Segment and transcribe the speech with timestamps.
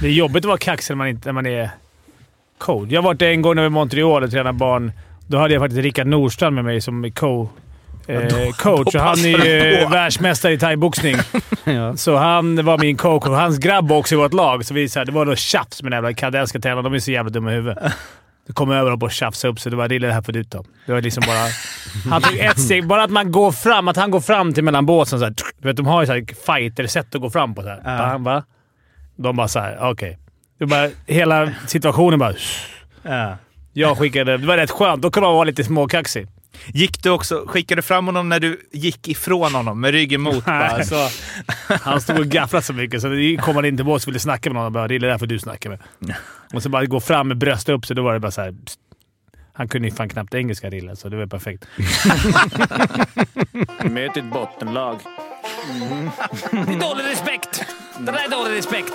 [0.00, 1.70] Det är jobbigt att vara kaxig när man, inte, när man är
[2.58, 2.88] coach.
[2.90, 4.92] Jag har varit en gång när vi var i Montreal och tränade barn.
[5.26, 7.48] Då hade jag faktiskt Rickard Nordstrand med mig som co
[8.06, 8.94] eh, coach.
[8.94, 11.16] Och han är ju världsmästare i thaiboxning.
[11.64, 11.96] Ja.
[11.96, 14.64] Så han var min coach och hans grabb också i vårt lag.
[14.64, 16.84] Så vi, så här, det var något tjafs med den jävla kanadensiska tränaren.
[16.84, 17.92] De är så jävla dumma i huvudet.
[18.46, 20.44] Det kom över och bara tjafsade upp så det var det det här får du
[20.44, 20.64] ta.
[20.86, 22.10] Det var liksom bara...
[22.10, 22.86] Han tog ett steg.
[22.86, 23.88] Bara att man går fram.
[23.88, 25.34] Att han går fram till mellan båsen såhär.
[25.58, 27.62] Du vet, de har ju såhär fighter-sätt att gå fram på.
[27.62, 27.80] Så här.
[28.12, 28.18] Ja.
[28.18, 28.42] Bam?
[29.18, 30.18] De bara såhär, okej.
[30.60, 32.34] Bara, hela situationen bara...
[33.02, 33.36] Ja.
[33.72, 34.36] Jag skickade...
[34.36, 35.02] Det var rätt skönt.
[35.02, 36.26] Då kan man vara lite småkaxig.
[36.66, 40.44] Gick du också, skickade du fram honom när du gick ifrån honom med ryggen mot?
[40.44, 41.08] Bara, så,
[41.68, 44.20] han stod och gafflade så mycket så det kom han in till oss och ville
[44.20, 45.80] snacka med någon och bara “Det är därför du snackar med”.
[46.54, 48.54] Och så bara gå fram med bröstet upp så då var det bara så här.
[48.66, 48.78] pst.
[49.52, 51.64] Han kunde ju fan knappt engelska Rille, så det var perfekt.
[53.84, 54.98] Möt ett bottenlag.
[56.52, 57.64] Är dålig respekt!
[58.00, 58.92] Det där är dålig respekt!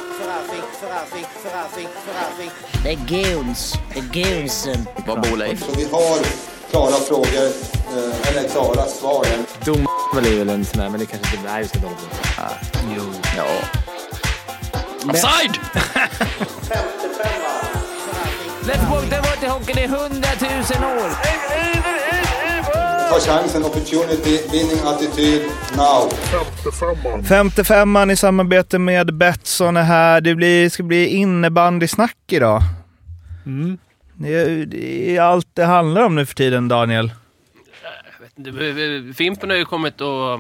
[2.84, 3.74] Det är goons.
[3.94, 4.88] Det är goonsen.
[5.08, 5.60] Vad bor Leif?
[5.60, 6.18] Så vi har
[6.70, 7.48] klara frågor,
[7.98, 9.26] eh, eller klara svar.
[9.66, 11.68] Dom är väl en sån där, men det kanske inte...
[11.68, 12.56] Ska inte hålla på.
[12.98, 13.04] Jo.
[13.38, 13.46] Ja.
[15.10, 15.60] Offside!
[18.66, 21.10] Let's walk the water hockey i hundratusen år!
[23.14, 25.42] Ta chansen, opportunity, winning attityd,
[25.78, 26.10] now.
[27.24, 30.22] 55an i samarbete med Betsson är här.
[30.22, 32.62] Det blir, ska bli innebandysnack idag.
[33.46, 33.78] Mm.
[34.14, 37.12] Det det är allt det handlar om nu för tiden, Daniel.
[39.16, 40.40] Fimpen har ju kommit och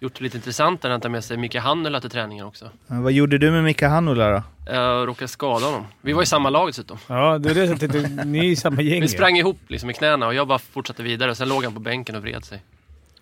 [0.00, 2.64] gjort det lite intressant när han tar med sig Micke Hannula till träningen också.
[2.90, 4.42] Eh, Vad gjorde du med Mika Hannula då?
[4.66, 5.86] Jag råkade skada honom.
[6.00, 6.98] Vi var i samma lag dessutom.
[7.06, 8.24] Ja, det är det jag tänkte.
[8.24, 11.02] Ni är i samma gäng Vi sprang ihop liksom i knäna och jag bara fortsatte
[11.02, 11.34] vidare.
[11.34, 12.62] Sen låg han på bänken och vred sig.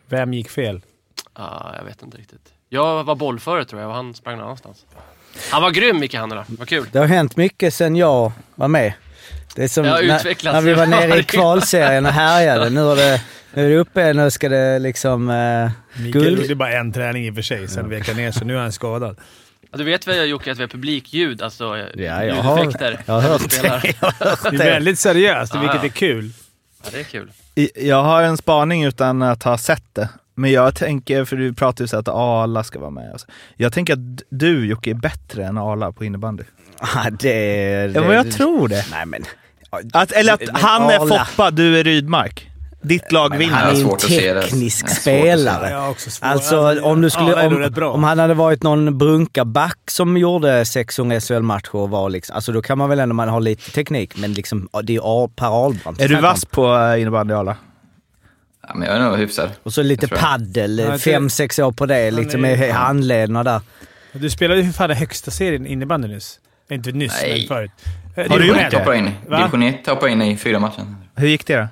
[0.08, 0.80] Vem gick fel?
[1.32, 2.52] Ah, jag vet inte riktigt.
[2.68, 4.86] Jag var bollföre tror jag och han sprang någon annanstans.
[5.50, 6.44] Han var grym Micke Hannula.
[6.48, 6.86] Vad kul.
[6.92, 8.92] Det har hänt mycket sen jag var med.
[9.54, 10.54] Det är som när, utvecklats.
[10.54, 12.70] när vi var nere i kvalserien och härjade.
[12.70, 13.22] Nu är det,
[13.54, 15.30] nu är det uppe, nu ska det liksom...
[15.30, 15.70] Eh,
[16.02, 16.40] Mikael Guld.
[16.42, 18.60] gjorde bara en träning i och för sig, sen vek han ner så nu är
[18.60, 19.16] han skadad.
[19.74, 23.00] Ja, Du vet väl Jocke att vi har publikljud, alltså Ja, jag har- ljudeffekter.
[23.06, 23.66] jag har hört det.
[24.00, 24.58] Jag har hört Det är det.
[24.58, 25.84] väldigt seriöst, Ja, vilket ja.
[25.84, 26.30] är kul.
[26.84, 27.30] Ja, det är kul.
[27.74, 30.08] Jag har en spaning utan att ha sett det.
[30.34, 33.20] Men jag tänker, för du pratar ju så att Arla ska vara med.
[33.56, 36.42] Jag tänker att du Jocke är bättre än Arla på innebandy.
[36.94, 37.32] Ja, det,
[37.86, 38.86] det, Ja, men jag tror det.
[38.90, 39.24] Nej men...
[39.92, 42.50] Att, eller att Men han är Arla- Foppa, du är Rydmark.
[42.84, 43.52] Ditt lag vinner.
[43.54, 45.94] han är ju en teknisk spelare.
[46.20, 51.74] Alltså om du skulle, om, om han hade varit någon brunkarback som gjorde 600 SHL-matcher
[51.74, 54.68] och var liksom, alltså då kan man väl ändå, man har lite teknik, men liksom
[54.82, 56.00] det är ju Per Ahlbrand.
[56.00, 57.56] Är du vass på eh, innebandy Arla?
[58.68, 59.50] Ja, men jag är nog hyfsad.
[59.62, 63.60] Och så lite paddel, fem, sex år på det, liksom med handlederna där.
[64.12, 66.40] Du spelade ju för fan den högsta serien innebandy nyss.
[66.70, 67.38] Inte nyss, Nej.
[67.38, 67.70] men förut.
[68.30, 69.12] Har du gjort det?
[69.36, 70.94] Division 1 hoppar in i fyra matcher.
[71.14, 71.68] Hur gick det då?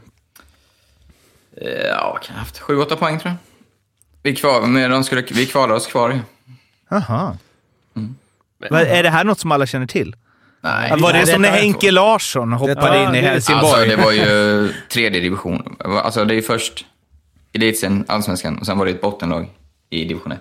[1.57, 3.37] Eh, Ja, kan jag ha haft 7-8 poäng tror jag.
[4.23, 6.21] Vi, kvar, men de skulle, vi kvalade oss kvar ju.
[6.91, 7.39] Jaha.
[8.59, 10.17] Men Är det här något som alla känner till?
[10.61, 10.91] Nej.
[11.01, 13.67] Var det Nej, som när Henke Larsson hoppade Detta- in i det- Helsingborg?
[13.73, 15.77] Alltså, det var ju tredje division.
[15.85, 16.85] Alltså, det är ju först
[17.53, 19.51] elitserien, allsvenskan, och sen var det ett bottenlag
[19.91, 20.41] i division 1.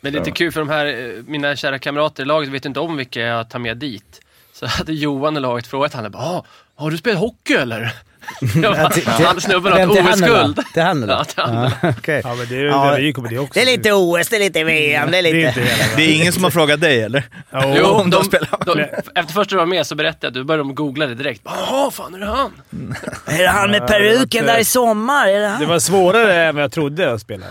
[0.00, 2.64] Men det är inte kul för de här, eh, mina kära kamrater i laget vet
[2.64, 4.20] inte om vilka jag tar med dit.
[4.52, 6.44] Så hade Johan i laget frågat honom, ah,
[6.74, 7.92] har du spelat hockey eller?
[8.40, 8.50] Till-
[8.92, 9.88] till- han snubben har ett?
[9.88, 10.60] OS-guld.
[10.72, 11.12] Till Hannula?
[11.18, 11.72] Ja, till Hannula.
[11.82, 12.20] Ja, okej.
[12.24, 12.96] Ja, men det är Ja,
[13.30, 13.52] det också.
[13.54, 15.48] Det är lite OS, det är lite VM, det är Det är lite...
[15.48, 17.22] inte hela Det är ingen som har frågat dig eller?
[17.52, 18.48] Jo, Jo, om de de, spelar.
[18.66, 18.80] de,
[19.20, 21.40] efter först du var med så berättade jag, då började de googla det direkt.
[21.44, 22.50] Jaha, fan är det han?
[23.26, 25.28] Är det han med peruken där i sommar?
[25.28, 25.60] Är det han?
[25.60, 27.46] Det var svårare än vad jag trodde att spela.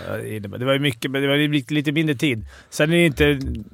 [0.58, 2.44] Det var mycket, men det var lite, mindre tid.
[2.70, 3.24] Sen är det inte,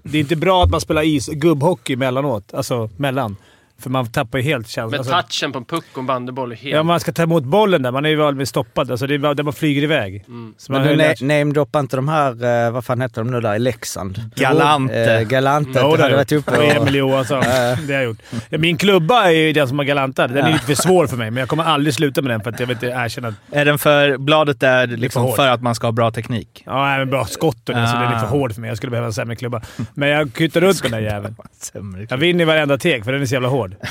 [0.02, 2.54] det är inte bra att man spelar is, gubbhockey emellanåt.
[2.54, 3.36] Alltså mellan.
[3.78, 4.90] För man tappar ju helt känslan.
[4.90, 6.74] Men Alltså, touchen på en puck och en bandyboll är helt...
[6.74, 7.90] ja, man ska ta emot bollen där.
[7.90, 8.90] Man är ju väl stoppad.
[8.90, 10.24] Alltså det är där man flyger iväg.
[10.28, 10.54] Mm.
[10.58, 13.54] Så man Men du namedroppar inte de här, eh, vad fan heter de nu där
[13.54, 14.30] i Leksand?
[14.36, 15.14] Galante.
[15.14, 15.78] Eh, Galante.
[15.82, 16.64] Jo, du det har varit uppe Och.
[16.64, 17.40] Emil Johansson.
[17.40, 17.46] det
[17.86, 18.18] har jag gjort.
[18.50, 20.28] Min klubba är ju den som har galantar.
[20.28, 22.50] Den är lite för svår för mig, men jag kommer aldrig sluta med den för
[22.50, 25.36] att jag vill inte erkänna att Är den för bladet där liksom hård.
[25.36, 26.62] för att man ska ha bra teknik?
[26.66, 28.30] Ja, även bra skott och det, så den är för Ah.
[28.30, 28.68] hård för mig.
[28.68, 29.60] Jag skulle behöva en sämre klubba.
[29.94, 31.36] Men jag kutar runt den där jäveln.
[32.08, 33.65] Jag vinner varenda tek, för den är så jävla hård.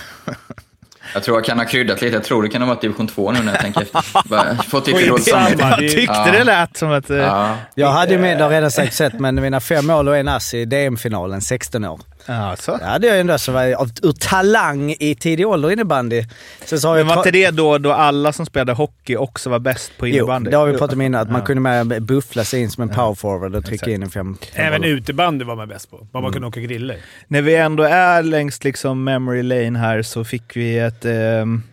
[1.13, 2.15] Jag tror jag kan ha kryddat lite.
[2.15, 4.63] Jag tror det kan ha varit division 2 nu när jag tänker efter.
[4.69, 5.75] Fått lite dåligt samvete.
[5.79, 6.31] det är- Tyckte Ja.
[6.31, 7.09] det lät som att...
[7.09, 7.55] eh, Ja.
[7.75, 10.27] Jag hade ju med, det har jag redan sett, men mina fem mål och en
[10.27, 11.99] ass i DM-finalen, 16 år.
[12.27, 12.79] Ja, så.
[12.81, 16.23] Ja, det är ju ändå så var av, ur talang i tidig ålder innebandy.
[16.65, 19.59] Sen så har Men var inte det då, då alla som spelade hockey också var
[19.59, 20.49] bäst på Jo, innebandy?
[20.51, 21.21] det har vi pratat om innan.
[21.21, 21.45] Att man Ja.
[21.45, 23.91] kunde med buffla sig in som en powerforward och trycka Exakt.
[23.91, 24.37] in en fem...
[24.53, 25.97] Även utebandy var man bäst på.
[25.97, 26.23] Bara Mm.
[26.23, 26.97] man kunde åka griller.
[27.27, 31.63] När vi ändå är längs liksom memory lane här så fick vi ett ehm,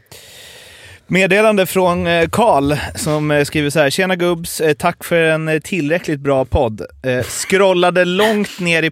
[1.06, 3.90] meddelande från eh, Karl som eh, skriver så här.
[3.90, 6.80] Tjena gubbs, eh, tack för en eh, tillräckligt bra podd.
[7.02, 8.90] Eh, scrollade långt ner i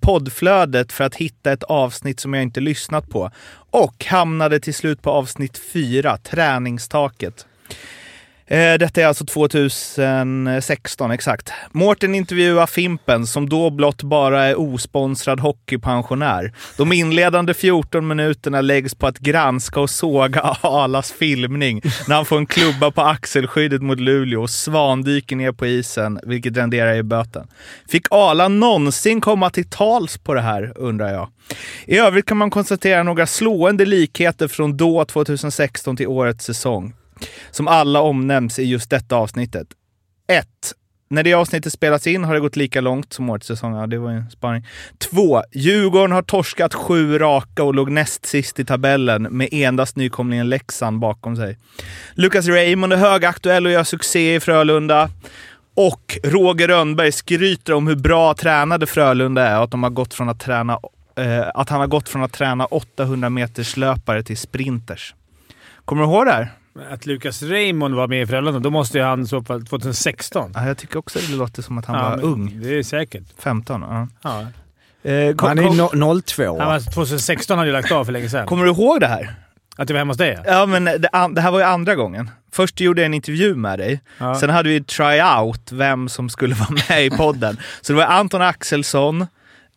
[0.00, 3.30] poddflödet för att hitta ett avsnitt som jag inte lyssnat på
[3.70, 7.46] och hamnade till slut på avsnitt 4, träningstaket.
[8.50, 11.52] Eh, detta är alltså 2016, exakt.
[11.72, 16.52] Mårten intervjuar Fimpen, som då blott bara är osponsrad hockeypensionär.
[16.76, 22.38] De inledande 14 minuterna läggs på att granska och såga Alas filmning när han får
[22.38, 27.46] en klubba på axelskyddet mot Luleå och svandyker ner på isen, vilket renderar i böten.
[27.88, 31.28] Fick Ala någonsin komma till tals på det här, undrar jag.
[31.86, 36.92] I övrigt kan man konstatera några slående likheter från då 2016 till årets säsong
[37.50, 39.68] som alla omnämns i just detta avsnittet.
[40.26, 40.46] 1.
[41.10, 43.74] När det avsnittet spelats in har det gått lika långt som årets säsong.
[43.74, 44.66] Ja, det var ju en spaning.
[44.98, 45.42] 2.
[45.52, 50.98] Djurgården har torskat sju raka och låg näst sist i tabellen med endast nykomlingen Leksand
[50.98, 51.58] bakom sig.
[52.14, 55.10] Lukas Raymond är högaktuell och gör succé i Frölunda.
[55.74, 60.14] Och Roger Rönnberg skryter om hur bra tränade Frölunda är och att, de har gått
[60.14, 60.78] från att, träna,
[61.16, 65.14] eh, att han har gått från att träna 800 meters löpare till sprinters.
[65.84, 66.52] Kommer du ihåg det här?
[66.90, 70.52] Att Lukas Raymond var med i Frölunda, då måste ju han i så fall 2016.
[70.54, 72.60] Ja, jag tycker också det låter som att han Ja, var ung.
[72.62, 73.22] Det är säkert.
[73.38, 73.80] 15.
[73.82, 74.08] Ja.
[74.22, 74.40] Ja.
[75.10, 76.58] Eh, kom, Han är no, 02.
[76.58, 78.46] Han var 2016 hade ju lagt av för länge sedan.
[78.46, 79.34] kommer du ihåg det här?
[79.76, 80.38] Att det var hemma hos dig?
[80.46, 82.30] Ja, men det, det här var ju andra gången.
[82.52, 84.00] Först gjorde jag en intervju med dig.
[84.18, 84.34] Ja.
[84.34, 87.58] Sen hade vi tryout, vem som skulle vara med i podden.
[87.80, 89.26] Så det var Anton Axelsson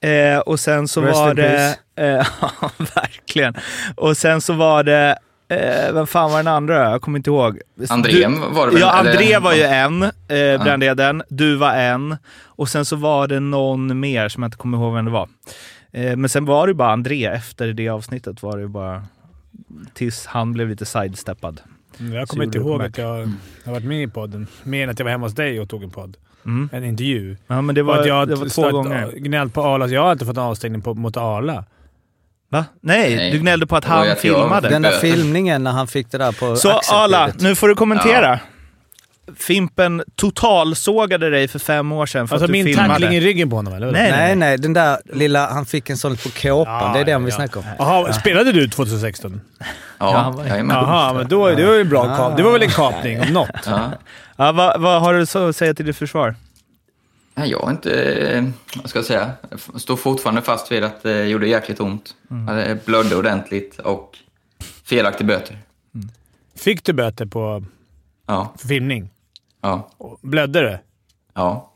[0.02, 1.76] eh, och sen så Rest var det...
[1.96, 2.06] Eh,
[2.42, 3.54] ja, verkligen.
[3.96, 5.18] Och sen så var det...
[5.52, 6.92] Eh, vem fan var den andra?
[6.92, 7.60] Jag kommer inte ihåg.
[7.90, 8.82] André Du- var det väl?
[8.82, 11.24] Ja, André var ju en, eh, Brandeden.
[11.30, 12.18] Du var en.
[12.46, 15.30] Och sen så var det någon mer som jag inte kommer ihåg vem det var.
[15.92, 18.44] Eh, men sen var det bara André efter det avsnittet.
[18.44, 19.04] var det bara
[19.94, 21.62] Tills han blev lite sidesteppad.
[22.00, 23.30] Mm, Jag kommer inte ihåg att jag
[23.66, 24.48] har varit med i podden.
[24.64, 26.18] Mer än att jag var hemma hos dig och tog en podd.
[26.46, 26.70] Mm.
[26.74, 27.38] En intervju.
[27.48, 29.06] Ja, men det Och var, att jag det var två gånger.
[29.06, 29.88] och gnällt på Arla.
[29.88, 31.66] Jag har inte fått en avstängning på, mot Arla.
[32.52, 32.66] Va?
[32.82, 33.32] Nej, Nej.
[33.32, 34.70] du gnällde på att han att jag- filmade.
[34.70, 36.70] Den där filmningen när han fick det där på Så.
[36.72, 38.40] Arla, nu får du kommentera.
[39.40, 42.90] Fimpen totalsågade dig för fem år sedan för Alltså att du min filmade.
[42.90, 43.92] tackling i ryggen på honom, eller?
[43.92, 45.50] Nej, Nej, nej, den där lilla...
[45.50, 46.94] Han fick en sån på kåpan.
[46.94, 47.66] det är den vi snackar om.
[47.80, 49.42] Jaha, spelade du 2016?
[50.00, 50.76] Ja, Ja, jajamän.
[50.78, 52.38] Jaha, men då, det var ju en bra kap.
[52.38, 53.50] Det var väl en kapning om något?
[53.66, 53.92] Ja.
[54.38, 56.36] Ja, vad, vad har du så att säga till ditt försvar?
[57.36, 58.44] Nej, jag har inte, eh,
[58.76, 59.32] vad ska jag säga,
[59.74, 62.16] jag står fortfarande fast vid att det gjorde jäkligt ont.
[62.32, 62.58] Mm.
[62.58, 64.18] Jag blödde ordentligt och
[64.84, 65.58] felaktig böter.
[66.56, 67.64] Fick du böter på
[68.28, 69.10] Ja, filmning?
[69.62, 69.90] ja,
[70.22, 70.80] Blödde det?
[71.34, 71.68] ja.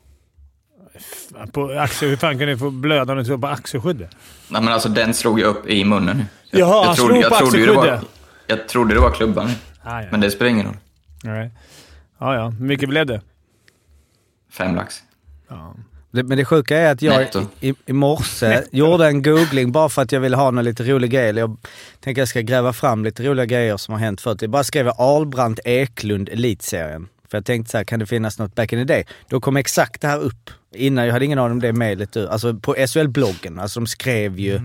[1.51, 4.15] På axel, hur fan kan du få blöda om du står på axelskyddet?
[4.49, 6.25] Nej, men alltså den slog ju upp i munnen.
[6.51, 8.01] Jag, Jaha, han slog på ju det var, axelskyddet.
[8.47, 9.51] Jag trodde det var klubban,
[9.83, 10.07] Ah, ja.
[10.11, 10.77] men det spelar ingen roll.
[11.23, 11.51] Nej.
[12.19, 12.49] Ja, ja.
[12.49, 13.21] Hur mycket blev det?
[14.51, 15.03] Fem lax.
[16.11, 17.45] Det, men det sjuka är att jag Netto.
[17.59, 21.11] i, i morse gjorde en googling bara för att jag ville ha någon lite rolig
[21.11, 21.35] grej.
[21.35, 21.57] Jag
[21.99, 24.41] tänker jag ska gräva fram lite roliga grejer som har hänt förut.
[24.41, 27.07] Jag bara skrev Ahlbrandt Eklund Elitserien.
[27.35, 29.05] För jag tänkte så här, kan det finnas något back in the day?
[29.29, 30.49] Då kom exakt det här upp.
[30.75, 32.17] Innan, jag hade ingen aning om det mejlet.
[32.17, 33.59] Alltså på SHL-bloggen.
[33.59, 34.55] Alltså de skrev ju.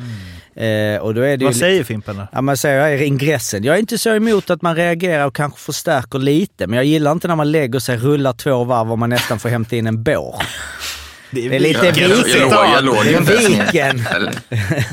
[0.54, 2.26] Eh, och då är det Vad ju säger Fimpen då?
[2.32, 3.64] Ja, man säger här ingressen.
[3.64, 7.12] Jag är inte så emot att man reagerar och kanske förstärker lite, men jag gillar
[7.12, 10.02] inte när man lägger sig, rullar två varv och man nästan får hämta in en
[10.02, 10.42] bår.
[11.30, 13.36] Det är lite Jag, jag, jag, låg, jag låg inte.
[13.36, 14.02] Viken.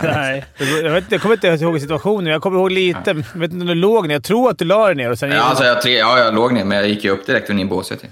[0.03, 0.45] Nej.
[0.83, 2.31] Jag, vet, jag kommer inte ens ihåg situationen.
[2.33, 2.99] Jag kommer ihåg lite.
[3.05, 4.15] Jag vet inte om du låg ner.
[4.15, 5.29] Jag tror att du la dig ner och sen...
[5.31, 7.55] Ja, alltså, jag, tre, ja, jag låg ner, men jag gick ju upp direkt och
[7.55, 8.03] in i båset.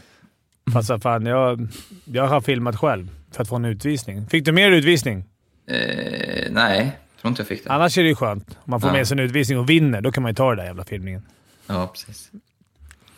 [0.73, 1.67] Fast vad fan, jag,
[2.05, 4.27] jag har filmat själv för att få en utvisning.
[4.27, 5.23] Fick du mer utvisning?
[5.71, 5.77] Eh,
[6.49, 6.77] nej,
[7.15, 7.69] jag tror inte jag fick det.
[7.71, 8.49] Annars är det ju skönt.
[8.49, 8.93] Om man får Ja.
[8.93, 11.21] med sig en utvisning och vinner, då kan man ju ta den där jävla filmningen.
[11.67, 12.29] Ja, precis.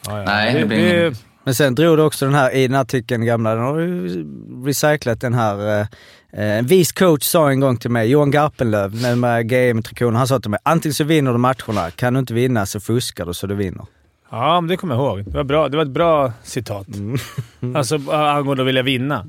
[0.07, 0.23] Ja, ja.
[0.25, 1.15] Nej, det blir ingen-
[1.47, 4.25] Men sen drog du också den här, i den här artikeln gamla, den har du
[4.65, 5.79] recyclat den här.
[5.79, 5.87] Eh,
[6.31, 10.51] en vis coach sa en gång till mig, Johan Garpenlöv, med GM-trikon, han sa till
[10.51, 13.55] mig antingen så vinner du matcherna, kan du inte vinna så fuskar du så du
[13.55, 13.85] vinner.
[14.29, 15.25] Ja, men det kommer jag ihåg.
[15.25, 15.69] Det var, bra.
[15.69, 16.87] det var ett bra citat.
[17.75, 19.25] Alltså angående att vilja vinna.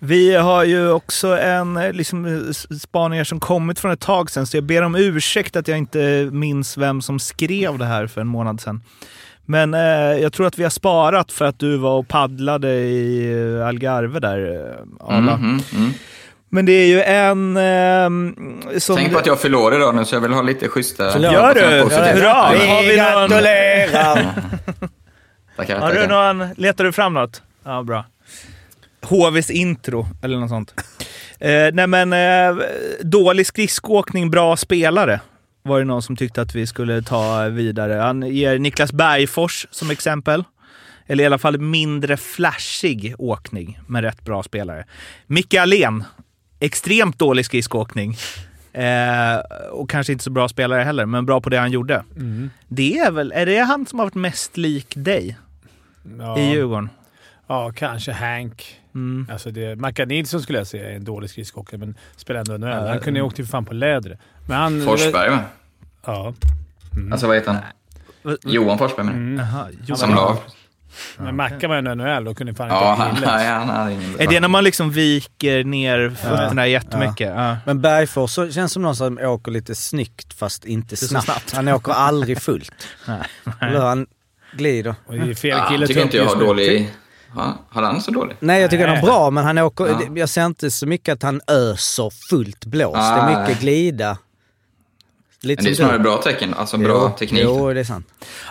[0.00, 4.46] Vi har ju också en eh, liksom, eh, spaningar som kommit från ett tag sedan,
[4.46, 8.20] så jag ber om ursäkt att jag inte minns vem som skrev det här för
[8.20, 8.82] en månad sedan.
[9.46, 9.80] Men eh,
[10.22, 14.20] jag tror att vi har sparat för att du var och paddlade i eh, Algarve
[14.20, 15.32] där, eh, Arla.
[15.32, 15.90] Mm, mm, mm.
[16.48, 18.34] Men det är ju en ehm,
[18.78, 18.96] som...
[18.96, 21.18] Tänk på att jag förlorar idag nu, så jag vill ha lite schyssta...
[21.18, 21.82] Gör du?
[21.82, 22.06] positivt.
[22.06, 22.32] Hurra!
[22.32, 23.28] Har vi någon...
[23.28, 24.34] gratulerar!
[25.56, 26.54] Tackar, Har du någon...
[26.56, 27.42] Letar du fram något?
[27.64, 28.04] Ja, bra.
[29.02, 30.74] HVs intro, eller något sånt.
[31.40, 32.64] Eh, nej men, eh,
[33.00, 35.20] dålig skridskoåkning, bra spelare.
[35.66, 37.92] Var det någon som tyckte att vi skulle ta vidare.
[37.92, 40.44] Han ger Niklas Bergfors som exempel.
[41.06, 44.84] Eller i alla fall mindre flashig åkning, men rätt bra spelare.
[45.26, 46.04] Micke Allén,
[46.60, 48.16] extremt dålig skridskoåkning.
[48.72, 49.38] Eh,
[49.72, 52.04] och kanske inte så bra spelare heller, men bra på det han gjorde.
[52.68, 55.36] Det är väl, är det han som har varit mest lik dig
[56.18, 56.88] Ja, i Djurgården?
[57.46, 58.80] ja, kanske Hank.
[58.94, 59.28] Mm.
[59.32, 62.88] Alltså det, Mackan Nilsson skulle jag säga är en dålig skridskoåkare, men spelar ändå NHL.
[62.88, 64.18] Han kunde ju åkt till fan på läder.
[64.46, 64.84] Men han...
[64.84, 65.40] Forsberg, va?
[66.06, 66.34] Ja.
[67.12, 67.62] Alltså vad heter han?
[68.44, 69.96] Johan Forsberg menar Mm.
[69.96, 70.36] Som lag.
[71.18, 74.20] Men Mackan var ändå NHL och kunde fan inte Ja, han, nej, han hade ingen...
[74.20, 77.32] Är det när man liksom viker ner fötterna jättemycket?
[77.36, 77.56] Ja.
[77.66, 81.24] Men Bergfors så känns som någon som åker lite snyggt fast inte snabbt.
[81.24, 81.52] snabbt.
[81.52, 82.72] Han åker aldrig fullt.
[83.60, 84.06] Eller han
[84.52, 84.94] glider.
[85.06, 86.90] Och det är fel Ja, kille jag tycker inte jag har dålig...
[87.36, 88.36] Ja, har han så dålig?
[88.40, 89.10] Nej jag tycker han är Nej.
[89.10, 90.00] bra men han åker, Ja.
[90.14, 92.94] jag ser inte så mycket att han öser fullt blås.
[92.94, 94.18] Det är mycket glida.
[95.46, 97.42] Lite Men det är snarare bra tecken, alltså bra jo, teknik.
[97.44, 98.06] Jo, det är sant.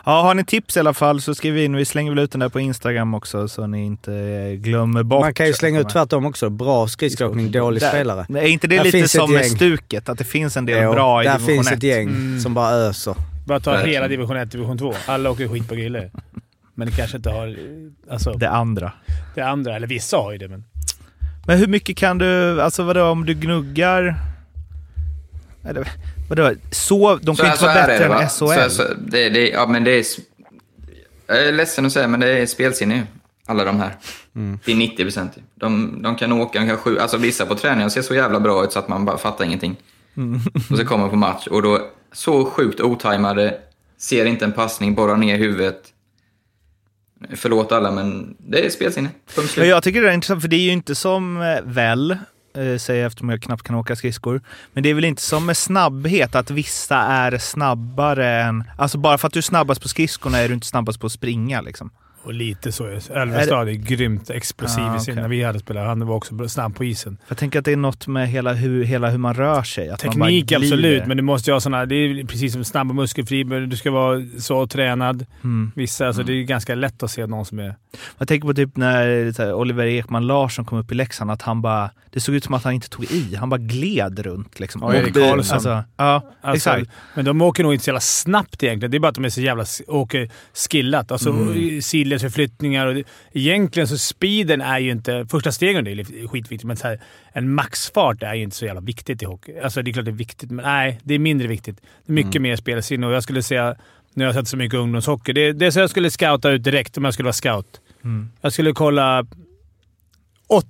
[0.06, 1.75] ja, har ni tips i alla fall så skriv in.
[1.75, 5.22] Vi slänger väl ut den där på Instagram också så ni inte eh, glömmer bort.
[5.22, 6.50] Man kan ju slänga ut tvärtom också.
[6.50, 8.25] Bra skridskoåkning, dålig Där- spelare.
[8.30, 10.10] Men Är inte det Där lite finns som med stuket?
[10.10, 11.74] Att det finns en del Jo, bra i där division finns 1?
[11.78, 12.40] ett gäng Mm.
[12.40, 13.16] som bara öser.
[13.46, 13.94] Bara ta Verkligen.
[13.96, 14.94] hela division 1, division 2.
[15.06, 16.12] Alla åker skit på griller.
[16.78, 17.56] Men det kanske inte har...
[18.12, 18.92] Alltså, Det andra.
[19.36, 19.75] det andra.
[19.75, 20.64] Eller vissa har ju det, men...
[21.48, 24.16] Men hur mycket kan du, alltså vadå om du gnuggar?
[26.29, 26.53] Vadå?
[26.72, 28.22] Så, de kan ju inte vara bättre det, va?
[28.22, 28.70] än SHL.
[28.70, 30.05] Så, så, det, det, ja, men det är...
[31.27, 33.01] Jag är ledsen att säga, men det är spelsinne ju.
[33.48, 33.96] Alla de här.
[34.36, 34.60] Mm.
[34.65, 35.38] Det är 90 procent.
[35.55, 37.01] De, de kan åka, de kan skjuta.
[37.01, 39.75] Alltså vissa på träningen ser så jävla bra ut så att man bara fattar ingenting.
[40.17, 40.39] Mm.
[40.72, 43.58] Och så kommer man på match och då så sjukt otajmade,
[43.98, 45.82] ser inte en passning, borrar ner huvudet.
[47.36, 49.10] Förlåt alla, men det är spelsinne.
[49.55, 52.17] Jag tycker det är intressant, för det är ju inte som eh, väl,
[52.58, 54.42] eh, säger jag eftersom jag knappt kan åka skridskor,
[54.74, 58.64] men det är väl inte som med snabbhet, att vissa är snabbare än...
[58.78, 61.12] Alltså bara för att du är snabbast på skridskorna är du inte snabbast på att
[61.12, 61.92] springa liksom.
[62.26, 62.86] Och lite så.
[62.86, 65.14] är Ölvestad är grymt explosiv Ah, i sin...
[65.14, 65.22] okej.
[65.22, 65.88] När vi hade spelat.
[65.88, 67.18] Han var också snabb på isen.
[67.28, 69.90] Jag tänker att det är något med hela hur, hela hur man rör sig.
[69.90, 71.86] Att Teknik absolut, men du måste ju ha såna...
[71.86, 73.60] Det är precis som snabb och muskelfiber.
[73.62, 75.26] Du ska vara så tränad.
[75.44, 75.72] Mm.
[75.76, 77.76] Vissa, alltså det är ganska lätt att se någon som är...
[78.18, 81.90] Jag tänker på typ när Oliver Ekman Larsson kom upp i Leksand, att han bara...
[82.15, 83.36] Det såg ut som att han inte tog i.
[83.36, 84.81] Han bara gled runt liksom.
[84.81, 85.55] Ja, Erik Karlsson.
[85.55, 86.91] Alltså, ja, Alltså, exakt.
[87.15, 88.91] Men de åker nog inte så jävla snabbt egentligen.
[88.91, 90.31] Det är bara att de är så jävla åker
[90.69, 91.12] skillat.
[91.12, 91.81] Alltså Mm.
[91.81, 93.03] sidledsförflyttningar och det,
[93.34, 95.25] Egentligen så speeden är ju inte...
[95.29, 97.01] Första stegen är skitviktigt, men så här,
[97.34, 99.60] en maxfart är ju inte så jävla viktigt i hockey.
[99.60, 101.81] Alltså det är klart det är viktigt, men nej, det är mindre viktigt.
[102.05, 103.75] Det är mycket mer spelsinne och jag skulle säga,
[104.13, 106.98] jag har sett så mycket ungdomshockey, det, det är så jag skulle scouta ut direkt
[106.98, 107.81] om jag skulle vara scout.
[108.03, 108.29] Mm.
[108.41, 109.25] Jag skulle kolla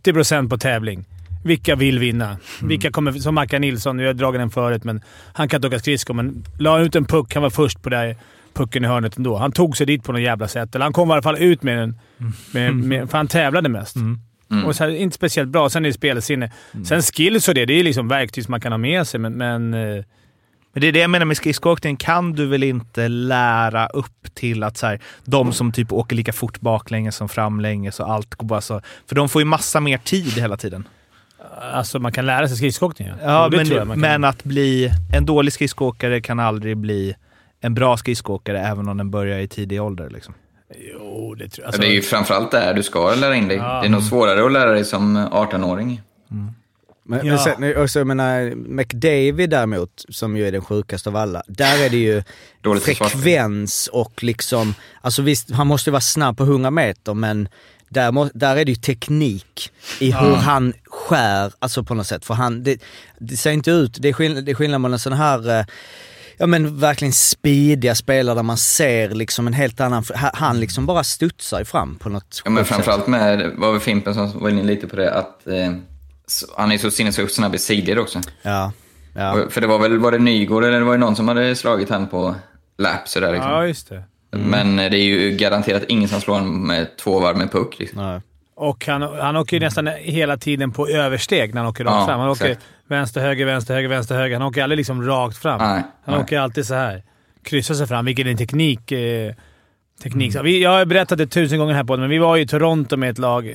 [0.04, 1.06] 80% på tävling.
[1.46, 2.38] Vilka vill vinna?
[2.62, 5.02] Vilka kommer, som Mackan Nilsson, jag har dragit den förut, men
[5.34, 7.34] han kan inte åka skridskor, men la ut en puck.
[7.34, 8.16] Han var först på där
[8.54, 9.38] pucken i hörnet ändå.
[9.38, 10.76] Han tog sig dit på något jävla sätt.
[10.76, 12.00] Eller han kom i alla fall ut med den.
[12.52, 13.96] Med, med, för han tävlade mest.
[13.96, 14.20] Mm.
[14.66, 15.70] Och så här, inte speciellt bra.
[15.70, 16.52] Sen är det spelsinne.
[16.86, 19.34] Sen skills och det, det är liksom verktyg som man kan ha med sig, men...
[19.34, 20.04] men eh,
[20.74, 21.98] Men det är det jag menar med skridskoåkning.
[21.98, 26.34] Kan du väl inte lära upp till att så här, de som typ åker lika
[26.34, 28.82] fort baklänges som framlänges och allt går bara så.
[29.08, 30.88] För de får ju massa mer tid hela tiden.
[31.62, 33.12] Alltså man kan lära sig skridskoåkning.
[33.24, 34.22] Ja, det tror jag men, man kan.
[34.22, 37.16] men att bli en dålig skridskoåkare kan aldrig bli
[37.62, 40.10] en bra skridskoåkare även om den börjar i tidig ålder.
[40.10, 40.34] Liksom.
[40.94, 41.64] Jo, det tror jag.
[41.64, 43.58] Ja, Alltså, det är ju framförallt där du ska lära in dig.
[43.58, 43.82] Ja.
[43.82, 46.02] Det är nog svårare att lära dig som 18-åring.
[47.08, 47.24] Men, Ja.
[47.24, 51.86] men sen, också, jag menar, McDavid däremot, som ju är den sjukaste av alla, där
[51.86, 52.24] är det ju
[52.82, 57.48] frekvens och liksom, alltså visst, han måste vara snabb på 100 meter men
[57.90, 62.26] där, må, där är det ju teknik i hur han skär, alltså på något sätt.
[62.26, 62.82] För han, det,
[63.20, 65.66] det ser inte ut, det är, skill, det är skillnad mellan en sån här eh,
[66.38, 71.04] Ja men verkligen speediga spelare där man ser liksom en helt annan, han liksom bara
[71.04, 72.76] studsar fram på något Ja, men sjukt sätt.
[72.76, 75.74] framförallt med, var väl Fimpen som var inne lite på det, att eh,
[76.28, 78.22] så- han är så sinnessjukt snabb i sidled också.
[78.42, 78.72] Ja.
[79.16, 79.34] ja.
[79.34, 81.56] Och- För det var väl, var det Nygård eller det var ju någon som hade
[81.56, 82.36] slagit han på
[82.78, 83.52] lap sådär liksom.
[83.52, 84.04] Ja, just det.
[84.32, 87.80] Men eh, det är ju garanterat ingen som slår honom med två varv med puck
[87.80, 88.02] liksom.
[88.02, 88.22] Nej.
[88.58, 92.06] Och han, han åker ju nästan hela tiden på översteg när han åker rakt Ja,
[92.06, 92.20] fram.
[92.20, 92.66] Han åker exakt.
[92.88, 94.36] vänster, höger, vänster, höger, vänster, höger.
[94.40, 95.58] Han åker aldrig liksom rakt fram.
[95.62, 96.24] Nej, han nej.
[96.24, 97.04] åker alltid så här.
[97.44, 98.92] Kryssar sig fram, vilket är en teknik.
[98.92, 99.34] Eh,
[100.04, 100.34] Teknik.
[100.34, 102.98] Så Vi, jag har berättat det tusen gånger här på men vi var i Toronto
[102.98, 103.54] med ett lag eh,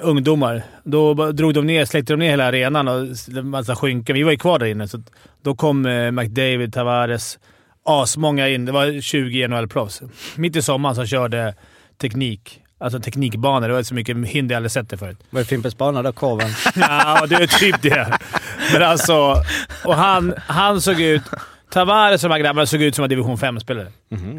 [0.00, 0.62] ungdomar.
[0.84, 4.14] Då drog de ner, släckte de ner hela arenan och en massa skynken.
[4.16, 5.02] Vi var ju kvar där inne, så
[5.42, 7.38] då kom eh, McDavid, Tavares,
[7.84, 8.64] asmånga in.
[8.64, 10.02] Det var 20 NHL-proffs.
[10.36, 11.54] Mitt i sommaren så körde
[12.00, 12.58] teknik.
[12.78, 13.68] Alltså teknikbanor.
[13.68, 15.18] Det var så mycket hinder jag aldrig sett det förut.
[15.30, 16.50] Var det Fimpens bana då, korven?
[16.74, 18.18] Ja, det är typ det.
[18.72, 19.42] Men alltså...
[19.84, 21.22] Och han, han såg ut...
[21.72, 23.86] Tavares och de här grabbarna såg ut som en division 5-spelare.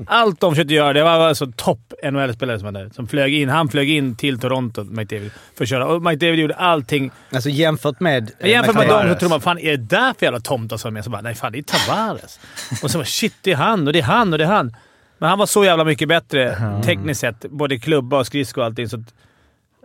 [0.08, 2.90] Allt de försökte göra, det var alltså topp NHL-spelare som var där.
[2.96, 3.50] Som flög in.
[3.50, 5.86] Han flög in till Toronto, McDavid, för att köra.
[5.88, 7.12] Och McDavid gjorde allting.
[7.34, 8.32] Alltså jämfört med...
[8.40, 10.88] eh, Jämfört med dem så tror man fan är det där för jävla tomtar som
[10.88, 11.04] är med?
[11.04, 12.40] Så bara, nej fan det är Tavares.
[12.84, 14.76] och så bara shit, det är han och det är han och det är han.
[15.18, 17.40] Men han var så jävla mycket bättre tekniskt sett.
[17.50, 18.90] Både klubba och skridsko och allting.
[18.90, 19.04] Så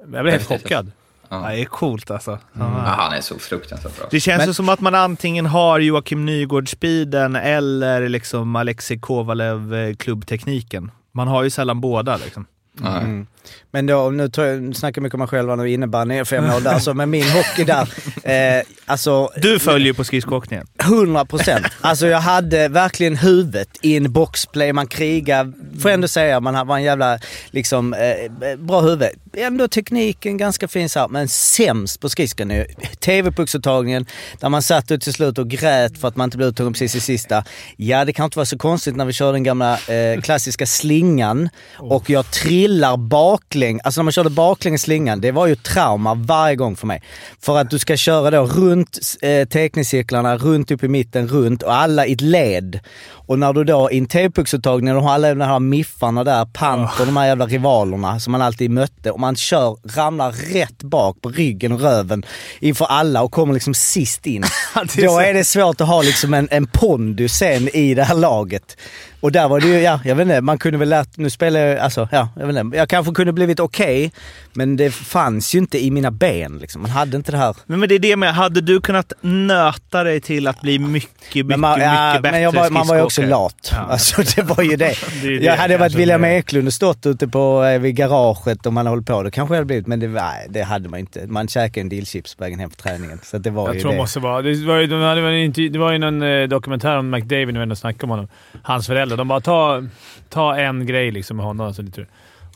[0.00, 0.90] jag blev helt chockad.
[1.28, 2.38] Ja, det är coolt alltså.
[2.52, 4.06] Ja, han är så fruktansvärt bra.
[4.10, 9.74] Det känns Men- ju som att man antingen har Joakim Nygård-speeden eller liksom Alexej Kovalev
[9.74, 10.90] eh, klubbtekniken.
[11.12, 12.46] Man har ju sällan båda liksom.
[12.86, 13.26] Mm.
[13.70, 16.24] Men då, nu tror jag, nu snackar jag mycket om mig själv nu innebandy är
[16.24, 17.88] fem år där, så med min hockey där.
[18.28, 20.66] Eh, alltså, Du följer ju på skridskoåkningen.
[20.82, 21.66] 100 procent.
[21.80, 26.66] Alltså jag hade verkligen huvudet i en boxplay, man krigar, får jag ändå säga, man
[26.66, 27.18] var en jävla
[27.50, 29.08] liksom, eh, bra huvud.
[29.36, 32.52] Ändå tekniken ganska fin så här, men sämst på skridskon
[33.00, 34.06] TV-pucksuttagningen
[34.40, 36.94] där man satt ut till slut och grät för att man inte blev uttagen precis
[36.94, 37.44] i sista.
[37.76, 41.48] Ja, det kan inte vara så konstigt när vi kör den gamla eh, klassiska slingan
[41.76, 42.96] och jag trillar
[43.38, 47.02] baklänges, alltså när man körde baklänges slingan, det var ju trauma varje gång för mig.
[47.40, 51.74] För att du ska köra då runt eh, teckningscirklarna, runt upp i mitten, runt och
[51.74, 52.80] alla i ett led.
[53.28, 57.06] Och när du då i en TV-pucksuttagning, de har alla de här miffarna där, Panther,
[57.06, 61.28] de här jävla rivalerna som man alltid mötte och man kör, ramlar rätt bak på
[61.28, 62.22] ryggen och röven
[62.60, 64.44] inför alla och kommer liksom sist in.
[64.74, 68.14] är då är det svårt att ha liksom en, en pondus sen i det här
[68.14, 68.76] laget.
[69.20, 71.60] Och där var det ju, ja, jag vet inte, man kunde väl lärt, nu spelar
[71.60, 74.12] jag, alltså, ja, jag vet inte, jag kanske kunde blivit okej,
[74.58, 76.82] men det fanns ju inte i mina ben liksom.
[76.82, 77.56] Man hade inte det här.
[77.66, 81.10] Men, men det är det med, hade du kunnat nöta dig till att bli mycket,
[81.20, 83.72] mycket, Men, man, ja, mycket bättre men jag var, man var ju också lat.
[83.88, 84.94] Alltså det var ju det.
[85.22, 86.24] Det det jag hade varit kanske William.
[86.24, 89.22] Eklund och stått ute på, eh, vid garaget om man hade hållit på.
[89.22, 91.26] Det kanske jag hade blivit, men det, nej, det hade man inte.
[91.26, 93.20] Man käkade en dillchips på vägen hem från träningen.
[93.22, 94.42] Så det var Jag ju tror det måste vara...
[94.42, 97.62] Det var ju, de hade det var ju någon eh, dokumentär om McDavid när vi
[97.62, 98.28] ändå snackade om honom.
[98.62, 99.16] Hans föräldrar.
[99.16, 99.82] De bara ta,
[100.28, 101.66] ta en grej liksom med honom.
[101.66, 101.82] Alltså.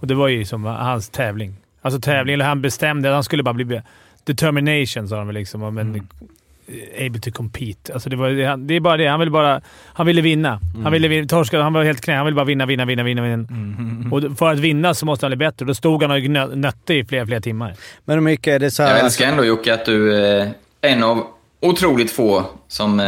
[0.00, 1.61] Och det var ju som hans tävling.
[1.82, 3.80] Alltså tävling, eller han bestämde att han skulle bara bli...
[4.24, 5.74] Determination sa de väl liksom.
[5.74, 6.02] Men,
[6.68, 7.06] Mm.
[7.06, 7.92] Able to compete.
[7.92, 9.06] Alltså det, var, det, han- är bara det.
[9.06, 9.60] Han ville bara...
[9.84, 10.60] Han ville vinna.
[10.74, 10.82] Mm.
[10.82, 11.28] Han ville vinna.
[11.28, 12.14] Torska, han var helt knä.
[12.16, 13.22] Han ville bara vinna, vinna, vinna, vinna.
[13.22, 13.34] vinna.
[13.50, 14.12] Mm.
[14.12, 15.64] Och för att vinna så måste han bli bättre.
[15.66, 17.74] Då stod han och gnö- nötte i flera, flera timmar.
[18.04, 21.02] Men hur mycket är det så här, Jag älskar ändå Jocke att du är en
[21.02, 21.26] av
[21.60, 23.06] otroligt få som eh,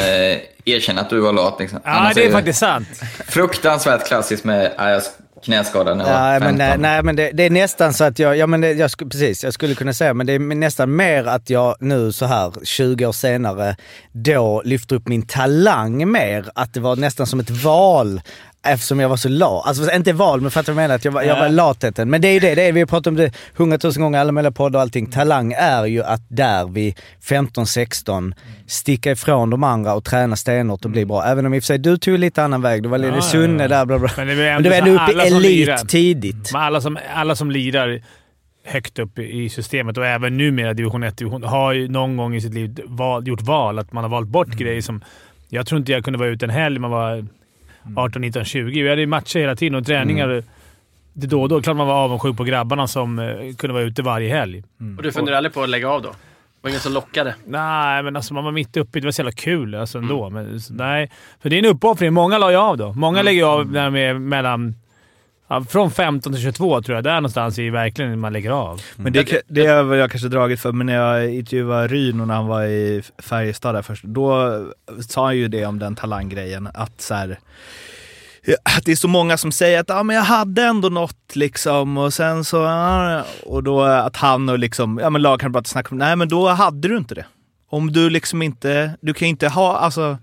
[0.64, 1.56] erkänner att du var lat.
[1.60, 1.80] Liksom.
[1.84, 2.88] Ja, Annars det är faktiskt sant.
[3.28, 5.02] Fruktansvärt klassiskt med äh, jag
[5.44, 6.56] knäskada när jag var Ja, 15.
[6.56, 8.90] men, nej, nej, men det, det är nästan så att jag, ja men det, jag,
[8.98, 12.52] precis, jag skulle kunna säga, men det är nästan mer att jag nu så här
[12.64, 13.76] 20 år senare
[14.12, 16.50] då lyfter upp min talang mer.
[16.54, 18.20] Att det var nästan som ett val
[18.64, 19.66] eftersom jag var så lat.
[19.66, 20.94] Alltså inte val, men fattar du vad jag menar?
[20.94, 22.10] Att jag var, jag var latheten.
[22.10, 24.32] Men det är ju det, det är, vi har pratat om det hundratusen gånger alla
[24.32, 25.06] möjliga poddar och allting.
[25.06, 28.34] Talang är ju att där vid 15-16
[28.66, 31.24] sticka ifrån de andra och träna stenhårt och bli bra.
[31.24, 32.82] Även om i och för sig du tog lite annan väg.
[32.82, 34.10] Du var lite Ja, Sunne där, bla bla.
[34.16, 36.52] Men det Men du var ändå uppe i elit tidigt.
[36.52, 38.02] Men alla som, alla som lirar
[38.64, 42.40] högt upp i systemet och även numera division 1 division har ju någon gång i
[42.40, 43.78] sitt liv val, gjort val.
[43.78, 45.04] Att man har valt bort grejer som...
[45.48, 47.26] Jag tror inte jag kunde vara ute en helg man var
[47.96, 48.82] 18, 19, 20.
[48.82, 50.42] Vi hade ju matcher hela tiden och träningar
[51.14, 51.62] det då och då.
[51.62, 54.62] Klart man var avundsjuk på grabbarna som eh, kunde vara ute varje helg.
[54.96, 56.14] Och du funderar aldrig på att lägga av då?
[56.60, 57.34] Var ingen som lockade?
[57.46, 59.06] Nej, men alltså man var mitt uppe i det.
[59.06, 60.30] var så jävla kul alltså ändå.
[60.30, 61.10] Men, så, nej,
[61.42, 62.12] för det är en uppoffring.
[62.12, 62.92] Många la ju av då.
[62.92, 64.74] Många lägger ju av när de är mellan...
[65.48, 67.04] Ja, från 15 till 22 tror jag.
[67.04, 68.80] Där någonstans är verkligen man lägger av.
[68.96, 72.34] Men det, det har väl jag kanske dragit för, men när jag intervjuade Ryno när
[72.34, 74.60] han var i Färjestad där först, då
[75.08, 77.38] sa han ju det om den talanggrejen, att så här,
[78.62, 81.98] att det är så många som säger att ah, men jag hade ändå något liksom
[81.98, 85.98] och sen så, ah, och då att han och liksom, ja men lagkamrater snackar om,
[85.98, 87.26] nej men då hade du inte det.
[87.68, 90.18] Om du liksom inte, du kan ju inte ha, alltså,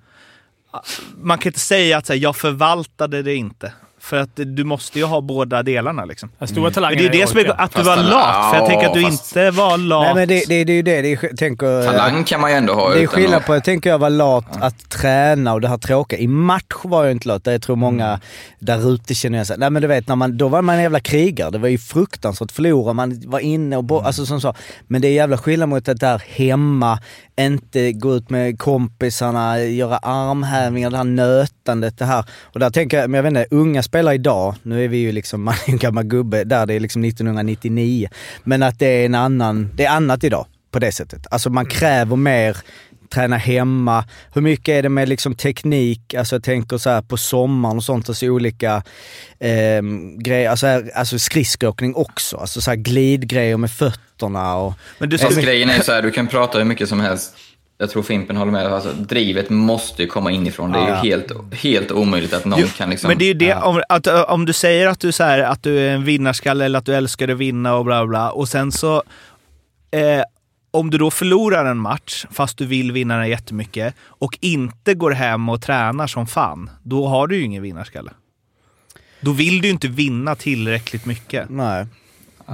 [1.18, 3.74] man kan inte säga att så här, jag förvaltade det inte.
[4.02, 6.30] För att du måste ju ha båda delarna liksom.
[6.30, 8.68] Talangen Men det är ju det som är att du var lat, för jag ja,
[8.68, 10.04] tänker att du fast- inte var lat.
[10.06, 12.58] Nej men det, det, det är ju det, det är, tänker, Talang kan man ju
[12.58, 15.62] ändå ha det är skillnad att- på, jag tänker jag var lat att träna och
[15.62, 16.20] det här tråkiga.
[16.20, 18.20] I match var jag inte lat, jag tror många
[18.60, 20.76] där ute känner jag så här, nej men du vet, när man, då var man
[20.76, 21.50] en jävla krigare.
[21.52, 24.54] Det var ju fruktansvärt, förlora, man var inne och bo, alltså som så.
[24.88, 27.00] Men det är jävla skillnad mot att där hemma,
[27.46, 32.26] inte gå ut med kompisarna, göra armhävningar, det här nötandet, det här.
[32.42, 35.12] Och där tänker jag, men jag vet inte, unga spelare idag, nu är vi ju
[35.12, 38.10] liksom, man är en gammal gubbe, där det är liksom 1999.
[38.44, 41.28] Men att det är en annan, det är annat idag på det sättet.
[41.32, 42.58] Alltså man kräver mer
[43.12, 44.06] träna hemma.
[44.34, 46.14] Hur mycket är det med liksom teknik?
[46.14, 48.84] Alltså jag tänker så här på sommaren och sånt, alltså olika
[49.40, 49.82] eh,
[50.18, 50.50] grejer.
[50.50, 52.38] Alltså, här- alltså skridskoåkning också.
[52.38, 54.74] Alltså så här glidgrejer med fötterna och...
[55.00, 55.30] Men du ska...
[55.30, 57.36] grejen är så här, du kan prata hur mycket som helst.
[57.78, 58.66] Jag tror Fimpen håller med.
[58.66, 60.72] Alltså, drivet måste ju komma inifrån.
[60.72, 60.96] Det är ju Ja.
[60.96, 63.08] helt, helt omöjligt att någon Jo, kan liksom...
[63.08, 65.64] Men det är ju det, om, att, om du säger att du, så här, att
[65.64, 68.72] du är en vinnarskalle eller att du älskar att vinna och bla bla och sen
[68.72, 69.04] så...
[69.92, 70.24] Eh,
[70.72, 75.12] om du då förlorar en match, fast du vill vinna den jättemycket, och inte går
[75.12, 78.12] hem och tränar som fan, då har du ju ingen vinnarskalle.
[79.22, 81.50] Då vill du ju inte vinna tillräckligt mycket.
[81.50, 81.86] Nej.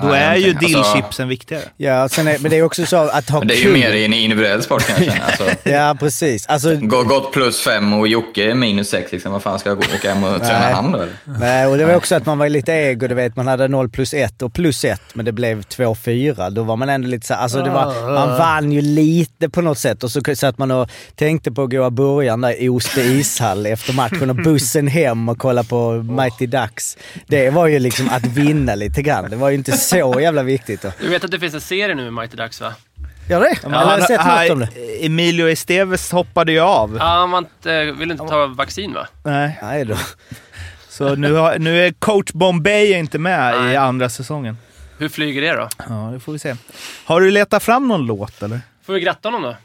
[0.02, 0.50] Då Nej, är ju.
[0.58, 1.62] Alltså, dillchipsen viktigare.
[1.78, 3.74] Ja, sen är, men det är också så att ha Men det är ju kul.
[3.74, 5.26] mer i en individuell sport kan jag känna.
[5.26, 6.48] Alltså, Ja, precis.
[6.48, 9.12] Alltså, gå- gått plus fem och Jocke minus sex.
[9.12, 9.32] Liksom.
[9.32, 10.74] Vad fan ska jag gå åka hem och träna Nej.
[10.74, 11.00] han då?
[11.02, 11.14] eller?
[11.40, 13.36] Nej, och det var också att man var lite ego, du vet.
[13.36, 16.50] Man hade 0 plus 1 och plus 1, men det blev 2-4.
[16.50, 19.78] Då var man ändå lite så alltså det var, man vann ju lite på något
[19.78, 20.04] sätt.
[20.04, 23.66] Och så satt man och tänkte på att gå i början där i Osby ishall
[23.66, 26.98] efter matchen och bussen hem och kolla på Mighty Ducks.
[27.28, 29.30] Det var ju liksom att vinna lite grann.
[29.30, 30.82] Det var ju inte så jävla viktigt.
[30.82, 30.92] Då.
[31.02, 32.74] Du vet att det finns en serie nu med Mighty Ducks va?
[33.30, 33.58] Gör det?
[33.64, 35.06] Jag har sett han- något om det.
[35.06, 36.96] Emilio Esteves hoppade ju av.
[37.00, 39.08] Ja, han var inte, ville inte ta vaccin va?
[39.24, 39.60] Nej.
[39.62, 39.96] Nej då.
[40.90, 43.76] Så nu, har, nu är coach Bombay inte med i Nej.
[43.76, 44.58] andra säsongen.
[44.98, 45.70] Hur flyger det då?
[45.90, 46.56] Ja, det får vi se.
[47.06, 48.60] Har du letat fram någon låt eller?
[48.86, 49.56] Får vi gratta honom då?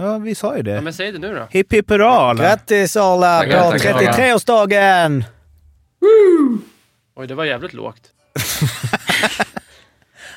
[0.00, 0.80] Ja, vi sa ju Ja, det.
[0.80, 1.46] men säg det nu då.
[1.50, 2.42] Hipp hipp hurra alla.
[2.42, 4.12] Grattis Arla Tackar, på tackar.
[4.12, 5.24] 33-årsdagen!
[7.16, 8.00] Oj, det var jävligt lågt.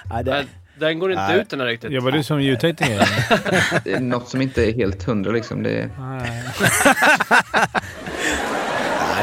[0.10, 0.46] Nej, det, Nej,
[0.80, 1.40] Den går inte Nej.
[1.40, 1.92] ut den här riktigt.
[1.92, 3.08] Jobbar du som ljudtekniker?
[3.84, 5.64] Det är något som inte är helt hundra liksom.
[5.64, 5.90] Det är...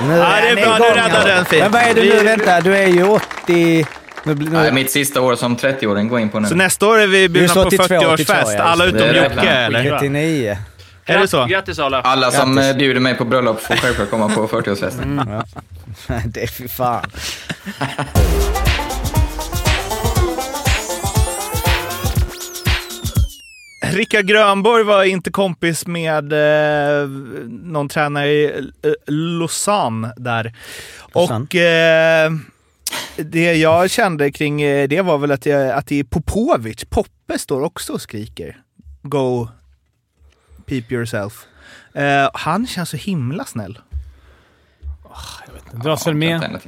[0.08, 1.62] Nu Ja, det är bra, du räddade den fint.
[1.62, 2.22] Men vad är du nu?
[2.24, 3.86] Vänta, du är ju 80...
[4.24, 6.48] Nu, blir- Nej, nu, mitt sista år som 30-åring går in på nu.
[6.48, 9.82] så nästa år är vi bjudna på 82, 40-årsfest, 82, ja, alla utom Jocke eller?
[9.90, 10.58] 39.
[11.06, 11.46] Är det så?
[11.46, 12.00] Grattis Arla.
[12.00, 12.70] Alla som Grattis.
[12.70, 15.42] eh, bjuder mig på bröllop får självklart komma på 40-årsfesten.
[16.24, 17.10] det är fy fan.
[23.92, 27.08] Rickard Grönborg var inte kompis med eh,
[27.48, 28.44] någon tränare i
[28.82, 30.54] eh, Lausanne där.
[31.14, 31.44] Lausanne.
[31.44, 32.30] Och eh,
[33.16, 37.38] det jag kände kring eh, det var väl att, jag, att det är Popovic, Poppe
[37.38, 38.56] står också och skriker.
[39.02, 39.48] Go
[40.70, 41.46] peep yourself.
[41.94, 43.78] Eh, han känns så himla snäll.
[45.72, 46.60] Dras väl med.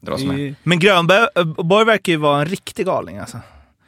[0.00, 0.38] Dras med.
[0.38, 3.40] I- Men Grönborg eh, verkar ju vara en riktig galning alltså.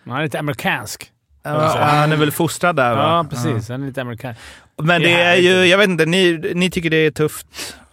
[0.09, 1.11] Han är lite amerikansk.
[1.42, 3.03] Ja, han är väl fostrad där va?
[3.03, 3.68] Ja, precis.
[3.68, 4.40] Han är lite amerikansk.
[4.77, 7.46] Men Det det är ju, jag vet inte, ni, ni tycker det är tufft.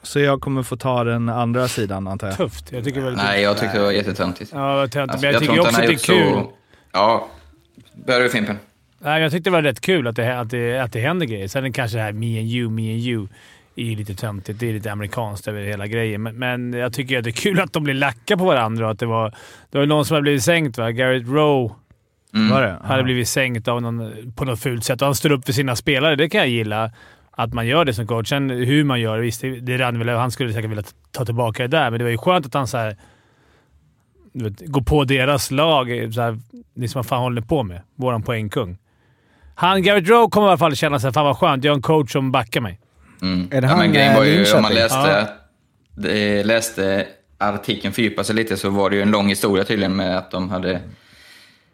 [0.03, 2.37] Så jag kommer få ta den andra sidan antar jag.
[2.37, 2.71] Tufft.
[2.71, 4.51] Jag tycker väl Nej, jag tyckte det var jättetöntigt.
[4.53, 5.11] Ja, vad töntigt.
[5.13, 6.33] Alltså, men jag, tycker också inte att det är kul.
[6.33, 6.51] så-
[6.91, 7.27] Ja.
[8.05, 8.59] Börjar du Fimpen?
[9.03, 11.47] Nej, jag tyckte det var rätt kul att det, att det, att det händer grejer.
[11.47, 13.27] Sen kanske det här me and you, me and you
[13.75, 14.59] är ju lite töntigt.
[14.59, 16.23] Det är lite amerikanskt över hela grejen.
[16.23, 18.91] Men, men jag tycker att det är kul att de blir lacka på varandra och
[18.91, 19.35] att det var...
[19.71, 20.91] Det var någon som hade blivit sänkt va?
[20.91, 21.75] Garrett Rowe
[22.33, 22.49] Mm.
[22.49, 22.79] Var det?
[22.83, 25.75] hade blivit sänkt av någon, på något fult sätt och han står upp för sina
[25.75, 26.15] spelare.
[26.15, 26.91] Det kan jag gilla.
[27.31, 28.29] Att man gör det som coach.
[28.29, 30.09] Sen hur man gör det, visst, det, det rann väl.
[30.09, 32.67] Han skulle säkert vilja ta tillbaka det där, men det var ju skönt att han
[32.67, 32.97] så här,
[34.33, 36.09] du vet, går på deras lag.
[36.13, 36.39] Så här,
[36.75, 37.81] liksom, vad fan håller ni på med?
[37.95, 38.77] Våran poängkung.
[39.61, 41.63] Han, Garrett Rowe kommer i alla fall känna sig fan vad skönt.
[41.63, 42.79] Jag har en coach som backar mig.
[43.21, 43.47] Mm.
[43.51, 45.27] Är det ja, han, men grejen eh, var ju, om man läste,
[45.95, 46.43] Ja.
[46.43, 50.31] läste artikeln fördjupa sig lite så var det ju en lång historia tydligen med att
[50.31, 50.81] de hade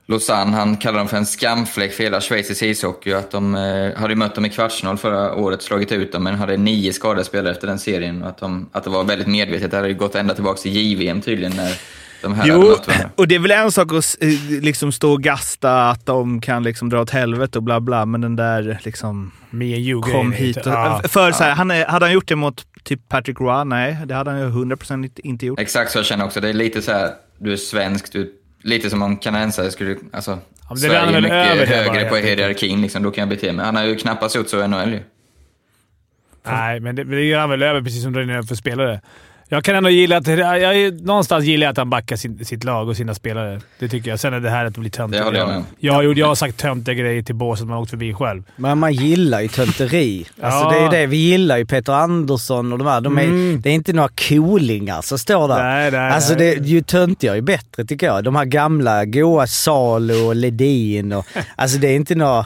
[0.05, 3.99] Lausanne, han kallade dem för en skamfläck för hela schweizisk ishockey och att de eh,
[4.01, 7.51] hade mött dem i kvartsfinal förra året, slagit ut dem, men hade nio skadade spelare
[7.51, 9.71] efter den serien och att, de, att det var väldigt medvetet.
[9.71, 11.77] Det hade ju gått ända tillbaka till JVM tydligen när
[12.21, 12.75] de här Jo,
[13.15, 14.29] och det är väl en sak att eh,
[14.61, 18.21] liksom stå och gasta att de kan liksom dra åt helvete och bla bla, men
[18.21, 20.57] den där liksom Me and you kom är hit.
[20.57, 21.01] Och, Ja.
[21.07, 23.65] För så här, han är, hade han gjort det mot typ Patrick Roy?
[23.65, 25.59] Nej, det hade han ju 100% inte- gjort.
[25.59, 26.41] Exakt så jag känner också.
[26.41, 29.95] Det är lite så här, du är svensk, du, lite som om kanadensare skulle...
[30.13, 33.11] Alltså, men det Sverige är mycket över det bara, högre helt på hierarkin, liksom, då
[33.11, 33.65] kan jag bete mig.
[33.65, 34.99] Han har ju knappast gjort så i NHL ju.
[36.45, 39.01] Nej, men det, det gör han väl över precis som drar över för spelare.
[39.49, 40.27] Jag kan ändå gilla att...
[40.27, 43.61] Jag, jag, någonstans gillar jag att han backar sin, sitt lag och sina spelare.
[43.79, 44.19] Det tycker jag.
[44.19, 45.19] Sen är det här att det blir töntigt.
[45.21, 45.63] Det håller jag med.
[45.79, 48.43] Jag, har gjort- jag har sagt töntiga grejer till båset man åkt förbi själv.
[48.55, 50.25] Men man gillar ju tönteri.
[50.41, 50.69] Alltså Ja.
[50.89, 51.05] det är det.
[51.07, 53.01] Vi gillar ju Peter Andersson och de här.
[53.01, 53.61] De är, Mm.
[53.61, 55.63] Det är inte några coolingar som står där.
[55.63, 56.55] Nej, nej, alltså nej.
[56.59, 58.23] det, ju töntigare ju bättre tycker jag.
[58.23, 61.25] De här gamla goa Salo och Ledin och...
[61.55, 62.45] alltså det är inte några...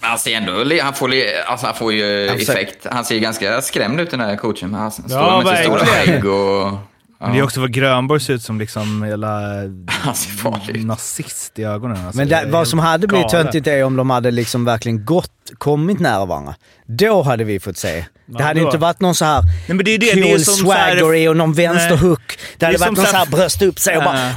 [0.00, 1.10] Han ser ändå, han får,
[1.46, 2.86] alltså han får ju Alltså- effekt.
[2.90, 4.74] Han ser ganska skrämd ut den här coachen.
[4.74, 6.72] Han står Ja, med sin stora skägg och...
[7.20, 9.28] Men det är också vad Grönborg ser ut som liksom hela
[9.88, 12.06] Han ser farlig nazist i ögonen.
[12.06, 13.44] Alltså, Men det det, är vad som hade blivit galet.
[13.46, 16.54] töntigt är om de hade liksom verkligen gått, kommit nära varandra.
[16.86, 18.04] Då hade vi fått se.
[18.26, 20.38] Det hade inte varit någon så här Nej, men det är det, cool det är
[20.38, 22.38] som så här- och någon vänsterhook.
[22.58, 24.30] Det hade Det varit någon så här så bröst upp sig och bara...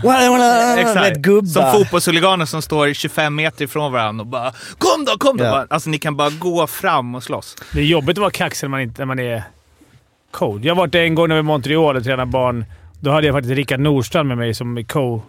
[0.79, 1.05] Exakt.
[1.05, 1.71] vet, gubbar.
[1.71, 5.65] Som fotbollshuliganer som står 25 meter ifrån varandra och bara “Kom då, kom då!” Ja.
[5.69, 7.55] Alltså ni kan bara gå fram och slåss.
[7.73, 9.43] Det är jobbigt att vara kaxig när man, inte, när man är
[10.31, 10.61] coach.
[10.63, 12.65] Jag har varit en gång när vi var i Montreal och tränade barn.
[12.99, 15.21] Då hade jag faktiskt Rickard Nordstrand med mig som co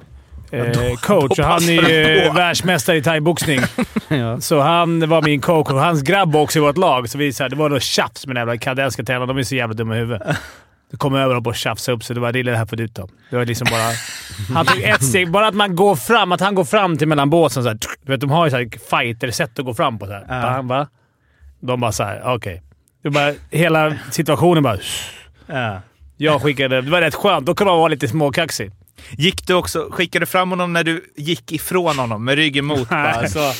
[0.50, 1.36] eh, coach.
[1.36, 2.34] då och han är ju på.
[2.34, 3.60] världsmästare i thaiboxning.
[4.12, 4.40] Ja.
[4.40, 7.08] Så han var min coach och hans grabb också i vårt lag.
[7.08, 9.26] Så vi, så här, det var något tjafs med den jävla kanadensiska tränarna.
[9.26, 10.36] De är så jävla dumma i huvudet.
[10.90, 12.14] Det kom över och tjafsade upp sig.
[12.14, 13.08] Det var det det här får du ta.
[13.30, 13.92] Det var liksom bara...
[14.54, 15.30] Han tog ett steg.
[15.30, 16.32] Bara att man går fram.
[16.32, 17.62] Att han går fram till mellan båsen.
[17.62, 20.06] Så här, du vet, de har ju så här fighter-sätt att gå fram på.
[20.06, 20.24] Så här.
[20.28, 20.34] Ja.
[20.34, 20.88] Han bara,
[21.60, 22.62] de bara såhär, okej.
[23.02, 24.78] Det bara, hela situationen bara...
[25.46, 25.80] Ja.
[26.16, 26.80] Jag skickade...
[26.80, 27.46] Det var rätt skönt.
[27.46, 28.70] Då kan man vara lite småkaxig.
[29.10, 32.88] Gick du också, skickade du fram honom när du gick ifrån honom med ryggen mot?
[32.88, 33.52] Bara, så,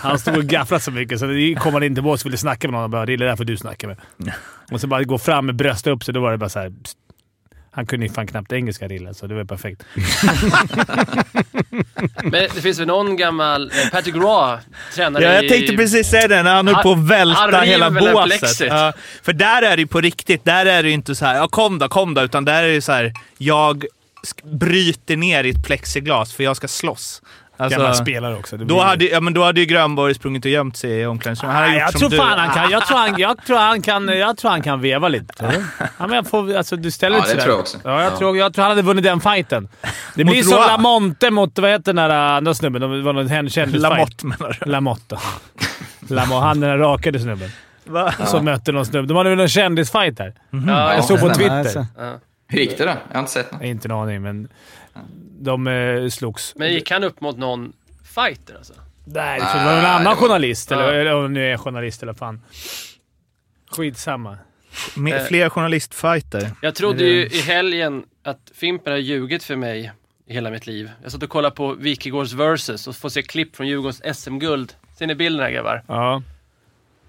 [0.00, 2.36] han stod och gafflade så mycket så det kom han in till bås och ville
[2.38, 2.84] snacka med någon.
[2.84, 3.96] och bara, Det är det där för du snacka med.
[4.70, 6.14] Och så bara gå fram med bröstet upp sig.
[6.14, 6.72] Då var det bara så här.
[6.84, 6.96] pst.
[7.76, 9.82] Han kunde ju fan knappt engelska Rille, så det var perfekt.
[12.22, 13.70] Men det finns väl någon gammal...
[13.70, 14.58] eh, Patrick Roy,
[14.94, 15.48] tränare Ja, jag i...
[15.48, 18.60] tänkte precis säga det, när han höll på att välta hela båset.
[18.68, 20.44] Ja, för där är det ju på riktigt.
[20.44, 22.68] Där är det ju inte så här, ja kom då, kom då, utan där är
[22.72, 23.84] det så här, jag
[24.44, 27.22] bryter ner i ett plexiglas för jag ska slåss.
[27.56, 28.56] Alltså, Gammal spelare också.
[28.56, 31.68] Då, blir- hade, ja, men då hade ju Grönborg sprungit och gömt sig i omklädningsrummet.
[31.72, 32.16] Gjort jag tror du.
[32.16, 32.70] fan han kan.
[32.70, 35.62] Jag tror han, jag tror han kan, jag tror han kan veva lite.
[35.78, 37.42] Ja, men jag får, alltså, du ställer Ja, det sådär.
[37.42, 37.78] tror jag också.
[37.84, 38.16] Ja, jag, Ja.
[38.18, 39.68] Tror, jag tror han hade vunnit den fighten.
[40.14, 40.58] Det blir som.
[40.58, 42.80] Lamonte mot, vad heter den där andra snubben?
[42.80, 43.82] Det var någon kändisfight.
[43.82, 44.70] Lamotte menar du?
[44.70, 45.18] Lamotte.
[46.08, 46.46] Lamotte.
[46.46, 47.50] Han den där rakade snubben.
[47.84, 48.12] Va?
[48.26, 49.08] Som mötte någon snubbe.
[49.08, 50.34] De hade väl någon kändisfight där?
[50.66, 51.86] Ja, Jag såg på Twitter.
[52.54, 52.90] Hur gick det då?
[53.08, 53.62] Jag har inte sett något.
[53.62, 54.48] Inte en aning, men
[55.40, 56.54] de eh, slogs.
[56.56, 57.72] Men gick han upp mot någon
[58.14, 58.74] fighter alltså?
[59.04, 60.72] Nej, det var någon annan journalist.
[60.72, 62.40] Eller, eller om det nu är journalist eller fan.
[63.70, 64.38] Skitsamma.
[64.96, 65.24] Med Eh.
[65.26, 66.50] fler journalistfighter.
[66.62, 69.92] Jag trodde ju i helgen att Fimpen har ljugit för mig
[70.26, 70.90] i hela mitt liv.
[71.02, 74.72] Jag satt och kollade på Wikegårds versus och får se klipp från Djurgårdens SM-guld.
[74.98, 75.82] Ser ni bilden här grabbar?
[75.88, 76.22] Ja.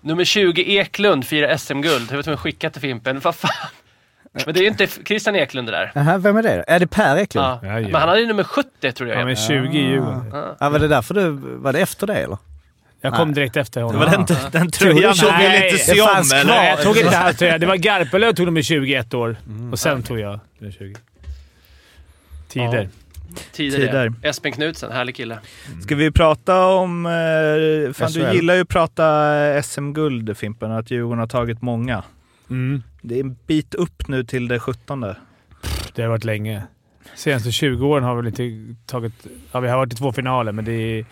[0.01, 1.93] Nummer 20 Eklund firar SM-guld.
[1.93, 3.19] Jag vet inte om jag skickat till Fimpen.
[3.19, 3.51] Vad fan?
[4.45, 5.91] Men det är ju inte Christian Eklund det där.
[5.95, 6.63] Jaha, vem är det?
[6.67, 7.45] Är det Per Eklund?
[7.47, 7.59] Ja.
[7.63, 7.87] Ja, ja.
[7.87, 9.17] Men han hade ju nummer 70 tror jag.
[9.17, 10.31] Han är 20 i Djurgården.
[10.59, 11.29] Ja, var det därför du...
[11.39, 12.37] Var det efter det eller?
[13.01, 14.01] Jag kom direkt efter honom.
[14.01, 16.45] Det var den, den tröjan du- ville Nej, inte se om eller?
[16.45, 17.57] Nej, jag tog inte hans tröja.
[17.57, 19.35] Det var Garpenlöv tog nummer 21 år
[19.71, 20.95] och sen tog jag nummer 20.
[22.47, 22.89] Tider.
[23.51, 23.77] Tider.
[23.77, 24.09] Tider.
[24.21, 24.27] det.
[24.29, 25.39] Espen Knutsen, härlig kille.
[25.83, 27.05] Ska vi prata om...
[27.05, 27.11] Eh,
[27.93, 28.35] fan, du SHL.
[28.35, 32.03] gillar ju att prata SM-guld, Fimpen, att Djurgården har tagit många.
[32.49, 32.83] Mm.
[33.01, 35.01] Det är en bit upp nu till det 17.
[35.95, 36.63] Det har varit länge.
[37.15, 39.27] Senaste 20 åren har vi inte tagit...
[39.51, 41.05] Ja, vi har varit i två finaler, men det är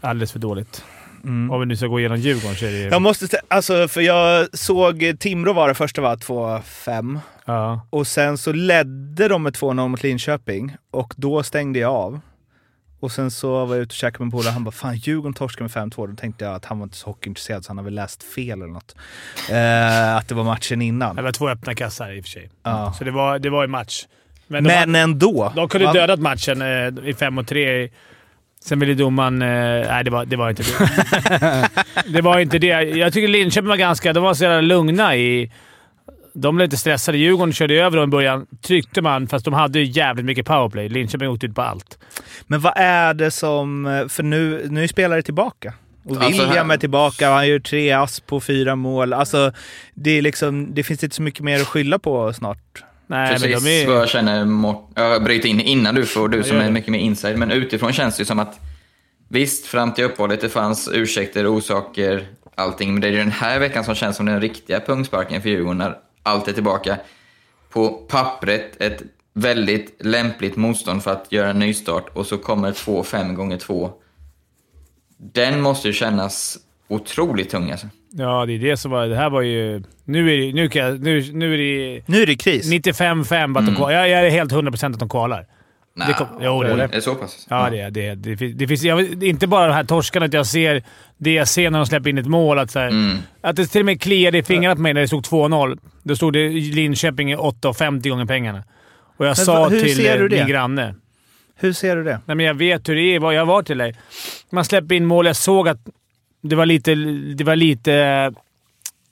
[0.00, 0.84] alldeles för dåligt.
[1.24, 1.50] Mm.
[1.50, 2.78] Om vi nu ska gå igenom Djurgården så är det.
[2.78, 7.86] Jag måste alltså för jag såg Timrå var det första var 2-5 Ja.
[7.90, 12.20] och sen så ledde de med 2-0 mot Linköping och då stängde jag av.
[13.00, 15.34] Och sen så var jag ute och käkade med en polare han bara “Fan, Djurgården
[15.34, 16.08] torskade med 5-2”.
[16.08, 18.62] Då tänkte jag att han var inte så hockeyintresserad så han har väl läst fel
[18.62, 18.94] eller något.
[19.50, 21.16] Eh, att det var matchen innan.
[21.16, 22.50] Det var två öppna kassar i och för sig.
[22.62, 22.94] Ja.
[22.98, 24.06] Så det var, det var en match.
[24.46, 25.52] Men Men ändå.
[25.56, 27.88] de kunde dödat matchen eh, i 5 och 3.
[28.64, 29.42] Sen ville domaren...
[29.42, 31.68] Eh, nej, det var, det var inte det.
[32.12, 32.66] det var inte det.
[32.82, 34.12] Jag tycker Linköping var ganska...
[34.12, 35.50] De var så jävla lugna i...
[36.34, 37.18] De blev lite stressade.
[37.18, 38.46] Djurgården körde över dem i början.
[38.62, 40.88] Tryckte man, fast de hade ju jävligt mycket powerplay.
[40.88, 41.98] Linköping åkte ut på allt.
[42.46, 43.84] Men vad är det som...
[44.08, 45.74] För nu, nu är spelare tillbaka.
[46.04, 49.12] Och Alltså, William är tillbaka, han gör tre ass på fyra mål.
[49.12, 49.52] Alltså,
[49.94, 52.84] det, är liksom, det finns inte så mycket mer att skylla på snart.
[53.06, 53.86] Nej, men Precis de är...
[53.86, 54.46] vad jag känner,
[54.94, 58.16] jag bryter in innan du får, du som är mycket mer inside, men utifrån känns
[58.16, 58.60] det ju som att
[59.28, 63.58] visst, fram till uppehållet, det fanns ursäkter, orsaker, allting, men det är ju den här
[63.58, 66.98] veckan som känns som den riktiga pungsparken för Djurgården, när allt är tillbaka.
[67.70, 69.02] På pappret, ett
[69.32, 73.90] väldigt lämpligt motstånd för att göra en nystart och så kommer två fem gånger två.
[75.16, 77.86] Den måste ju kännas otroligt tung alltså.
[78.12, 79.06] Ja, det är det som var...
[79.06, 79.82] Det här var ju...
[80.04, 82.72] Nu är det, nu kan jag, nu, nu är det Nu är det kris.
[82.72, 83.92] 95-5 att de kvalar.
[83.92, 85.46] Jag, jag är helt 100% att de kvalar.
[86.00, 86.82] Nej, Det kom- jo, det är det.
[86.84, 87.46] Är det så pass?
[87.50, 88.14] Ja, det är det.
[88.14, 90.82] Det finns, det finns, jag, inte bara de här torskarna, utan jag ser
[91.18, 92.58] det jag ser när de släpper in ett mål.
[92.58, 93.18] Att, så här, Mm.
[93.40, 95.78] att det till och med kliade i fingrarna på mig när det stod 2-0.
[96.02, 98.62] Då stod det Linköping 8,50 gånger pengarna.
[99.16, 100.36] Och jag Men sa va- hur till ser du det?
[100.38, 100.94] min granne.
[101.56, 102.20] Hur ser du det?
[102.26, 103.18] Nej, men jag vet hur det är.
[103.18, 103.94] Vad jag var till dig.
[104.50, 105.26] Man släpper in mål.
[105.26, 105.78] Jag såg att
[106.42, 106.94] det var lite...
[107.34, 107.92] Det var lite...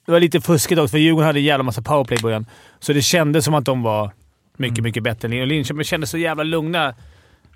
[0.05, 2.45] Det var lite fuskigt också, för Djurgården hade en jävla massa powerplay i början.
[2.79, 4.11] Så det kändes som att de var
[4.59, 4.83] mycket, Mm.
[4.83, 5.49] mycket bättre än Linköping.
[5.57, 6.95] Linköping kändes så jävla lugna.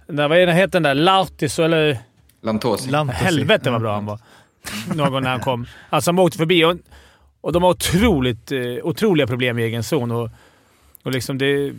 [0.08, 0.96] Den, vad heter den där?
[0.96, 1.98] Lautis eller...
[2.42, 2.90] Lantosi.
[2.92, 3.24] Lantosi.
[3.24, 4.20] Helvete vad bra han var.
[4.96, 5.66] Någon när han kom.
[5.90, 6.76] Alltså han åkte förbi och,
[7.42, 10.12] och de har otroligt, eh, otroliga problem i egen zon.
[10.12, 10.30] Och,
[11.04, 11.74] och liksom det,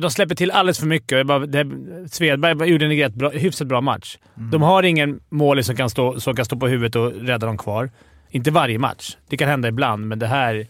[0.00, 1.18] de släpper till alldeles för mycket.
[1.18, 1.66] Jag Bara, det,
[2.10, 4.18] Svedberg gjorde en rätt bra, hyfsat bra match.
[4.34, 7.58] De har ingen målis som kan, stå, som kan stå på huvudet och rädda dem
[7.58, 7.90] kvar.
[8.30, 9.16] Inte varje match.
[9.28, 10.66] Det kan hända ibland, men det här...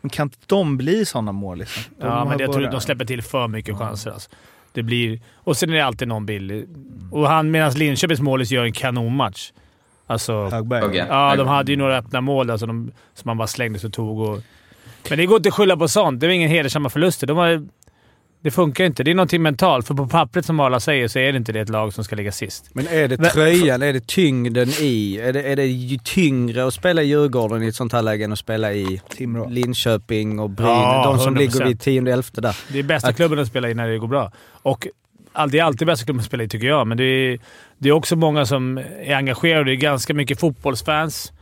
[0.00, 1.82] Men kan inte de bli sådana mål liksom?
[1.98, 4.10] De Ja, men jag tror bara- de släpper till för mycket chanser.
[4.10, 4.30] Alltså.
[4.72, 6.66] Det blir, och sen är det alltid någon billig.
[7.12, 9.52] Och han, medan Linköpings målis gör en kanonmatch.
[10.06, 10.82] Alltså, Högberg.
[10.82, 11.06] Hugge.
[11.08, 13.92] Ja, de hade ju några öppna mål alltså, de, som man bara slängde sig och
[13.92, 14.20] tog.
[14.20, 14.40] Och...
[15.08, 16.20] Men det går inte att skylla på sånt.
[16.20, 17.26] Det var ingen hedersamma förluster.
[17.26, 17.66] De har,
[18.42, 19.02] det funkar inte.
[19.04, 19.86] Det är någonting mentalt.
[19.86, 22.16] För på pappret, som alla säger, så är det inte det ett lag som ska
[22.16, 22.70] ligga sist.
[22.72, 25.18] Men är det Men- tröjan, är det tyngden i?
[25.22, 28.32] Är det, är det tyngre att spela i Djurgården i ett sånt här läge än
[28.32, 29.48] att spela i Timrå.
[29.48, 30.72] Linköping och Brynäs?
[30.72, 31.38] Ja, de som 100%.
[31.38, 32.56] ligger vid 10-11 där.
[32.72, 34.32] Det är bästa Att- klubben att spela i när det går bra.
[34.62, 34.86] Och
[35.50, 36.86] det är alltid bästa klubben att spela i, tycker jag.
[36.86, 37.38] Men det är,
[37.78, 39.64] det är också många som är engagerade.
[39.64, 41.32] Det är ganska mycket fotbollsfans.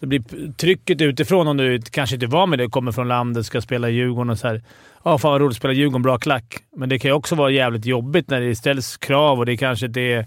[0.00, 3.60] Det blir trycket utifrån om du kanske inte var med det, kommer från landet, ska
[3.60, 4.62] spela i Djurgården och så här.
[5.04, 6.02] Ja, fan vad roligt att spela Djurgården.
[6.02, 6.56] Bra klack.
[6.76, 9.86] Men det kan ju också vara jävligt jobbigt när det ställs krav och det kanske
[9.86, 10.26] inte är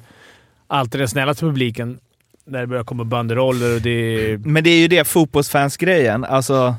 [0.68, 2.00] alltid den snällaste publiken.
[2.46, 4.38] När det börjar komma banderoller och det är...
[4.38, 6.26] Men det är ju det fotbollsfans-grejen.
[6.26, 6.76] Alltså,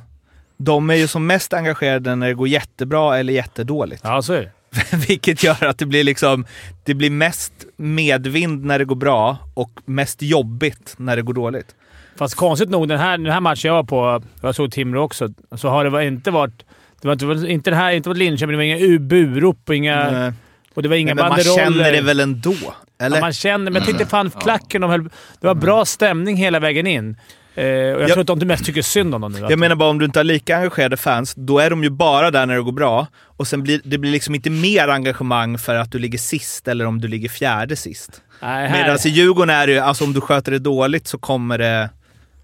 [0.56, 4.00] de är ju som mest engagerade när det går jättebra eller jättedåligt.
[4.04, 4.50] Ja, så är det.
[5.08, 6.46] Vilket gör att det blir liksom,
[6.84, 11.74] det blir mest medvind när det går bra och mest jobbigt när det går dåligt.
[12.16, 15.28] Fast konstigt nog, den här, den här matchen jag var på, jag såg Timrå också,
[15.56, 16.64] så har det inte varit...
[17.02, 19.74] Det var inte, var inte det här, inte varit Linköping, det var inga burop och
[19.74, 20.10] inga...
[20.10, 20.32] Nej.
[20.74, 22.54] Och det var inga men man känner det väl ändå?
[23.00, 23.16] Eller?
[23.16, 25.04] Ja, man känner, men jag tyckte fan klacken de höll,
[25.40, 27.16] Det var bra stämning hela vägen in.
[27.54, 29.38] Eh, och jag tror att de mest tycker synd om dem nu.
[29.50, 32.30] Jag menar bara om du inte har lika engagerade fans, då är de ju bara
[32.30, 33.06] där när det går bra.
[33.24, 36.86] Och sen blir det blir liksom inte mer engagemang för att du ligger sist eller
[36.86, 38.22] om du ligger fjärde sist.
[38.42, 41.58] Nej, Medan i Djurgården är det ju, alltså om du sköter det dåligt så kommer
[41.58, 41.90] det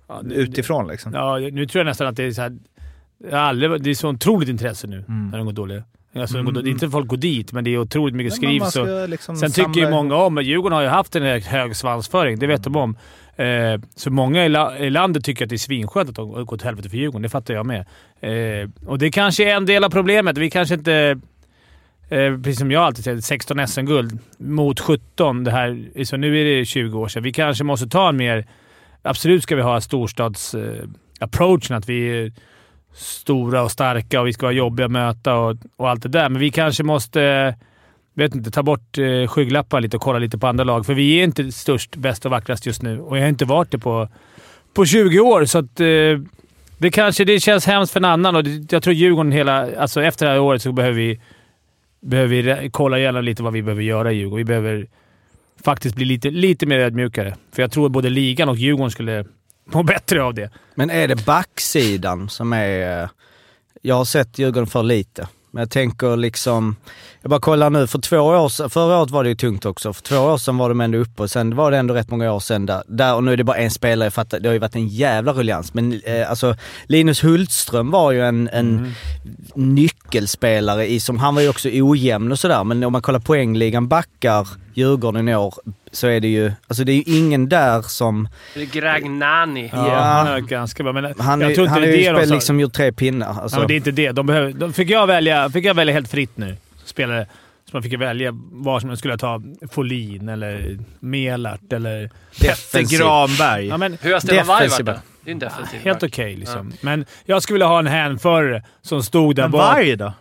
[0.09, 1.15] Ja, det- utifrån liksom.
[1.15, 2.57] Ja, nu tror jag nästan att det är så här...
[3.19, 5.29] Det är, aldrig, det är så otroligt intresse nu Mm.
[5.31, 5.83] när de går dåliga.
[6.15, 8.37] Alltså, går, då- inte folk går dit, men det är otroligt mycket och-
[8.73, 10.43] ska liksom Sen tycker ju samla- många om...
[10.43, 12.97] Djurgården har ju haft en hög, svansföring, det vet de om.
[13.37, 16.61] Eh, så många i, la, i landet tycker att det är svinskönt att de gått
[16.61, 17.23] till helvete för Djurgården.
[17.23, 17.81] Det fattar jag med.
[18.21, 20.39] Eh, och det kanske är en del av problemet.
[20.39, 21.21] Vi kanske inte...
[22.09, 25.45] Eh, precis som jag alltid säger, 16 SM-guld mot 17.
[25.45, 27.23] Det här, så nu är det 20 år sedan.
[27.23, 28.47] Vi kanske måste ta en mer...
[29.03, 32.33] Absolut ska vi ha storstads-approachen, att vi
[32.99, 36.29] stora och starka och vi ska vara jobbiga att möta och, och allt det där.
[36.29, 37.55] Men vi kanske måste eh,
[38.15, 40.87] vet inte, ta bort eh, skygglappar lite och kolla lite på andra lag.
[40.87, 43.71] För vi är inte störst, bäst och vackrast just nu och jag har inte varit
[43.71, 44.09] det på,
[44.75, 45.45] på 20 år.
[45.45, 45.87] Så att, eh,
[46.79, 49.77] det kanske det känns hemskt för en annan och det, jag tror Djurgården hela...
[49.77, 51.21] Alltså efter det här året så behöver vi,
[52.01, 54.39] behöver vi kolla igenom lite vad vi behöver göra i Djurgården.
[54.39, 54.87] Vi behöver
[55.65, 57.37] faktiskt bli lite, lite mer ödmjukare.
[57.53, 59.25] För jag tror både ligan och Djurgården skulle
[59.73, 60.51] må bättre av det.
[60.75, 63.03] Men är det backsidan som är...
[63.03, 63.09] eh,
[63.83, 65.29] Jag har sett Djurgården för lite.
[65.51, 66.77] Men jag tänker liksom...
[67.23, 69.93] Jag bara kollar nu, för två år sedan, förra året var det ju tungt också.
[69.93, 72.33] För två år sedan var de ändå uppe och sen var det ändå rätt många
[72.33, 72.83] år sedan där.
[72.87, 74.89] där och nu är det bara en spelare, jag fattar, det har ju varit en
[74.89, 75.75] jävla ruljans.
[75.75, 78.95] Men eh, alltså Linus Hultström var ju en, en
[79.55, 82.65] nyckelspelare i, som, han var ju också ojämn och sådär.
[82.65, 85.55] Men om man kollar poängligan, backar Djurgården i år,
[85.93, 88.29] så är det ju, alltså det är ju ingen där som...
[88.55, 89.71] Det är Gragnani.
[89.73, 90.01] Ja, Ja.
[90.01, 90.93] han är ganska bra.
[90.93, 92.61] Men Han, jag är, tror inte han det har är ju det de spel, liksom
[92.61, 93.29] gjort tre pinnar.
[93.43, 93.57] Alltså.
[93.57, 94.13] Ja, men det är inte det.
[94.13, 96.57] De behöver, de fick, jag välja, fick jag välja helt fritt nu.
[96.85, 97.27] Spelare.
[97.71, 102.11] Så man fick ju välja var som man skulle ta Folin eller Melart eller...
[102.41, 102.99] Petter.
[102.99, 103.67] Granberg.
[103.67, 104.95] Ja, men, Hur har Stefan Varg varit då?
[105.25, 106.73] Det är en defensiv helt okej liksom.
[106.81, 109.61] Men jag skulle vilja ha en hänförare som stod där Men bak.
[109.75, 110.13] Varg då?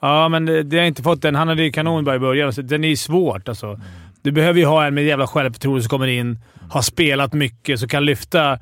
[0.00, 1.34] Ja, men det, det har jag inte fått den.
[1.34, 3.80] Han hade ju kanonbra i början, så den är ju svårt alltså.
[4.22, 6.38] Du behöver ju ha en med jävla självförtroende som kommer in,
[6.70, 8.58] har spelat mycket, så kan lyfta...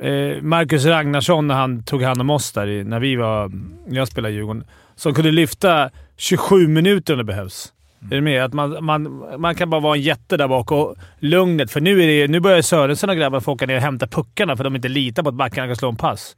[0.00, 3.48] Eh, Marcus Ragnarsson när han tog hand om oss där, i- när vi var...
[3.86, 4.64] När jag spelade i Djurgården.
[4.96, 7.72] Som kunde lyfta 27 minuter om det behövs.
[8.10, 8.44] Är du med?
[8.44, 11.70] Att man, man, man kan bara vara en jätte där bak och lugnet.
[11.70, 14.56] För nu, är det, nu börjar Sörensen och grabbarna få åka ner och hämta puckarna
[14.56, 16.36] för de inte litar på att backarna kan slå en pass.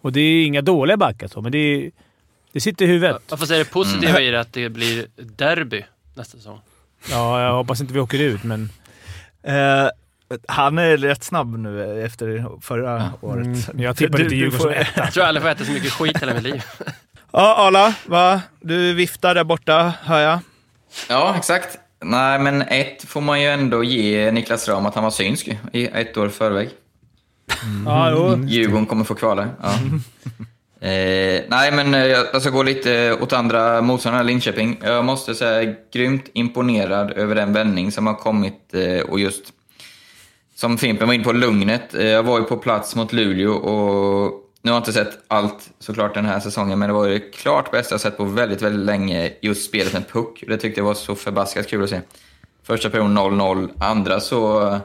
[0.00, 1.90] Och det är inga dåliga backar så, men det, är,
[2.54, 3.22] det sitter i huvudet.
[3.30, 6.60] Ja, fast är det positiva i det att det blir derby nästa säsong?
[7.10, 8.70] Ja, jag hoppas inte vi åker ut, men...
[9.42, 9.88] Eh,
[10.48, 13.46] han är rätt snabb nu efter förra året.
[13.46, 15.00] Mm, jag tippar inte Djurgården som etta.
[15.04, 16.62] Jag tror aldrig får äta så mycket skit i hela mitt liv.
[17.32, 18.42] Ja, Arla, va?
[18.60, 20.38] Du viftar där borta, hör jag.
[21.08, 21.78] Ja, exakt.
[22.04, 25.86] Nej, men ett får man ju ändå ge Niklas Ram att han var synsk i
[25.86, 26.68] ett år förväg.
[27.86, 28.44] Ja, jo.
[28.46, 29.48] Djurgården kommer få kvala.
[29.62, 29.72] Ja.
[30.84, 34.80] Eh, nej, men eh, jag ska gå lite eh, åt andra motståndare, Linköping.
[34.82, 39.52] Jag måste säga grymt imponerad över den vändning som har kommit eh, och just
[40.54, 41.94] som Fimpen var inne på, lugnet.
[41.94, 44.32] Eh, jag var ju på plats mot Luleå och
[44.62, 47.30] nu har jag inte sett allt såklart den här säsongen, men det var ju det
[47.30, 50.44] klart bästa jag sett på väldigt, väldigt länge, just spelet med puck.
[50.48, 52.00] Det tyckte jag var så förbaskat kul att se.
[52.62, 54.68] Första perioden 0-0, andra så...
[54.68, 54.78] Eh,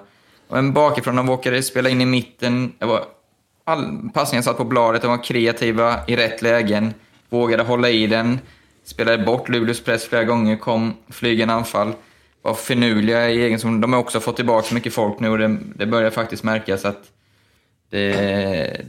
[0.51, 2.73] men bakifrån, de vågade spela in i mitten.
[2.79, 3.03] Det var
[3.69, 6.93] all, passningen satt på bladet, de var kreativa i rätt lägen,
[7.29, 8.39] vågade hålla i den,
[8.83, 11.93] spelade bort Luleås press flera gånger, kom flygande anfall.
[12.41, 13.81] Var finurliga i egen zon.
[13.81, 16.85] De har också fått tillbaka så mycket folk nu och det, det börjar faktiskt märkas
[16.85, 17.03] att
[17.89, 18.11] det,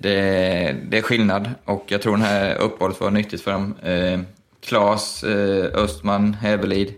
[0.03, 3.75] det, det är skillnad och jag tror det här uppehållet var nyttigt för dem.
[3.83, 4.21] Eh,
[4.61, 6.95] Klas, eh, Östman, Hävelid,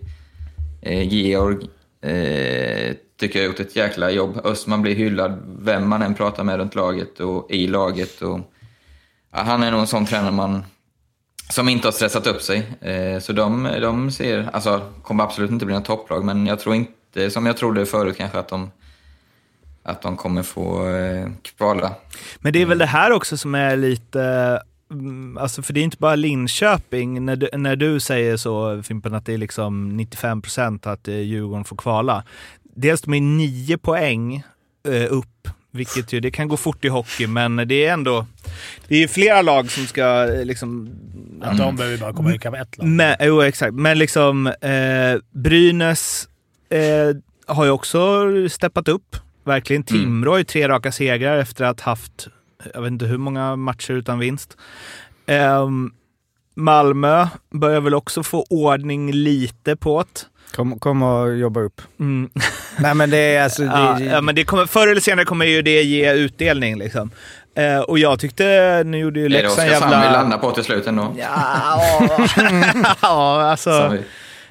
[0.83, 1.57] eh, Georg
[2.03, 4.41] eh, tycker jag har gjort ett jäkla jobb.
[4.45, 8.23] Östman blir hyllad vem man än pratar med runt laget och i laget.
[8.23, 8.41] Och,
[9.33, 10.64] ja, han är nog en sån tränare man,
[11.51, 12.59] som inte har stressat upp sig.
[12.81, 16.75] Eh, så de, de ser, alltså kommer absolut inte bli något topplag, men jag tror
[16.75, 18.70] inte, som jag trodde förut kanske, att de
[19.83, 21.95] att de kommer få eh, kvala.
[22.39, 24.61] Men det är väl det här också som är lite...
[24.91, 29.14] Mm, alltså för det är inte bara Linköping, när du, när du säger så Fimpen,
[29.14, 32.25] att det är liksom 95% att eh, Djurgården får kvala.
[32.75, 34.43] Dels de är nio poäng
[34.89, 38.27] eh, upp, vilket ju, det kan gå fort i hockey, men det är ändå...
[38.89, 40.91] Det är ju flera lag som ska eh, liksom...
[41.43, 42.87] Att de behöver bara komma ikapp ett lag.
[42.87, 43.75] Men, jo, exakt.
[43.75, 46.29] Men liksom eh, Brynäs
[46.70, 47.16] eh,
[47.47, 49.16] har ju också steppat upp.
[49.45, 49.83] Verkligen.
[49.83, 52.29] Timrå har ju tre raka segrar efter att haft,
[52.75, 54.57] jag vet inte hur många matcher utan vinst.
[55.27, 55.93] Ehm,
[56.55, 60.27] Malmö börjar väl också få ordning lite på det.
[60.55, 61.80] Kom, kom och jobba upp.
[62.00, 62.30] Mm.
[62.78, 63.64] Nej men det är alltså...
[63.64, 66.78] Ja, Det, ja, men det kommer, förr eller senare kommer ju det ge utdelning.
[66.78, 67.11] Liksom.
[67.57, 70.18] Eh, och jag tyckte, nu gjorde ju Det är det Leksand Oskarshamn vi jävla...
[70.18, 71.14] landar på till slut ändå.
[71.18, 71.82] Ja,
[73.03, 73.96] ja, alltså...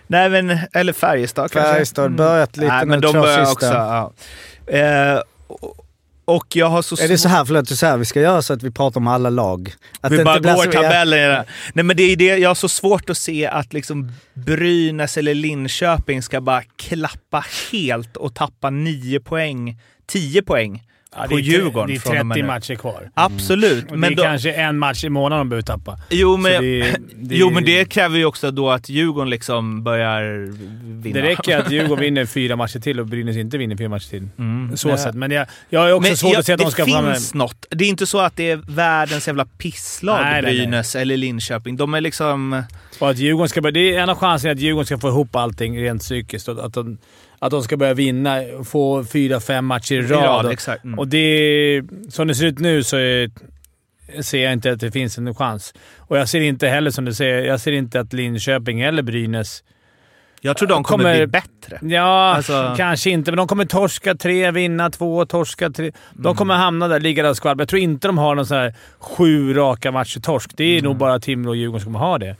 [0.08, 1.72] Nej, men, eller Färjestad kanske.
[1.74, 3.66] Färjestad börjat lite Nej, nu, men de börjar också.
[3.66, 4.12] Ja.
[4.68, 5.20] Eh,
[6.36, 8.54] och- jag har så Är det så här, förlåt, så här vi ska göra så
[8.54, 9.74] att vi pratar om alla lag?
[10.02, 11.46] Att vi det bara går tabellen det.
[11.74, 15.34] Nej men det är det, jag har så svårt att se att liksom Brynäs eller
[15.34, 20.84] Linköping ska bara klappa helt och tappa 9 poäng, 10 poäng
[21.16, 22.48] Ja, på det är, Djurgården Det är från och med 30 nu.
[22.48, 23.10] matcher kvar.
[23.14, 23.92] Absolut.
[23.92, 26.00] Och Men det är då, kanske en match i månaden de behöver tappa.
[26.10, 26.80] jo, men, det,
[27.16, 30.24] det, jo, men det kräver ju också då att Djurgården liksom börjar
[31.02, 31.20] vinna.
[31.20, 34.28] Det räcker att Djurgården vinner fyra matcher till och Brynäs inte vinner fyra matcher till.
[34.40, 34.78] Mm.
[34.78, 35.16] Så sätt.
[35.16, 37.06] Men jag, jag har också Men svårt ja, att se att det de ska fram
[37.14, 37.66] finns något.
[37.70, 40.54] Det är inte så att det är världens jävla pisslag, Nej, nej, nej.
[40.58, 41.78] Brynäs eller Linköping.
[41.78, 42.64] De är liksom...
[43.00, 45.36] Och att Djurgården ska börja, det är en av chanserna att Djurgården ska få ihop
[45.36, 46.48] allting rent psykiskt.
[46.48, 46.98] Och Att de,
[47.42, 50.24] att de ska börja vinna och få fyra, fem matcher i rad.
[50.24, 50.84] rad, och, exakt.
[50.84, 51.00] Mm.
[51.00, 53.32] och det, som det ser ut nu så är,
[54.22, 55.74] ser jag inte att det finns en chans.
[55.98, 59.64] Och jag ser inte heller, som du säger, jag ser inte att Linköping eller Brynäs...
[60.44, 61.80] Jag tror de kommer, Kommer- bli bättre.
[61.96, 65.92] Ja, Alltså- kanske inte, men de kommer torska tre, vinna två, torska tre.
[66.14, 67.62] De kommer hamna där, ligga där och skvalpa.
[67.62, 70.52] Jag tror inte de har någon sån här sju raka matcher torsk.
[70.56, 72.36] Det är nog bara Timrå och Djurgården som kommer ha det.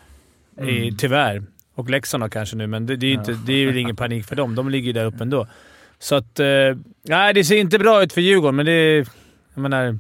[0.70, 1.44] I, tyvärr.
[1.82, 4.36] Och Leksand har kanske nu, men det, det är, inte, det är ingen panik för
[4.36, 4.56] dem.
[4.56, 5.48] De ligger ju där uppe ändå.
[6.00, 6.40] Så att...
[6.40, 6.46] Eh,
[7.04, 8.72] nej, det ser inte bra ut för Djurgården, men det...
[8.72, 9.08] är-
[9.54, 9.98] Jag menar...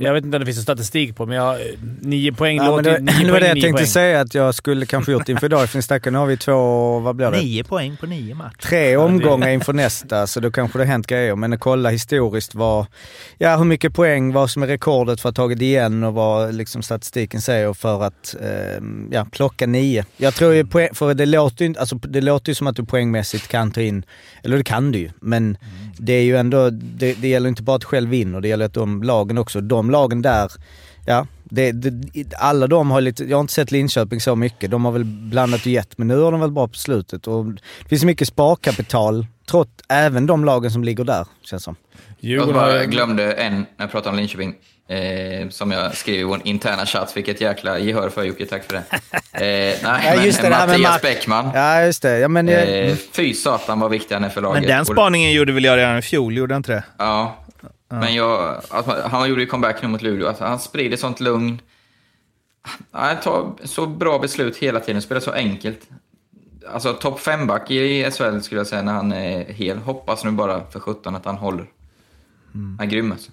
[0.00, 1.58] Jag vet inte om det finns en statistik på, men jag,
[2.00, 2.82] nio poäng Ja, låter...
[2.92, 3.86] det, nio det var det jag tänkte poäng.
[3.86, 5.68] säga att jag skulle kanske gjort inför idag.
[5.70, 7.38] För stackare, nu har vi två, vad blir det?
[7.38, 8.56] Nio poäng på nio matcher.
[8.62, 11.36] Tre omgångar inför nästa, så då kanske det har hänt grejer.
[11.36, 12.86] Men att kolla historiskt vad,
[13.38, 16.54] ja, hur mycket poäng, vad som är rekordet för att ha tagit igen och vad
[16.54, 20.04] liksom statistiken säger för att eh, ja, plocka nio.
[20.16, 22.76] Jag tror ju poäng, för det låter ju inte- alltså, det låter ju som att
[22.76, 24.02] du poängmässigt kan ta in,
[24.42, 25.56] eller det kan du ju, men
[25.96, 28.74] det är ju ändå, det, det gäller inte bara att själv vinner, det gäller att
[28.74, 30.52] de lagen också, de lagen där,
[31.06, 34.84] ja, det, det, alla de har lite, jag har inte sett Linköping så mycket, de
[34.84, 37.88] har väl blandat och gett, men nu har de väl bra på slutet och det
[37.88, 41.76] finns mycket sparkapital, trots även de lagen som ligger där, känns som.
[42.20, 44.54] Jag glömde en när jag pratade om Linköping.
[44.88, 47.12] Eh, som jag skrev i vår interna chatt.
[47.12, 48.82] Fick ett jäkla gehör för Jocke, tack för det.
[49.32, 51.50] Eh, nej, Ja, just det, det med Mattias Matt- Bäckman.
[51.54, 52.18] Ja, just det.
[52.18, 54.62] Ja, men, jag, Eh, fy satan vad viktig han är för laget.
[54.62, 56.84] Men den spaningen gjorde väl jag redan i fjol, gjorde jag inte det?
[56.98, 57.36] Ja.
[57.88, 60.28] Men jag, alltså, han gjorde ju comeback nu mot Luleå.
[60.28, 61.60] Alltså, han sprider sånt lugn.
[62.90, 65.80] Han tar så bra beslut hela tiden, spelar så enkelt.
[66.72, 69.78] Alltså topp fem-back i SHL skulle jag säga när han är hel.
[69.78, 71.66] Hoppas nu bara för 17 att han håller.
[72.52, 73.30] Han är grym alltså.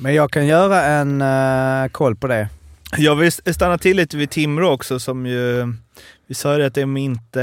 [0.00, 2.48] Men jag kan göra en uh, koll på det.
[2.96, 5.74] Jag vill stanna till lite vid Timrå också som ju...
[6.26, 7.42] Vi sa ju att de inte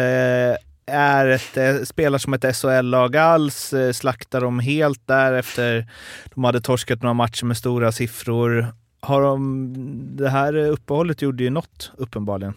[0.85, 3.73] är ett, eh, spelar som ett SHL-lag alls.
[3.73, 5.87] eh, Slaktar dem helt där efter
[6.33, 8.67] de hade torskat några matcher med stora siffror.
[8.99, 9.73] Har de,
[10.17, 12.53] det här uppehållet gjorde ju något, uppenbarligen.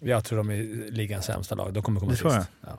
[0.00, 1.74] Jag tror de är ligans sämsta lag.
[1.74, 2.48] De kommer komma Det tror sist.
[2.60, 2.78] Ja.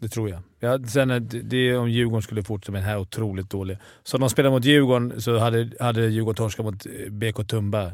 [0.00, 0.40] Det tror jag.
[0.60, 3.78] Ja, sen är det, om Djurgården skulle fortsätta med den här otroligt dåliga.
[4.04, 7.92] Så om de spelade mot Djurgården så hade, hade Djurgården torskat mot eh, BK Tumba.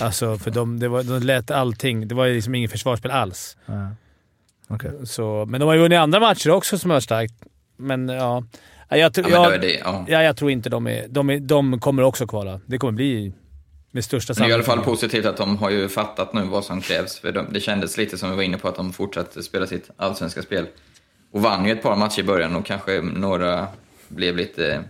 [0.00, 2.08] Alltså, för de, det var, de lät allting.
[2.08, 3.56] Det var liksom ingen försvarsspel alls.
[3.66, 3.88] Ja.
[4.68, 4.90] Okej.
[5.06, 7.34] Så, men de har ju vunnit andra matcher också som är starkt.
[7.76, 8.44] Men ja...
[8.88, 10.04] Ja, Jag, tror- Ja, jag, det, ja.
[10.08, 11.06] ja, jag tror inte de är...
[11.08, 12.60] De, är, de kommer också kvala.
[12.66, 13.32] Det kommer bli
[13.90, 15.00] med största Men det är i alla fall sannolikhet.
[15.00, 17.18] positivt att de har ju fattat nu vad som krävs.
[17.18, 19.90] För de, det kändes lite som vi var inne på att de fortsatte spela sitt
[19.96, 20.66] allsvenska spel.
[21.36, 23.66] Och vann ju ett par matcher i början och kanske några
[24.08, 24.82] blev lite,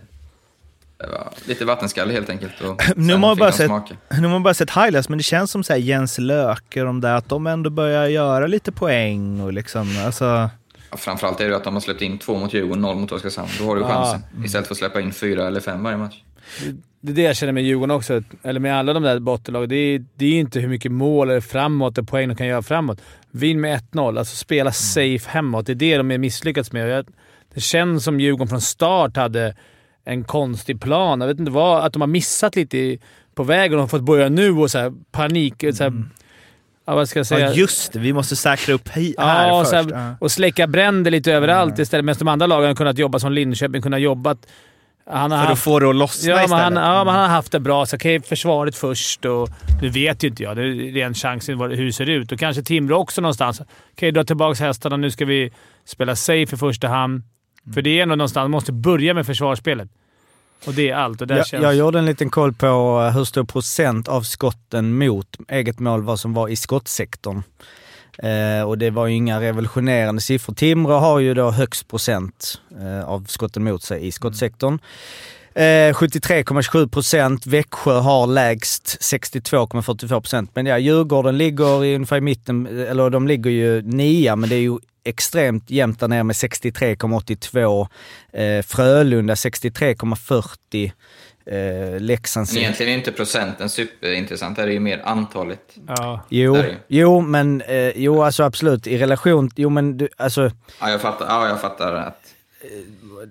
[0.97, 2.61] ja, lite vattenskalle helt enkelt.
[2.61, 3.71] Och Nu har man bara sett,
[4.09, 6.85] nu har man bara sett highlights, men det känns som så här Jens Löke och
[6.87, 10.49] de där, att de ändå börjar göra lite poäng och liksom, alltså...
[10.91, 13.49] Ja, framförallt är det att de har släppt in två mot Djurgården, noll mot Oskarshamn.
[13.59, 13.87] Då har du Ja.
[13.87, 14.45] chansen.
[14.45, 16.15] Istället för att släppa in fyra eller fem varje match.
[17.01, 19.69] Det är det jag känner med Djurgården också, eller med alla de där bottenlagen.
[19.69, 22.61] Det är, det är inte hur mycket mål eller framåt och poäng de kan göra
[22.61, 23.01] framåt.
[23.31, 25.65] Vinn med 1-0, alltså spela safe hemåt.
[25.65, 27.05] Det är det de är misslyckats med.
[27.53, 29.55] Det känns som Djurgården från start hade
[30.05, 31.21] en konstig plan.
[31.21, 32.97] Jag vet inte vad, att de har missat lite
[33.35, 35.63] på vägen och har fått börja nu och så här, panik.
[35.73, 36.03] Så här,
[36.85, 37.47] ja, vad ska jag säga?
[37.47, 37.99] Ja, just det.
[37.99, 39.91] Vi måste säkra upp här Ja, först.
[39.93, 42.05] här, och släcka bränder lite överallt istället.
[42.05, 44.47] Medan de andra lagen har kunnat jobba som Linköping, kunnat jobbat...
[45.09, 46.63] Han har För att haft, få det att lossna ja, istället.
[46.63, 47.85] han, ja, men han har haft det bra.
[47.85, 49.49] Så okej, försvaret först och...
[49.81, 50.55] Nu vet ju inte jag.
[50.55, 52.31] Det är ren chansen hur det ser ut.
[52.31, 53.61] Och kanske Timrå också någonstans.
[53.93, 54.97] Okej, dra tillbaka hästarna.
[54.97, 55.51] Nu ska vi
[55.85, 57.23] spela safe i första hand.
[57.73, 59.89] För det är ändå någonstans, man måste börja med försvarsspelet.
[60.67, 61.21] Och det är allt.
[61.21, 61.63] Och där Jag, känns...
[61.63, 66.03] jag gjorde en liten koll på eh, hur stor procent av skotten mot eget mål
[66.03, 67.43] vad som var i skottsektorn.
[68.23, 70.53] Eh, och det var ju inga revolutionerande siffror.
[70.53, 74.79] Timrå har ju då högst procent eh, av skotten mot sig i skottsektorn.
[75.57, 77.47] Eh, 73,27 procent.
[77.47, 80.51] Växjö har lägst 62,42 procent.
[80.53, 84.49] Men ja, Djurgården ligger i ungefär i mitten, eh, eller de ligger ju nia, men
[84.49, 87.87] det är ju extremt jämnt där nere med 63,82.
[88.33, 90.91] Eh, Frölunda 63,40.
[91.51, 92.47] Eh, Leksand...
[92.53, 94.55] Men egentligen är inte procenten superintressant.
[94.55, 95.59] Det här är ju mer antalet.
[95.87, 96.25] Ja.
[96.29, 101.01] Jo, jo, men eh, jo, alltså absolut i relation, jo men du, alltså, Ja, jag
[101.01, 102.21] fattar, ja, jag fattar att...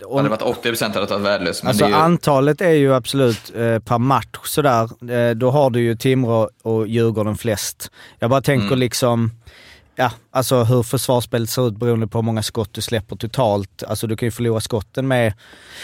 [0.05, 1.63] om, Hade det varit 80% hade det varit värdelöst.
[1.63, 5.71] Men alltså är ju, antalet är ju absolut eh, per match sådär, eh, då har
[5.71, 7.91] du ju Timrå och Djurgården flest.
[8.19, 8.79] Jag bara tänker Mm.
[8.79, 9.31] liksom,
[9.97, 13.83] ja, alltså hur försvarsspelet ser ut beroende på hur många skott du släpper totalt.
[13.83, 15.33] Alltså du kan ju förlora skotten med,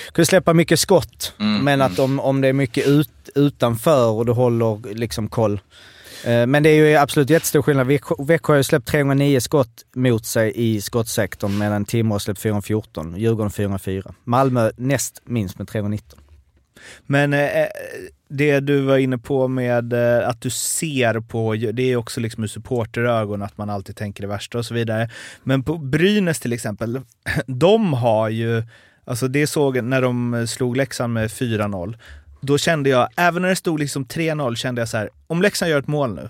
[0.06, 4.10] du kan släppa mycket skott, Mm, men att om, om det är mycket ut, utanför
[4.10, 5.60] och du håller liksom koll.
[6.24, 7.86] Eh, Men det är ju absolut jättestor skillnad.
[7.86, 12.40] Växjö Växjö har ju släppt 309 skott mot sig i skottsektorn medan Timrå har släppt
[12.40, 14.14] 414, Djurgården 404.
[14.24, 16.18] Malmö näst minst med 319.
[17.06, 17.66] Men eh,
[18.32, 22.44] det du var inne på med eh, att du ser på, det är också liksom
[22.44, 25.10] ur supporterögon att man alltid tänker det värsta och så vidare.
[25.42, 27.00] Men på Brynäs till exempel,
[27.46, 28.62] de har ju,
[29.04, 31.98] alltså det såg jag när de slog Leksand med 4-0.
[32.40, 35.70] Då kände jag, även när det stod liksom 3-0, kände jag så här, om Leksand
[35.70, 36.28] gör ett mål nu,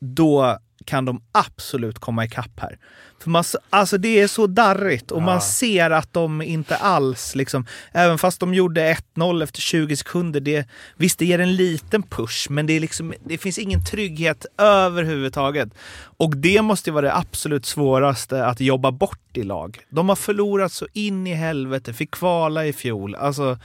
[0.00, 2.78] då kan de absolut komma ikapp här.
[3.22, 7.66] För man, alltså det är så darrigt och man ser att de inte alls, liksom,
[7.92, 12.50] även fast de gjorde 1-0 efter 20 sekunder, det, visst det ger en liten push,
[12.50, 15.68] men det, är liksom, det finns ingen trygghet överhuvudtaget.
[16.16, 19.80] Och det måste vara det absolut svåraste att jobba bort i lag.
[19.88, 23.14] De har förlorat så in i helvete, fick kvala i fjol.
[23.14, 23.58] Alltså,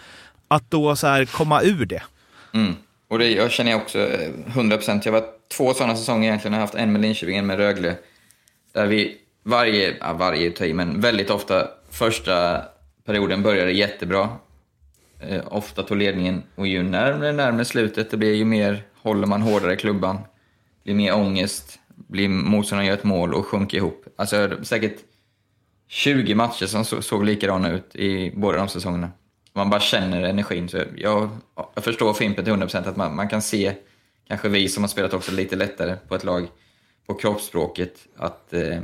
[0.48, 2.04] att då så här komma ur det.
[2.54, 2.76] Mm.
[3.08, 5.02] Och det jag känner jag också eh, 100%.
[5.06, 6.54] Jag har varit två sådana säsonger egentligen.
[6.54, 7.96] Jag har haft en med Linköping, en med Rögle.
[8.74, 12.62] Där vi varje, ja, varje tid, i, men väldigt ofta första
[13.06, 14.30] perioden började jättebra.
[15.20, 19.42] Eh, ofta tog ledningen och ju närmare närmare slutet det blir, ju mer håller man
[19.42, 20.18] hårdare i klubban.
[20.84, 24.06] Blir mer ångest, blir motståndaren gör ett mål och sjunker ihop.
[24.16, 24.98] Alltså säkert
[25.88, 29.12] 20 matcher som så, såg likadana ut i båda de säsongerna.
[29.54, 30.70] Man bara känner energin.
[30.70, 31.30] Så jag,
[31.76, 33.74] jag förstår Fimpen till 100% att man, man kan se,
[34.32, 36.48] kanske vi som har spelat också lite lättare på ett lag,
[37.08, 38.80] på kroppsspråket, att eh,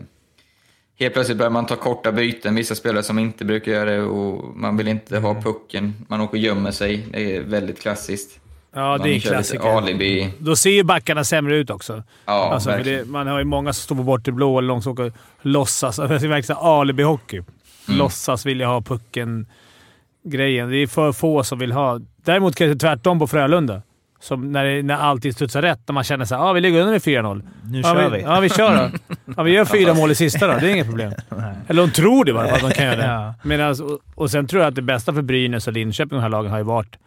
[0.99, 4.57] helt plötsligt börjar man ta korta byten, vissa spelare som inte brukar göra det och
[4.57, 8.39] man vill inte ha pucken, man åker och gömmer sig, det är väldigt klassiskt.
[8.73, 9.77] Ja, det är man kör lite klassiker.
[9.77, 10.33] alibi.
[10.39, 12.03] Då ser ju backarna sämre ut också.
[12.25, 15.03] Ja, alltså, det, man har ju många som står på bortablå eller någon som åker
[15.05, 15.99] och låtsas.
[15.99, 17.43] Alltså, det är verkligen alibi-hockey.
[17.87, 17.99] Mm.
[17.99, 20.69] Låtsas vilja ha pucken-grejen.
[20.69, 21.99] Det är för få som vill ha.
[22.25, 23.81] Däremot kan det tvärtom på Frölunda.
[24.20, 26.91] Som när, det, när allting studsar rätt, när man känner såhär ah, vi ligger under
[26.91, 27.49] med 4-0.
[27.63, 28.22] Nu ja, kör vi.
[28.22, 29.15] Ja, vi kör då.
[29.38, 30.53] Ja, vi gör fyra mål i sista då.
[30.59, 31.13] Det är inget problem.
[31.68, 33.05] Eller de tror det fall, att de kan göra det.
[33.05, 33.34] Ja.
[33.43, 36.30] Medans, och, och sen tror jag att det bästa för Brynäs och Linköping, de här
[36.30, 36.97] lagen, har ju varit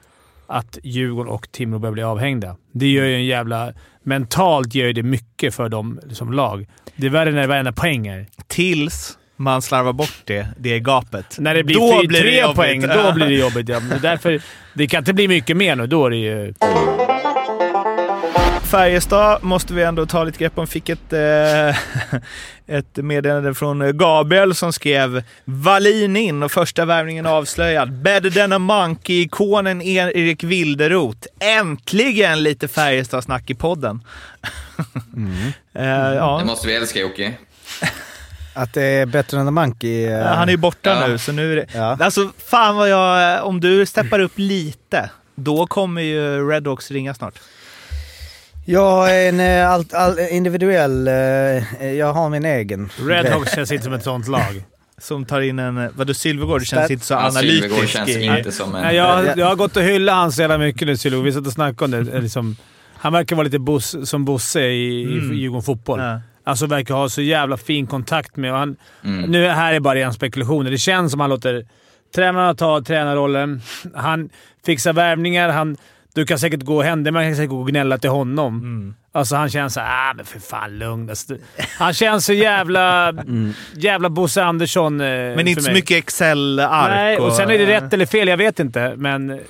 [0.47, 2.57] att Djurgården och Timrå börjar bli avhängda.
[2.73, 3.73] Det gör ju en jävla...
[4.03, 6.67] Mentalt gör ju det mycket för dem som lag.
[6.97, 8.27] Det är värre när varenda poäng är.
[8.47, 11.37] Tills man slarvar bort det, det gapet.
[11.39, 12.57] När det blir, Då fy, blir det tre jobbigt.
[12.57, 13.69] poäng, då blir det jobbigt.
[13.69, 13.81] Ja.
[14.03, 14.43] Därför,
[14.75, 15.87] det kan inte bli mycket mer nu.
[15.87, 16.55] Då är det ju...
[18.71, 20.67] Färjestad måste vi ändå ta lite grepp om.
[20.67, 21.77] Fick ett, eh,
[22.77, 27.93] ett meddelande från Gabriel som skrev “Wallin in och första värvningen avslöjad.
[27.93, 31.27] Better than a monkey-ikonen Erik Wilderot.
[31.41, 34.01] Äntligen lite Färjestad-snack i podden!”
[35.75, 36.39] eh, ja.
[36.39, 37.35] Det måste vi älska Jocke.
[38.55, 40.05] Att det är bättre än The Monkey.
[40.05, 41.07] eh, Ja, Han är ju borta Ja.
[41.07, 41.67] nu, så nu är det...
[41.75, 41.97] Ja.
[42.01, 43.45] Alltså, fan vad jag...
[43.47, 47.35] Om du steppar upp lite, då kommer ju Red Hawks ringa snart.
[48.71, 51.09] Jag är en eh, allt, all, individuell...
[51.09, 52.89] eh, Jag har min egen.
[53.07, 53.33] Red grej.
[53.33, 54.65] Hawks känns inte som ett sånt lag.
[54.99, 55.89] Som tar in en...
[55.97, 57.93] Vadå, Sylvegård känns Stat- inte så Ja, Sylvegård analytisk.
[57.97, 58.83] känns i- inte som en...
[58.83, 61.25] Nej, jag, jag har gått och hyllat han så jävla mycket nu, Sylvegård.
[61.25, 62.13] Vi satt och snackade om det.
[62.13, 62.57] Eh, Liksom,
[62.97, 65.33] han verkar vara lite bos, som Bosse i, Mm.
[65.33, 66.01] i Djurgården Fotboll.
[66.01, 66.21] Ja.
[66.45, 68.53] Alltså verkar ha så jävla fin kontakt med...
[68.53, 69.31] Och han, Mm.
[69.31, 70.71] Nu här är bara ren spekulationer.
[70.71, 71.67] Det känns som han låter
[72.15, 73.63] tränarna ta tränarrollen.
[73.95, 74.31] Han
[74.67, 75.49] fixar värvningar.
[75.49, 75.77] Han,
[76.15, 77.03] du kan säkert gå hem.
[77.03, 78.59] Man kan säkert gå och gnälla till honom.
[78.59, 78.95] Mm.
[79.13, 81.11] Alltså han känns såhär, ah, men för fan lugn.
[81.11, 81.37] Alltså,
[81.79, 83.13] han känns så jävla...
[83.77, 86.91] Jävla Bosse Andersson eh, Men inte så mycket Excel-ark.
[86.91, 88.29] Nej, och sen är det rätt eller fel.
[88.29, 89.41] Jag vet inte, men...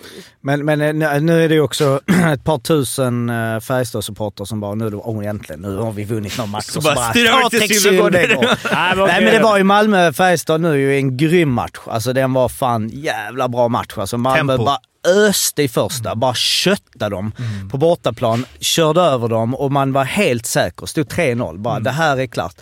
[0.40, 2.00] Men, men eh, nu- är det ju också
[2.32, 6.50] ett par tusen uh, Färjestad-supportrar som bara nu, oh, äntligen, nu har vi vunnit någon
[6.50, 6.64] match.
[6.64, 8.44] Så bara styr över ta det går.
[8.74, 11.78] Nej, men, Nej men det var ju Malmö-Färjestad nu ju en grym match.
[11.86, 13.98] Alltså den var fan jävla bra match.
[13.98, 14.64] Alltså Malmö Tempo.
[14.64, 17.68] bara öste i första, bara köttade dem Mm.
[17.68, 20.86] på bortaplan, körde över dem och man var helt säker.
[20.86, 21.84] Stod 3-0, bara Mm.
[21.84, 22.54] det här är klart.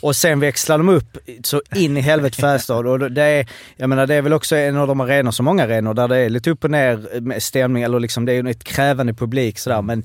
[0.00, 4.06] Och sen växlade de upp så in i helvete Färjestad och det är, jag menar
[4.06, 6.50] det är väl också en av de arenor, så många arenor, där det är lite
[6.50, 10.04] upp och ner stämning, eller liksom det är ett krävande publik sådär men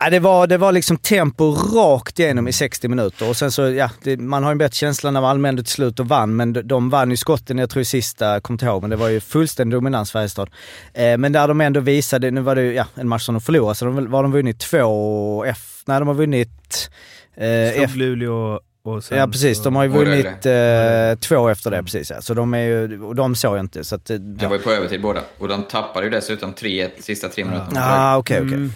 [0.00, 3.62] Ja, det, var, det var liksom tempo rakt igenom i 60 minuter och sen så,
[3.62, 6.36] ja, det, man har ju en bättre känsla när Malmö ändå till slut och vann,
[6.36, 8.96] men de, de vann ju skotten, jag tror i sista, kom inte ihåg, men det
[8.96, 10.50] var ju fullständig dominans Färjestad.
[10.94, 13.40] Eh, men där de ändå visade, nu var det ju ja, en match som de
[13.40, 16.90] förlorade, så de, var de vunnit två F, nej de har vunnit
[17.36, 21.82] eh, F, Luleå och sen Ja precis, de har ju vunnit eh, två efter det
[21.82, 22.20] precis ja.
[22.20, 24.10] Så de är ju, och de såg jag inte så att...
[24.10, 25.20] eh, Det var ju på övertid båda.
[25.38, 27.80] Och de tappade ju dessutom tre sista tre minuterna.
[27.84, 28.54] Ah, okej okej.
[28.54, 28.72] Mm.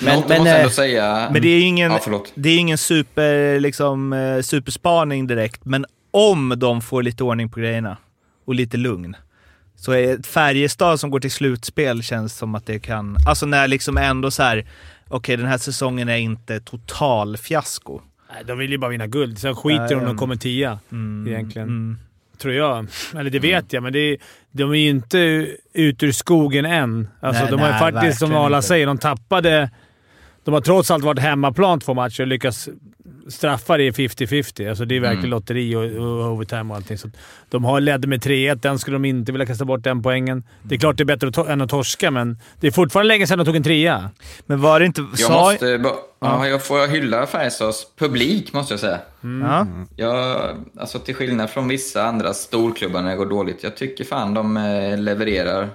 [0.00, 1.28] Men, Men- Något men, måste eh, ändå säga...
[1.32, 5.86] Men det är ju ingen, Ja, det är ingen super, liksom, eh, superspaning direkt, men
[6.10, 7.96] om de får lite ordning på grejerna
[8.46, 9.16] och lite lugn,
[9.76, 13.16] så är ett Färjestad som går till slutspel känns som att det kan...
[13.28, 14.66] Alltså när liksom ändå så här,
[15.08, 18.00] okej den här säsongen är inte total fiasko.
[18.34, 19.38] Nej, de vill ju bara vinna guld.
[19.38, 20.16] Sen skiter de om de mm.
[20.16, 21.68] kommer tia, Mm, egentligen.
[21.68, 21.98] mm.
[22.42, 22.86] Tror jag.
[23.16, 24.18] Eller det vet jag, men det
[24.52, 25.18] de är ju inte
[25.72, 27.08] ut ur skogen än.
[27.20, 28.38] Alltså, Nej, de har ju nej, faktiskt, som inte.
[28.62, 29.70] säger, de tappade...
[30.44, 32.68] De har trots allt varit hemmaplan två matcher och lyckats
[33.28, 34.68] straffa det i 50-50.
[34.68, 35.30] Alltså det är verkligen Mm.
[35.30, 36.98] lotteri och, och overtime och allting.
[36.98, 37.08] Så
[37.50, 38.54] de har ledde med 3-1.
[38.54, 40.44] Den skulle de inte vilja kasta bort den poängen.
[40.62, 43.08] Det är klart det är bättre att to- än att torska, men det är fortfarande
[43.08, 44.10] länge sedan de tog en trea.
[44.46, 45.06] Men var det inte...
[45.18, 45.78] Jag måste...
[45.78, 48.98] ba- Ja, jag får hylla Färjestads publik, måste jag säga.
[49.42, 49.66] Ja.
[49.96, 50.36] Jag,
[50.80, 54.56] alltså till skillnad från vissa andra storklubbar när det går dåligt, jag tycker fan de
[54.56, 55.68] eh, levererar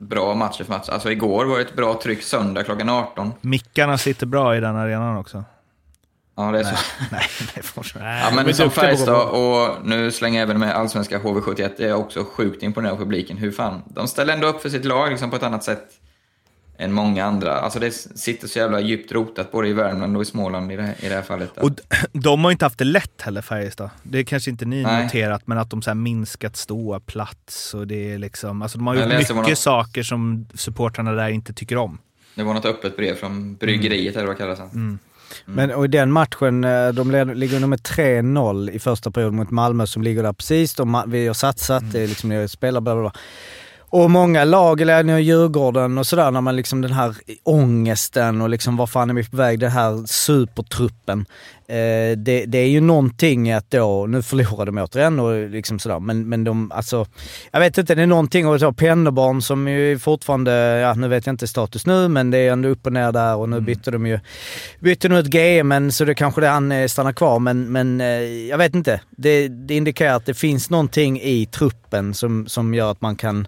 [0.00, 0.88] bra match efter match.
[0.88, 3.32] Alltså igår var det ett bra tryck söndag klockan 18.
[3.40, 5.44] Mickarna sitter bra i den arenan också.
[6.36, 6.76] Ja, det är så.
[7.12, 7.22] Nej,
[7.54, 11.70] det får Nej, Ja, men som Färjestad och nu slänger jag även med allsvenska HV71,
[11.76, 13.36] det är jag också sjukt imponerad av publiken.
[13.36, 15.88] Hur fan, de ställer ändå upp för sitt lag liksom på ett annat sätt
[16.80, 17.58] än många andra.
[17.58, 20.82] Alltså det sitter så jävla djupt rotat både i Värmland och i Småland i det
[20.82, 21.58] här, i det här fallet.
[21.58, 21.70] Och
[22.12, 23.90] de har inte haft det lätt heller, Färjestad.
[24.02, 25.04] Det kanske inte ni Nej.
[25.04, 28.62] noterat, men att de så här minskat ståplats och det är liksom...
[28.62, 31.98] Alltså de har gjort mycket de- saker som supportrarna där inte tycker om.
[32.34, 34.60] Det var något öppet brev från bryggeriet eller vad det kallas.
[34.74, 34.98] Mm.
[35.44, 39.86] Men och i den matchen, eh, de ligger nummer 3-0 i första perioden mot Malmö
[39.86, 40.74] som ligger där precis.
[40.74, 43.12] De, vi har satsat, det är liksom, spelar bla bla bla.
[43.92, 48.48] Och många lag, eller nu Djurgården och sådär, när man liksom den här ångesten och
[48.48, 51.26] liksom var fan är vi på väg, den här supertruppen.
[51.70, 56.00] Eh, det, det är ju någonting att då, nu förlorade de återigen och liksom sådär,
[56.00, 57.06] men, men de, alltså,
[57.50, 61.26] jag vet inte, det är någonting och så Pennerborn som ju fortfarande, ja nu vet
[61.26, 63.90] jag inte status nu, men det är ändå upp och ner där och nu bytte
[63.90, 64.20] de ju,
[64.80, 68.00] bytte nu ett GM, men så det kanske det han eh, stannar kvar, men, men
[68.00, 69.00] eh, jag vet inte.
[69.10, 73.46] Det, det indikerar att det finns någonting i truppen som, som gör att man kan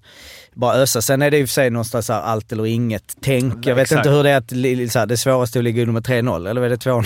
[0.54, 1.02] bara ösa.
[1.02, 3.66] Sen är det i och för sig någonstans så här allt eller inget tänk.
[3.66, 3.98] Jag vet Exakt.
[4.06, 6.50] inte hur det är att så här, det svåraste är att ligga under med 3-0,
[6.50, 7.04] eller är det 2-0?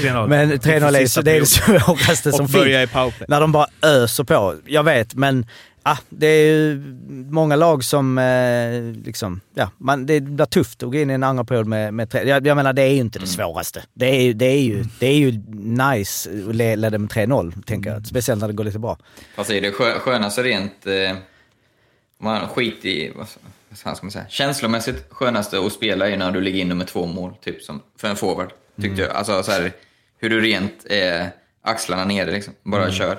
[0.00, 0.28] 3-0.
[0.28, 2.66] Men 3-0 är, så, det är det svåraste som finns.
[2.66, 3.26] i powerplay.
[3.28, 4.54] När de bara öser på.
[4.66, 5.46] Jag vet, men
[5.82, 6.82] ah, det är ju
[7.30, 11.22] många lag som eh, liksom, ja, man, det blir tufft att gå in i en
[11.22, 12.28] andra period med, med tre.
[12.28, 13.82] Jag, jag menar, det är ju inte det svåraste.
[13.94, 17.62] Det är ju, det är ju, det är ju nice att le- leda med 3-0,
[17.66, 18.06] tänker jag.
[18.06, 18.98] Speciellt när det går lite bra.
[19.36, 20.86] Fast är det skö- skönaste rent...
[20.86, 21.16] Eh,
[22.24, 23.12] man skit i...
[23.16, 23.28] Vad
[23.96, 24.24] ska man säga?
[24.28, 28.08] Känslomässigt skönaste att spela är när du ligger inne med två mål, typ som för
[28.08, 28.52] en forward.
[28.80, 29.10] Tyckte jag.
[29.10, 29.72] Alltså så här,
[30.18, 31.26] hur du rent eh,
[31.62, 32.54] axlarna nere liksom.
[32.62, 33.18] Bara kör.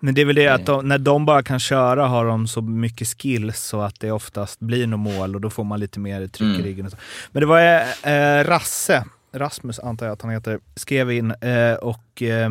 [0.00, 2.60] Men det är väl det att de, när de bara kan köra har de så
[2.62, 6.26] mycket skills så att det oftast blir något mål och då får man lite mer
[6.26, 6.62] tryck i Mm.
[6.62, 6.86] ryggen.
[6.86, 6.98] Och så.
[7.32, 7.60] Men det var
[8.02, 12.50] eh, Rasse, Rasmus antar jag att han heter, skrev in eh, och eh,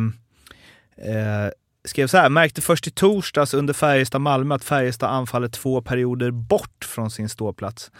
[0.96, 1.50] eh,
[1.84, 2.28] skrev så här.
[2.28, 7.90] Märkte först i torsdags under Färjestad-Malmö att Färjestad anfaller två perioder bort från sin ståplats.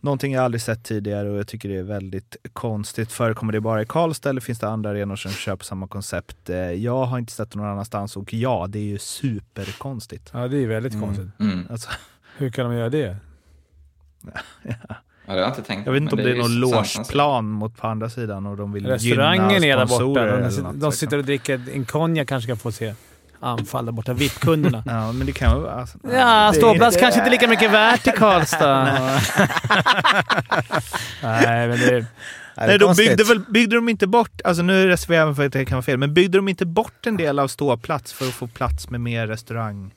[0.00, 3.12] Någonting jag aldrig sett tidigare och jag tycker det är väldigt konstigt.
[3.12, 6.50] Förekommer det bara i Karlstad eller finns det andra arenor som kör på samma koncept?
[6.50, 10.30] Eh, Jag har inte sett det någon annanstans och ja, det är ju superkonstigt.
[10.34, 11.06] Ja, det är väldigt Mm.
[11.06, 11.28] konstigt.
[11.40, 11.66] Mm.
[11.70, 11.90] Alltså,
[12.36, 13.16] Hur kan de göra det?
[15.26, 16.74] Ja, det har jag inte tänkt jag vet inte om det är ju någon sant,
[16.76, 16.98] alltså.
[16.98, 19.94] logeplan mot på andra sidan och de vill Restaurangen gynna är där borta.
[19.94, 22.94] sponsorer De, eller sit- något, de sitter och dricker en konjak kanske ska få se
[23.42, 24.12] anfall där borta.
[24.12, 24.82] VIP-kunderna.
[24.86, 25.72] Ja, men det kan ju vara...
[25.72, 28.84] Alltså, Ja, ståplats kanske inte lika mycket värt i Karlstad.
[31.22, 32.06] Nej, men det...
[32.56, 35.52] Nej, de byggde, väl, byggde de inte bort, alltså nu reserverar jag mig för att
[35.52, 38.34] det kan vara fel, men byggde de inte bort en del av ståplats för att
[38.34, 39.90] få plats med mer restaurang?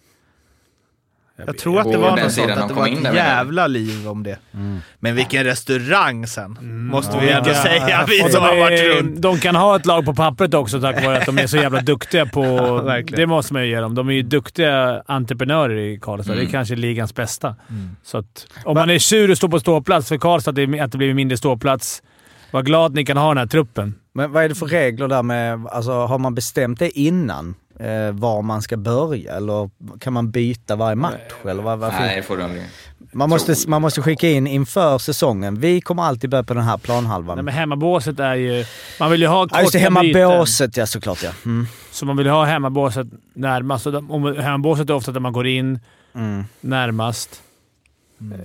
[1.37, 4.23] Jag tror att det var något sånt, att de det var ett jävla liv om
[4.23, 4.37] det.
[4.53, 4.79] Mm.
[4.99, 6.57] Men vilken restaurang sen,
[6.87, 7.37] måste vi Ja.
[7.37, 9.21] ändå säga, vi som de, har varit runt.
[9.21, 11.81] de kan ha ett lag på pappret också tack vare att de är så jävla
[11.91, 12.41] duktiga på...
[12.81, 13.19] verkligen.
[13.21, 13.95] det måste man ju ge dem.
[13.95, 16.33] De är ju duktiga entreprenörer i Karlstad.
[16.33, 16.45] Mm.
[16.45, 17.55] Det är kanske ligans bästa.
[17.69, 17.95] Mm.
[18.03, 20.91] Så att, om man är sur och står på ståplats för Karlstad, att det, att
[20.91, 22.01] det blir mindre ståplats.
[22.51, 23.95] Var glad ni kan ha den här truppen.
[24.13, 27.55] Men vad är det för regler där med, alltså har man bestämt det innan?
[27.79, 29.69] Eh, var man ska börja eller
[29.99, 31.21] kan man byta varje match?
[31.45, 32.63] Eller vad, vad Nej, får du aldrig.
[33.11, 35.59] man, måste, man måste skicka in inför säsongen.
[35.59, 37.35] Vi kommer alltid börja på den här planhalvan.
[37.37, 38.65] Nej, men hemmabåset är ju...
[38.99, 40.05] Man vill ju ha korta Ja just det, byten.
[40.15, 41.31] hemmabåset ja såklart ja.
[41.45, 41.67] Mm.
[41.91, 43.85] Så man vill ha hemmabåset närmast.
[43.87, 45.79] Om- Hemmabåset är ofta där man går in
[46.15, 46.43] Mm.
[46.61, 47.41] närmast.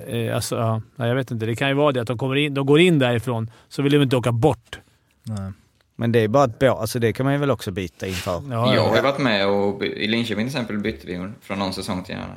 [0.09, 1.47] Eh, alltså, ja, nej, jag vet inte.
[1.47, 3.93] Det kan ju vara det att de, kommer in, de går in därifrån, så vill
[3.93, 4.78] de inte åka bort.
[5.22, 5.53] Nej.
[6.01, 8.43] Men det är bara ett bå, alltså det kan man ju väl också byta inför.
[8.51, 11.73] Ja, Jag har ju varit med och i Linköping till exempel bytte vi från någon
[11.73, 12.37] säsong till en annan.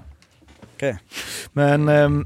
[0.75, 0.97] Okej.
[1.51, 1.89] Men...
[1.89, 2.25] ehm,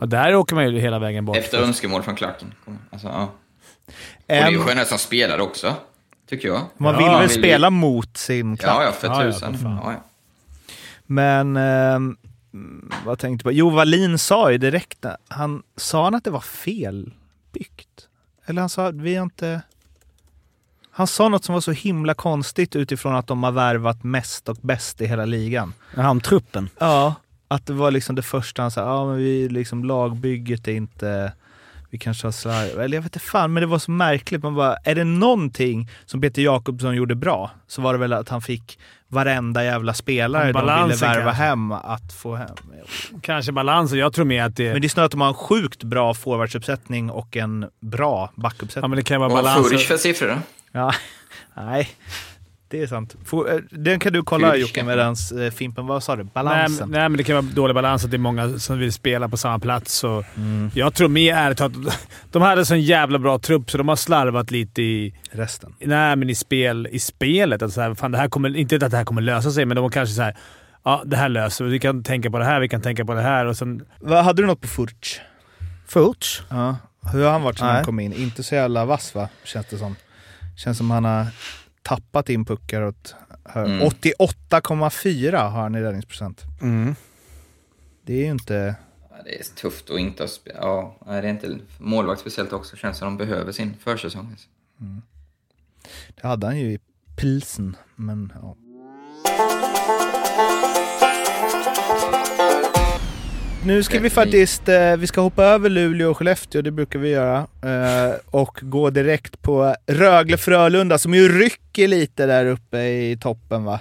[0.00, 1.36] Och där åker man ju hela vägen bort.
[1.36, 2.54] Efter önskemål från klacken.
[2.90, 3.22] Alltså, ja.
[3.86, 3.92] Och
[4.26, 5.74] det är ju skönare som spelare också,
[6.28, 6.60] tycker jag.
[6.76, 8.76] man Ja, vill väl vill ju- spela mot sin klass.
[8.78, 9.58] Ja, ja, för Ja, ja, tusan.
[9.62, 10.02] Ja, ja.
[11.06, 12.16] Men ehm,
[12.54, 13.58] mm, vad tänkte jag på?
[13.58, 17.89] Jo, Wallin sa ju direkt, han sa han att det var felbyggt?
[18.50, 19.62] Eller han sa vi har inte...
[20.90, 24.56] Han sa något som var så himla konstigt utifrån att de har värvat mest och
[24.60, 25.74] bäst i hela ligan.
[25.96, 26.68] Om truppen.
[26.78, 27.14] Ja,
[27.48, 28.80] att det var liksom det första han sa.
[28.80, 31.32] Ja, men vi liksom lagbygget är inte...
[31.90, 32.80] Vi kanske har slarv...
[32.80, 34.42] Eller jag vet inte fan, men det var så märkligt.
[34.42, 38.28] Man bara, är det någonting som Peter Jakobsson gjorde bra så var det väl att
[38.28, 38.78] han fick
[39.08, 41.42] varenda jävla spelare de ville värva kanske.
[41.42, 42.56] hem att få hem.
[43.22, 43.98] Kanske balansen.
[43.98, 44.72] Jag tror mer att det...
[44.72, 48.42] Men det är snarare att de har en sjukt bra forwardsuppsättning och en bra ja,
[48.42, 48.90] backuppsättning.
[48.90, 49.70] men det kan vara Vad har balansen.
[49.70, 50.36] Furic för siffror då?
[50.72, 50.92] Ja,
[51.54, 51.90] nej.
[52.70, 53.16] Det är sant.
[53.32, 53.38] Eh,
[53.70, 56.22] Den kan du kolla Jocke medans eh, Fimpen, vad sa du?
[56.22, 56.90] Nej, Balansen?
[56.90, 59.28] men- nej, men det kan vara dålig balans att det är många som vill spela
[59.28, 60.04] på samma plats.
[60.04, 61.74] Och Mm, Jag tror mer ärligt talat
[62.30, 65.74] de hade så en jävla bra trupp så de har slarvat lite i, resten.
[65.80, 67.62] nej, men i, spel, i spelet.
[67.62, 69.74] Att så här, fan, det här kommer, inte att det här kommer lösa sig, men
[69.74, 70.36] de har kanske så här,
[70.84, 71.70] ja det här löser vi.
[71.70, 73.46] Vi kan tänka på det här, vi kan tänka på det här.
[73.46, 75.20] Och sen, Vad, hade du något på Furch?
[75.86, 76.40] Furch?
[76.48, 76.76] Ja.
[77.12, 77.76] Hur har han varit sedan Nej.
[77.76, 78.12] han kom in?
[78.12, 79.28] Inte så jävla vass va?
[79.44, 79.96] Känns det som.
[80.56, 81.26] Känns som han har
[81.82, 83.14] tappat in puckar åt
[83.54, 83.80] Mm.
[83.80, 86.42] 88,4 har han i räddningsprocent.
[86.62, 86.94] Mm.
[88.02, 88.74] Det är ju inte...
[89.10, 90.28] Ja, Det är tufft att inte
[90.60, 91.58] Ja, det är inte...
[91.78, 92.76] Målvakt speciellt också.
[92.76, 94.28] Känns som de behöver sin försäsong.
[94.30, 94.48] alltså.
[96.14, 96.78] Det hade han ju i
[97.16, 98.56] pilsen, men ja.
[103.64, 107.08] Nu ska vi faktiskt, eh, vi ska hoppa över Luleå och Skellefteå, det brukar vi
[107.08, 107.38] göra.
[107.62, 113.80] Eh, och gå direkt på Rögle-Frölunda som ju rycker lite där uppe i toppen va.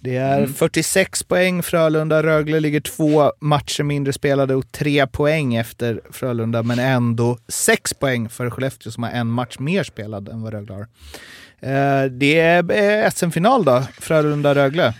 [0.00, 6.00] Det är 46 poäng Frölunda, Rögle ligger två matcher mindre spelade och tre poäng efter
[6.10, 10.52] Frölunda, men ändå sex poäng för Skellefteå som har en match mer spelad än vad
[10.52, 10.86] Rögle har.
[11.60, 14.94] Eh, det är SM-final då, Frölunda-Rögle.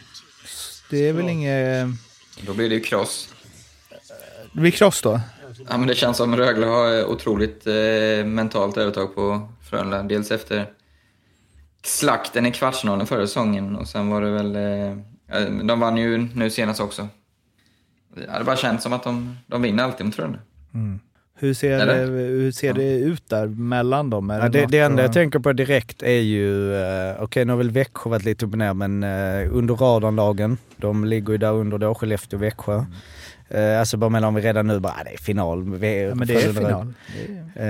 [0.91, 1.87] Det är väl inget...
[2.47, 3.29] Då blir det ju kross.
[4.59, 5.21] Det blir kross då?
[5.69, 10.03] Ja, men det känns som Rögle har otroligt eh, mentalt övertag på Frölunda.
[10.03, 10.67] Dels efter
[11.85, 14.57] slakten i kvartsfinalen förra säsongen och sen var det väl...
[14.57, 17.09] Eh, eh, de vann ju nu senast också.
[18.27, 20.39] Ja, det bara känns som att de, de vinner alltid mot Frölunda.
[21.35, 24.31] Hur ser, det, hur ser det ut där mellan dem?
[24.31, 27.59] Är Ja, det, det enda jag tänker på direkt är ju, eh, okej nu har
[27.59, 31.53] väl Växjö varit lite upp och ner men uh, under radarlagen, de ligger ju där
[31.53, 32.77] under då, Skellefteå och Växjö.
[32.77, 32.85] Eh,
[33.57, 35.79] alltså bara mellan vi redan nu bara, ah, det är final.
[35.79, 36.95] Vi, Ja, men det är final.
[37.57, 37.67] Eh,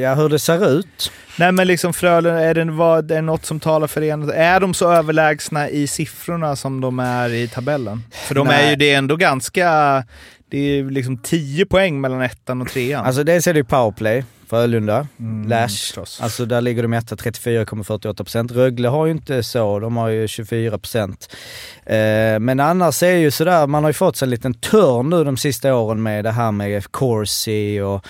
[0.00, 1.12] ja, hur det ser ut.
[1.38, 4.34] Nej men liksom Frölunda, är det, vad, är det något som talar för det?
[4.34, 8.02] Är de så överlägsna i siffrorna som de är i tabellen?
[8.10, 8.70] För de är Nej.
[8.70, 9.64] ju det är ändå ganska...
[10.50, 13.06] Det är ju liksom 10 poäng mellan ettan och trean.
[13.06, 15.68] Alltså dels är det ju powerplay, Frölunda, Mm, Lash.
[15.68, 16.20] förstås.
[16.20, 18.52] Alltså där ligger de etta 34,48%.
[18.52, 21.28] Rögle har ju inte så, de har ju 24%.
[21.86, 25.24] Eh, men annars är ju sådär, man har ju fått sig en liten törn nu
[25.24, 28.06] de sista åren med det här med Corsi och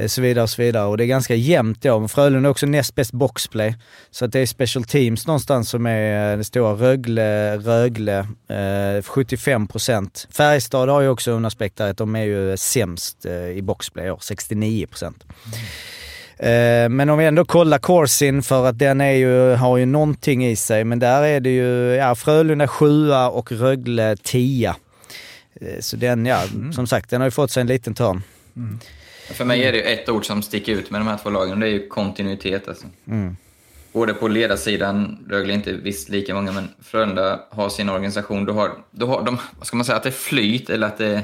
[0.00, 0.84] eh, så vidare och så vidare.
[0.86, 1.98] Och det är ganska jämnt då.
[2.00, 3.76] Men Frölunda är också näst bäst boxplay.
[4.10, 6.72] Så att det är special teams någonstans som är eh, det stora.
[6.72, 8.18] Rögle, Rögle,
[8.48, 10.26] eh, 75%.
[10.30, 14.06] Färjestad har ju också en aspekt där att de är ju sämst eh, i boxplay
[14.06, 15.04] i år, 69%.
[15.04, 15.10] Eh,
[16.90, 20.56] Men om vi ändå kollar Corsin för att den är ju, har ju någonting i
[20.56, 20.84] sig.
[20.84, 24.76] Men där är det ju ja, Frölunda sjua och Rögle tia.
[25.60, 26.42] Eh, Så den, ja,
[26.74, 28.22] som sagt, den har ju fått sig en liten törn.
[29.32, 31.52] För mig är det ju ett ord som sticker ut med de här två lagen
[31.52, 32.68] och det är ju kontinuitet.
[32.68, 32.86] Alltså.
[33.92, 38.44] Både på ledarsidan, Rögle är inte visst lika många, men Frölunda har sin organisation.
[38.44, 40.98] Du har, du har de, vad ska man säga, att det är flyt eller att
[40.98, 41.22] det,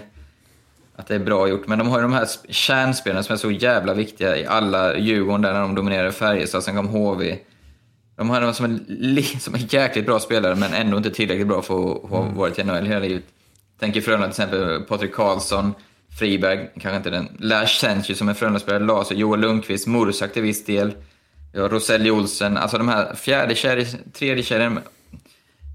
[0.99, 1.67] att det är bra gjort.
[1.67, 4.97] Men de har ju de här sp- kärnspelarna som är så jävla viktiga i alla
[4.97, 7.39] Djurgården där när de dominerar Färjestad, sen kom HV.
[8.17, 11.63] De har dem som är, som är jäkligt bra spelare men ändå inte tillräckligt bra
[11.63, 13.25] för att ha varit i NHL hela livet.
[13.81, 15.75] Tänker Frölunda till exempel Patrik Karlsson,
[16.19, 17.29] Friberg, kanske inte den.
[17.39, 20.93] Lars Sentju som är Frölunda-spelare, Laser, Joel Lundqvist, Mursak till viss del.
[21.53, 24.81] Ja, Roselli Olsen, alltså de här fjärde kedjan, tredje kedjan.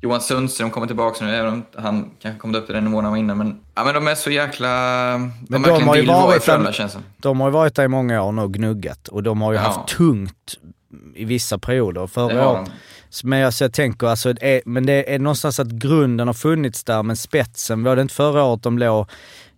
[0.03, 3.13] Johan Sundström kommer tillbaka nu, även om han kanske kom upp till den nivån han
[3.13, 3.37] var innan.
[3.37, 4.69] Men, ja, men de är så jäkla...
[5.17, 6.97] De de verkligen har vill vara i Frölunda känns.
[7.17, 9.57] De har ju varit där i många år nu och gnuggat och de har ju
[9.57, 9.63] Ja.
[9.63, 10.53] haft tungt
[11.15, 12.07] i vissa perioder.
[12.07, 12.65] Förra året.
[12.65, 12.71] de.
[13.23, 16.83] Men jag, så jag tänker, alltså, är, men det är någonstans att grunden har funnits
[16.83, 19.09] där, men spetsen, var det inte förra året de låg,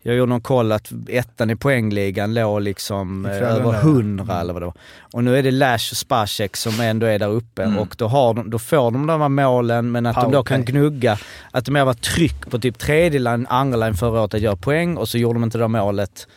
[0.08, 3.80] jag gjorde någon koll att ettan i poängligan låg liksom eh, över ja.
[3.80, 4.74] 100 eller vad det var.
[5.14, 7.78] Och nu är det Lash och Spacek som ändå är där uppe Mm.
[7.80, 10.66] och då, har de, då får de de här målen, men att de då kan
[10.66, 11.18] gnugga,
[11.52, 14.56] att de har varit tryck på typ tredje line, andra line förra året att göra
[14.56, 16.28] poäng och så gjorde de inte det målet.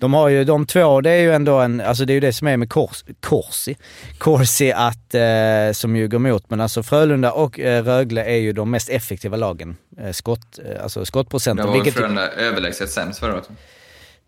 [0.00, 2.32] De har ju de två, det är ju ändå en, alltså det är ju det
[2.32, 3.76] som är med Kors, Korsi,
[4.18, 6.44] Korsi att, eh, som ju går emot.
[6.50, 9.76] Men alltså Frölunda och eh, Rögle är ju de mest effektiva lagen.
[10.00, 11.66] Eh, skott, eh, alltså Det skottprocenten.
[11.66, 13.48] var väl Vilket, Frölunda överlägset sämst förra året.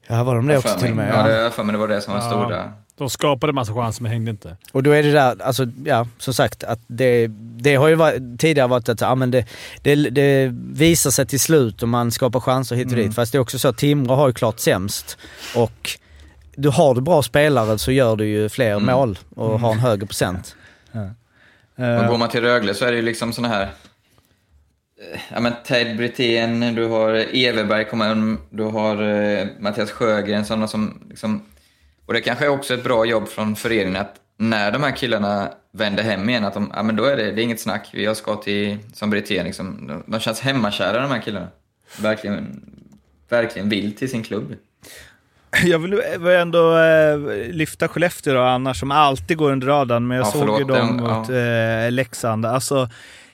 [0.07, 1.07] Ja var de det också för till och mig.
[1.07, 1.15] med?
[1.15, 1.37] Ja, Ja.
[1.37, 2.27] jag för mig det var det som var Ja.
[2.31, 2.73] stora.
[2.97, 4.57] De skapade massa chanser men hängde inte.
[4.73, 8.41] Och då är det där, alltså ja, som sagt, att det, det har ju varit,
[8.41, 9.45] tidigare varit att ja, men det,
[9.83, 13.15] det, det visar sig till slut och man skapar chanser hit och dit.
[13.15, 15.19] Fast det är också så att Timrå har ju klart sämst.
[15.57, 15.91] Och
[16.57, 18.87] du har du bra spelare så gör du ju fler Mm.
[18.87, 20.57] mål och har en högre procent.
[20.93, 21.01] Och
[21.85, 23.69] Eh, går man till Rögle så är det ju liksom såna här...
[25.33, 31.01] Ja men Ted Brithén, du har Everberg, kommer, du har eh, Mattias Sjögren, sådana som
[31.09, 31.43] liksom...
[32.07, 35.49] Och det kanske är också ett bra jobb från föreningen att när de här killarna
[35.73, 37.89] vänder hem igen, att de, ja men då är det, det är inget snack.
[37.93, 41.49] Jag ska till, som Brithén liksom, de, de känns hemmakära de här killarna.
[42.01, 42.63] Verkligen,
[43.29, 44.55] verkligen vill till sin klubb.
[45.65, 47.19] Jag vill ändå eh,
[47.51, 50.97] lyfta Skellefteå då, annars som alltid går under radarn, men jag Ja, såg ju dem
[50.97, 52.47] mot eh, Leksand.
[52.47, 52.89] Alltså,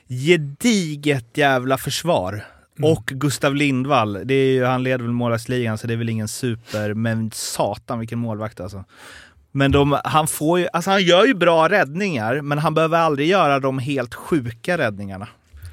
[0.09, 2.45] gediget jävla försvar.
[2.81, 6.27] Och Gustav Lindvall, det är ju, han leder väl målvaktsligan så det är väl ingen
[6.27, 8.83] super, men satan vilken målvakt alltså.
[9.51, 13.27] Men de, han får ju, alltså han gör ju bra räddningar, men han behöver aldrig
[13.27, 15.27] göra de helt sjuka räddningarna.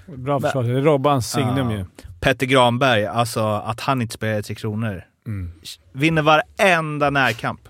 [0.07, 0.63] Bra försvar.
[0.63, 1.77] Det är Robbans signum Ja.
[1.77, 1.85] ju.
[2.21, 5.05] Petter Granberg, alltså att han inte spelar i Tre Kronor.
[5.93, 7.61] Vinner varenda närkamp.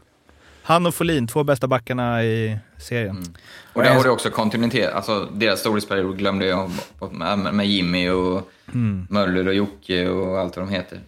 [0.66, 3.24] Han och Folin, två bästa backarna i serien.
[3.72, 4.92] Och där har du också kontinuitet.
[4.92, 6.70] Alltså deras storhetsperiod glömde jag
[7.52, 8.50] med, Jimmy och
[9.08, 11.00] Möller och Jocke och allt vad de heter.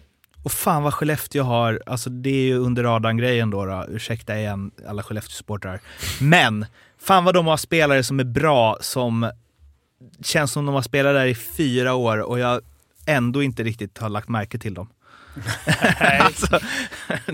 [0.43, 4.71] Och fan vad Skellefteå har, alltså det är ju under radarn-grejen då, då, ursäkta igen
[4.87, 5.79] alla Skellefteå-supportrar.
[6.21, 6.65] Men,
[6.97, 9.31] fan vad de har spelare som är bra, som
[10.23, 12.61] känns som de har spelat där i fyra år och jag
[13.05, 14.89] ändå inte riktigt har lagt märke till dem.
[16.19, 16.59] alltså,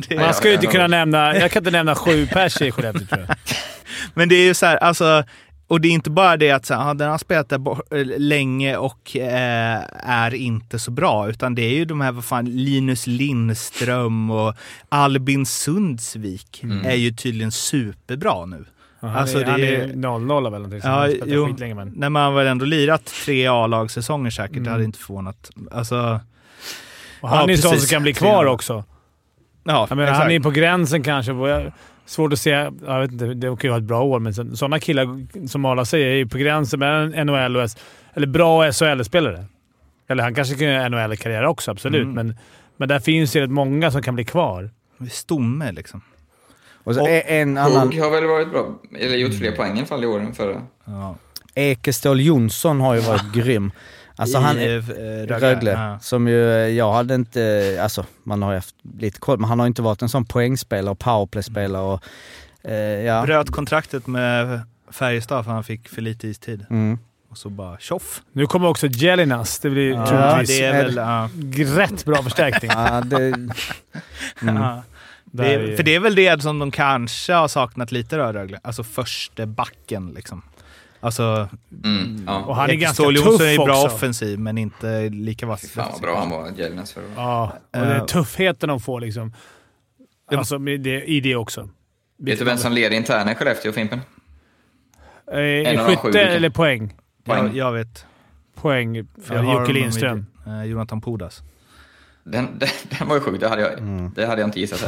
[0.08, 1.36] det, Man ska ju inte kunna nämna...
[1.36, 3.36] Jag kan inte nämna sju pers i Skellefteå tror jag.
[4.14, 5.24] Men det är ju så här, alltså,
[5.68, 7.58] och det är inte bara det att så, här, ah, den har spelat där
[8.00, 12.26] eh, länge och eh, är inte så bra, utan det är ju de här, vad
[12.26, 14.54] fan, Linus Lindström och
[14.90, 16.86] Albin Sundsvik Mm.
[16.86, 18.66] är ju tydligen superbra nu.
[19.02, 20.82] Han Alltså, är, han det- är 0-0 eller någonting.
[20.82, 21.48] så Ja, han har spelat jo.
[21.48, 21.94] skitlänge, men...
[21.96, 24.64] När man väl ändå lirat tre A-lagssäsonger säkert, Mm.
[24.64, 25.50] det hade inte förvånat.
[25.72, 26.20] Alltså,
[27.24, 28.84] Och han Ja, är ju sån som kan bli kvar också.
[29.64, 31.32] ja, Jag menar, han är på gränsen kanske.
[32.06, 32.50] Svårt att se.
[32.86, 35.08] Jag vet inte, det kan ju ha ett bra år, men sådana killar
[35.48, 37.78] som alla säger är ju på gränsen mellan NHL och S,
[38.14, 39.46] eller bra SHL-spelare.
[40.08, 42.02] Eller han kanske kan göra NHL-karriär också, absolut.
[42.04, 42.14] Mm.
[42.16, 42.38] Men,
[42.78, 44.70] men där finns ju rätt många som kan bli kvar.
[45.12, 46.02] Stomme liksom.
[46.84, 48.68] Och så Och- en annan, Hugg har väl varit bra,
[49.00, 50.62] eller gjort fler poäng i alla fall i år än förra.
[50.86, 51.16] Ja.
[51.56, 53.72] Ekestål Jonsson har ju varit grym.
[54.16, 56.00] Alltså han I, är eh, Rögle, Ja.
[56.02, 59.68] som ju, jag hade inte, alltså man har ju haft lite koll, men han har
[59.68, 62.04] inte varit en sån poängspelare och powerplay-spelare och
[62.72, 63.24] eh, ja.
[63.26, 64.62] Bröt kontraktet med
[64.92, 66.66] Färjestad för han fick för lite istid.
[66.70, 67.00] Mm.
[67.30, 68.22] Och så bara tjoff.
[68.32, 69.60] Nu kommer också Jelinas.
[69.60, 70.96] Det blir Ja, troligtvis det är väl...
[70.96, 71.30] Ja.
[71.82, 72.72] rätt bra förstärkning.
[72.76, 73.52] Ja, det, mm.
[74.42, 74.84] Ja.
[75.26, 78.60] Det är- för det är väl det som de kanske har saknat lite då, Rögle.
[78.64, 80.42] Alltså första backen liksom.
[81.04, 81.50] Alltså,
[81.84, 82.38] Mm, ja.
[82.44, 83.96] Och han är ganska tuff Jonsson är bra också.
[83.96, 85.62] offensiv, men inte lika vass.
[85.62, 86.96] Fy fan vad bra han var, året.
[87.16, 88.06] Ja, och det är Eh.
[88.06, 89.34] tuffheten de får liksom.
[90.32, 91.70] Alltså med det, i det också.
[92.18, 94.02] Vet du vem som leder interna i Skellefteå, Fimpen?
[95.32, 96.22] Eh, En de sju skytte vilka?
[96.34, 96.94] eller poäng?
[97.26, 97.46] Poäng.
[97.46, 98.06] Jag, jag vet.
[98.62, 99.08] Poäng.
[99.24, 100.26] För Ja, Jocke Lindström.
[100.48, 101.42] Eh, Jonathan Pudas.
[102.24, 103.72] Den, den, den var ju sjuk, det hade jag,
[104.16, 104.80] det hade jag inte gissat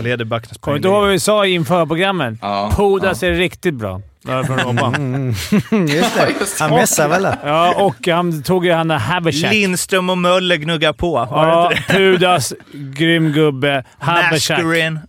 [0.60, 2.40] Kommer du ihåg vad vi sa inför programmen?
[2.42, 4.02] Ja, Pudas är riktigt bra.
[4.26, 4.96] Där från Robban.
[4.96, 5.30] Mm,
[5.88, 6.30] just det.
[6.40, 7.28] just Han messar väl.
[7.44, 9.52] Ja, och han tog ju han Habersack.
[9.54, 11.12] Lindström och Möller gnuggar på.
[11.32, 13.68] Var det Ja, Pudas, grym gubbe.
[13.68, 13.84] det?
[14.00, 14.58] Habersack.
[14.58, 15.00] Mashkurin.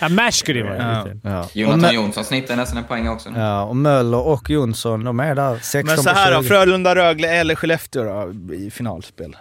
[0.00, 0.78] Ja, Mashkurin var det.
[1.22, 1.30] Ja.
[1.30, 1.40] Ja.
[1.42, 3.30] Och, Jonathan Jonsson snittar nästan en poäng också.
[3.30, 3.38] nu.
[3.38, 6.48] ja, och Möller och Jonsson, de är där 16 Men så här då, 20.
[6.48, 9.36] Frölunda, Rögle eller Skellefteå då, i finalspel.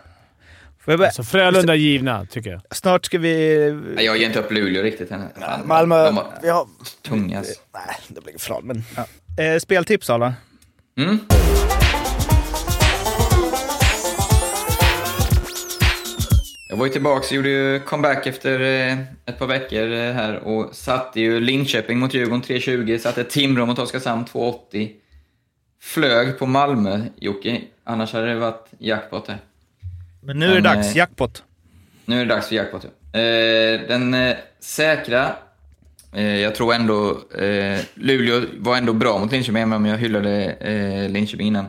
[0.88, 2.62] Får jag bara, Så Frölunda är givna, tycker jag.
[2.72, 3.58] snart ska vi...
[3.96, 5.22] Nej, Jag ger inte upp Luleå riktigt än.
[5.40, 6.68] Fan, Malmö, De var vi har...
[7.02, 7.38] tunga.
[7.38, 7.62] alltså.
[7.74, 8.84] Nej, det blir final, men...
[9.40, 10.34] Eh, speltips alla.
[10.98, 11.20] Mm.
[16.70, 20.36] Jag var ju tillbaka och gjorde ju comeback efter eh, ett par veckor eh, här
[20.36, 24.92] och satte ju Linköping mot Djurgården 3.20, satte Timrå mot Oskarshamn 2.80.
[25.82, 27.62] Flög på Malmö, Jocke.
[27.84, 29.38] Annars hade det varit jackpot där.
[30.28, 31.44] Men nu är det Men, dags, eh, jackpot.
[32.06, 32.86] Nu är det dags för jackpot.
[33.12, 33.20] ja.
[33.20, 35.36] Eh, den eh, säkra,
[36.14, 37.20] eh, jag tror ändå,
[37.94, 41.66] Luleå var ändå bra mot Linköping, även om jag hyllade eh, Linköping innan.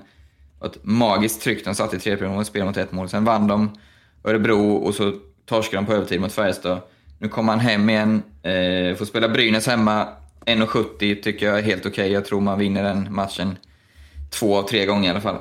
[0.59, 3.09] Och Ett magiskt tryck de satte i tredje perioden och spelade mot ett mål.
[3.09, 3.79] Sen vann de
[4.25, 5.13] Örebro och så
[5.47, 6.81] torskade de på övertid mot Färjestad.
[7.19, 8.23] Nu kommer han hem igen,
[8.99, 10.09] får spela Brynäs hemma.
[10.47, 12.13] 1,70 tycker jag är helt okej.
[12.13, 13.57] Jag tror man vinner den matchen
[14.31, 15.39] två av tre gånger i alla fall.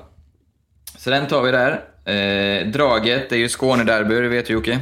[0.97, 1.83] Så den tar vi där.
[2.07, 4.79] Eh, draget, det är ju Skånederby, det vet du Jocke.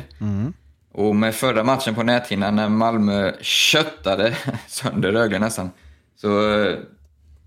[0.91, 4.35] Och med förra matchen på näthinnan när Malmö köttade
[4.67, 5.71] sönder Rögle nästan,
[6.15, 6.75] så eh,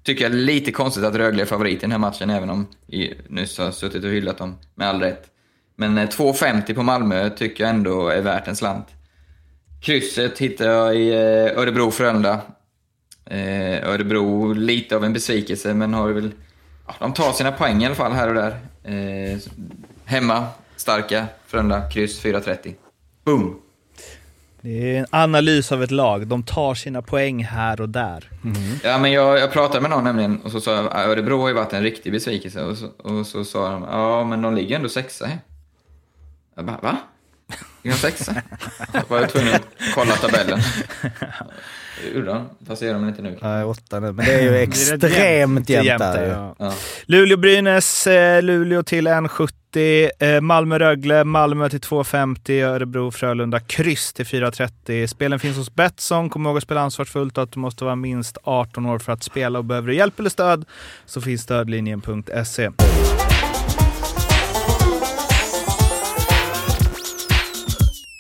[0.02, 3.20] tycker jag lite konstigt att Rögle är favorit i den här matchen, även om vi
[3.28, 5.30] nyss har suttit och hyllat dem med all rätt.
[5.76, 8.86] Men eh, 2,50 på Malmö tycker jag ändå är värt en slant.
[9.82, 12.40] Krysset hittar jag i eh, Örebro-Frölunda.
[13.24, 16.30] Eh, Örebro, lite av en besvikelse, men har väl...
[16.88, 18.56] Ja, de tar sina poäng i alla fall här och där.
[18.84, 19.38] Eh,
[20.04, 22.74] hemma, starka, Frölunda, kryss 4.30.
[23.24, 23.60] Boom!
[24.60, 26.26] Det är en analys av ett lag.
[26.26, 28.30] De tar sina poäng här och där.
[28.84, 31.48] Ja, men jag, jag pratade med någon nämligen och så sa jag "Ja, Örebro har
[31.48, 32.64] ju varit en riktig besvikelse.
[32.64, 35.38] Och så, och så sa de, ja men de ligger ändå sexa här.
[36.54, 36.96] Jag bara, va?
[37.88, 38.34] Ligger de sexa?
[38.92, 40.60] Så var jag tvungen att kolla tabellen.
[42.02, 43.38] Det gjorde de, fast det gör de inte nu.
[43.40, 46.52] Ja, åtta nu, men det är ju extremt jämnt Jämnt där.
[46.58, 46.72] Ja.
[47.06, 50.10] Luleå-Brynäs, eh, Luleå till 1,70.
[50.18, 52.62] Eh, Malmö-Rögle, Malmö till 2,50.
[52.62, 55.06] Örebro-Frölunda, kryss till 4,30.
[55.06, 56.30] Spelen finns hos Betsson.
[56.30, 59.22] Kom ihåg att spela ansvarsfullt och att du måste vara minst 18 år för att
[59.22, 59.58] spela.
[59.58, 60.64] Och behöver du hjälp eller stöd
[61.06, 62.70] så finns stödlinjen.se.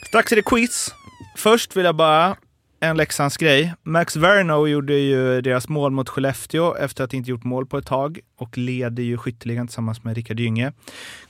[0.08, 0.94] Strax är det quiz.
[1.36, 2.36] Först vill jag bara
[2.80, 3.74] en Leksands grej.
[3.82, 7.86] Max Verno gjorde ju deras mål mot Skellefteå efter att inte gjort mål på ett
[7.86, 10.72] tag och leder ju skytteligan tillsammans med Rickard Gynge.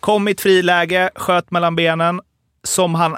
[0.00, 2.20] Kom i ett friläge, sköt mellan benen
[2.64, 3.16] som han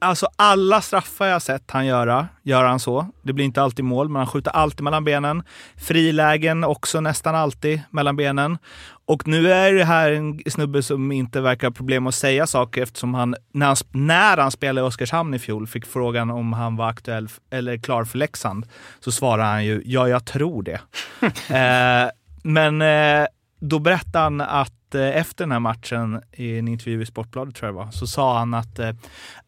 [0.00, 3.06] Alltså alla straffar jag sett han göra, gör han så.
[3.22, 5.42] Det blir inte alltid mål, men han skjuter alltid mellan benen.
[5.76, 8.58] Frilägen också nästan alltid mellan benen.
[9.06, 12.82] Och nu är det här en snubbe som inte verkar ha problem att säga saker
[12.82, 16.76] eftersom han, när han, när han spelade i Oskarshamn i fjol, fick frågan om han
[16.76, 18.66] var aktuell eller klar för Leksand,
[19.00, 20.80] så svarade han ju ja, jag tror det.
[21.54, 22.10] eh,
[22.42, 23.26] men eh,
[23.58, 27.66] då berättade han att eh, efter den här matchen i en intervju i Sportbladet tror
[27.68, 28.90] jag det var, så sa han att eh,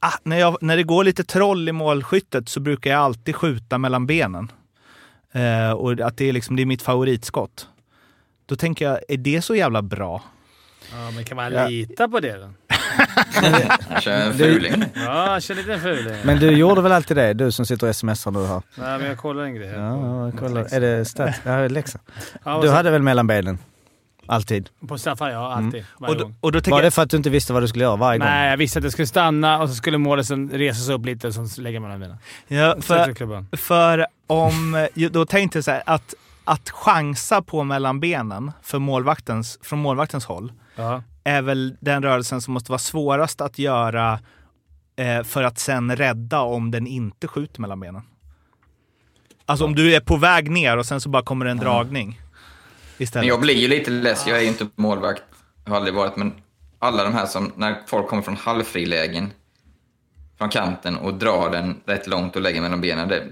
[0.01, 3.79] ah, när, jag, när det går lite troll i målskyttet så brukar jag alltid skjuta
[3.79, 4.53] mellan benen.
[5.33, 7.69] Eh, och att det är, liksom, det är mitt favoritskott.
[8.47, 10.23] Då tänker jag, är det så jävla bra?
[10.93, 11.67] Ja, men kan man Ja.
[11.69, 12.51] lita på det då?
[13.91, 14.85] Jag kör en fuling.
[14.95, 16.15] Ja, jag känner lite en fuling.
[16.25, 17.33] Men du gjorde väl alltid det?
[17.33, 18.63] Du som sitter och smsar nu här.
[18.75, 19.69] Nej, men jag kollar en grej.
[19.69, 19.77] här.
[19.79, 20.61] Ja, ja, kolla.
[20.65, 21.41] Är det stats?
[21.45, 23.59] Ja, och Du så- hade väl mellan benen?
[24.31, 24.69] Alltid?
[24.89, 25.53] På straffar, ja.
[25.55, 25.85] Alltid.
[25.99, 26.35] Varje Och då, gång.
[26.41, 28.19] och då tänker Var det för att du inte visste vad du skulle göra varje
[28.19, 28.29] gång?
[28.29, 31.07] Nej, jag visste att jag skulle stanna och så skulle målet sen resa sig upp
[31.07, 32.17] lite och sen lägga mellan benen.
[32.49, 36.15] ja, För, för, om, då tänkte jag så här, att,
[36.45, 41.03] att chansa på mellan benen för målvaktens, från målvaktens håll Ja.
[41.25, 44.19] är väl den rörelsen som måste vara svårast att göra
[44.97, 48.03] eh, för att sen rädda om den inte skjuter mellan benen.
[49.47, 52.21] Alltså om du är på väg ner och sen så bara kommer en dragning
[53.01, 53.23] istället.
[53.23, 54.27] Men jag blir ju lite less.
[54.27, 55.23] Jag är ju inte målvakt.
[55.67, 56.17] Har aldrig varit.
[56.17, 56.33] Men
[56.79, 59.33] alla de här som, när folk kommer från halvfrilägen
[60.39, 63.09] från kanten och drar den rätt långt och lägger mellan benen.
[63.09, 63.23] Det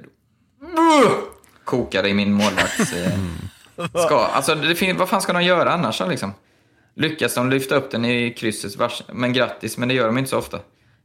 [1.65, 2.93] kokar i min målvakts...
[2.93, 3.19] Eh,
[4.07, 4.19] ska.
[4.19, 6.33] Alltså, det finns, vad fan ska de göra annars liksom?
[6.95, 10.31] Lyckas de lyfta upp den i krysset, vars, men grattis, men det gör de inte
[10.31, 10.59] så ofta.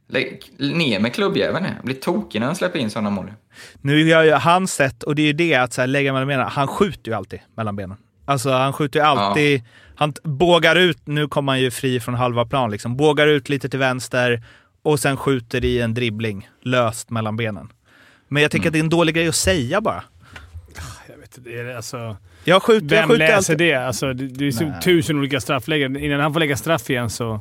[0.08, 1.66] Lägg ner med klubbjäveln.
[1.76, 3.32] Jag blir tokig när de släpper in sådana mål.
[3.80, 6.28] Nu gör ju han sätt, och det är ju det att så här, lägga mellan
[6.28, 7.96] benen, han skjuter ju alltid mellan benen.
[8.24, 9.62] Alltså han skjuter ju alltid,
[9.94, 13.48] han t- bågar ut, nu kommer han ju fri från halva plan liksom, bågar ut
[13.48, 14.42] lite till vänster
[14.82, 17.68] och sen skjuter i en dribbling löst mellan benen.
[18.28, 20.04] Men jag tycker att det är en dålig grej att säga bara.
[21.08, 22.16] Jag vet inte, det är alltså...
[22.44, 23.58] Jag skjuter, jag Vem skjuter läser alltid.
[23.68, 23.74] det?
[23.74, 24.80] Alltså, det, det är så Nej.
[24.82, 26.00] tusen olika straffläggare.
[26.00, 27.40] Innan han får lägga straff igen så...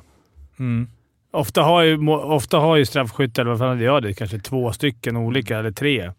[0.59, 0.87] Mm.
[1.31, 4.13] Ofta har ju, ofta har ju straffskyttar, eller vad fan hade jag det?
[4.13, 6.11] Kanske två stycken olika, eller tre.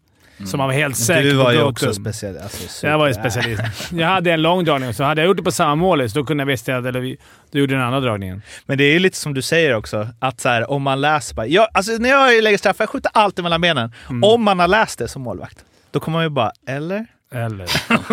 [0.47, 2.39] Som man var helt säker Du på var ju också speciell.
[2.39, 3.62] Alltså, Jag var ju specialist.
[3.93, 6.24] Jag hade en lång dragning så hade jag gjort det på samma mål så då
[6.24, 7.16] kunde jag visst att eller vi,
[7.51, 8.43] då gjorde den andra dragningen.
[8.66, 11.35] Men det är ju lite som du säger också, att så här, om man läser
[11.35, 11.47] bara...
[11.47, 13.93] Jag, alltså när jag lägger straff, jag skjuter alltid mellan benen.
[14.11, 14.24] Mm.
[14.24, 17.07] Om man har läst det som målvakt, då kommer man ju bara, eller?
[17.35, 17.66] Eller...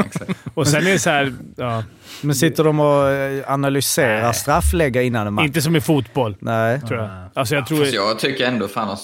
[0.54, 1.84] och sen är det så här, ja,
[2.22, 5.46] Men sitter de och eh, analyserar strafflägga innan en match?
[5.46, 6.82] inte som i fotboll, Nej.
[6.82, 7.10] tror jag.
[7.34, 7.80] Alltså jag tror...
[7.80, 9.00] Fast jag tycker ändå fan att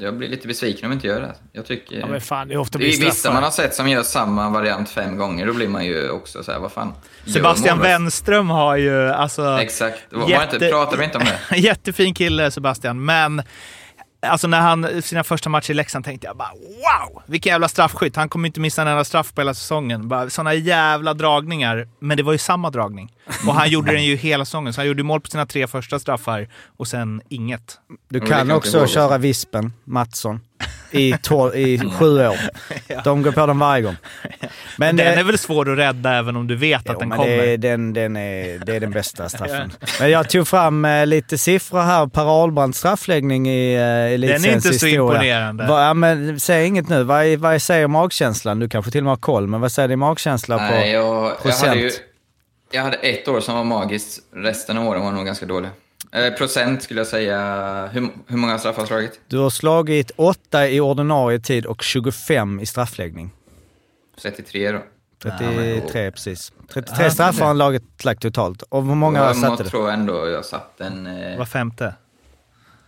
[0.00, 1.34] jag blir lite besviken om jag inte gör det.
[1.52, 2.00] Jag tycker...
[2.00, 4.50] Ja, men fan, det är ofta det är vissa man har sett som gör samma
[4.50, 5.46] variant fem gånger.
[5.46, 6.94] Då blir man ju också så här, vad fan.
[7.26, 7.78] Sebastian?
[7.78, 9.58] Wenström har ju, alltså...
[9.60, 9.98] Exakt.
[10.10, 11.56] Var, var Jätte- inte, pratar vi inte om det?
[11.56, 13.42] Jättefin kille Sebastian, men
[14.22, 17.22] alltså när han, sina första matcher i Leksand tänkte jag bara wow!
[17.26, 18.16] Vilken jävla straffskytt.
[18.16, 20.08] Han kommer inte missa en enda straff på hela säsongen.
[20.08, 21.88] Bara, såna jävla dragningar.
[21.98, 23.12] Men det var ju samma dragning.
[23.46, 24.72] Och han gjorde den ju hela säsongen.
[24.72, 27.78] Så han gjorde mål på sina tre första straffar och sen inget.
[28.08, 30.40] Du kan kan också gå, köra Vispen, Mattsson,
[30.92, 32.36] i, tol- i sju år.
[33.04, 33.96] De går på dem varje gång.
[34.76, 37.08] Men, den eh, är väl svår att rädda även om du vet att Jo, den
[37.08, 37.36] men kommer.
[37.36, 39.72] det, är, den, den är, det är den bästa straffen.
[40.00, 42.06] Men jag tog fram eh, lite siffror här.
[42.06, 45.00] Per Ahlbrands straffläggning i uh, Elitseriens Den är inte så historia.
[45.00, 45.66] imponerande.
[45.66, 47.02] Va, ja, men säg inget nu.
[47.02, 48.58] Vad, vad säger magkänslan?
[48.58, 50.64] Du kanske till och med har koll, men vad säger din magkänsla på...
[50.64, 51.68] Nej, jag, jag, procent?
[51.68, 51.90] hade ju,
[52.72, 54.18] jag hade ett år som var magiskt.
[54.36, 55.70] Resten av åren var nog ganska dåliga.
[56.14, 57.38] Eh, procent skulle jag säga.
[57.92, 59.20] Hur, hur många straffar har jag slagit?
[59.28, 63.30] Du har slagit 8 i ordinarie tid och 25 i straffläggning.
[64.22, 64.78] 33 då.
[65.22, 66.52] 33 precis.
[66.74, 68.62] 33 straffar har laget lagt totalt.
[68.62, 69.68] Och hur många jag satte du?
[69.68, 71.06] tror ändå jag satt en...
[71.06, 71.94] Eh, Var femte.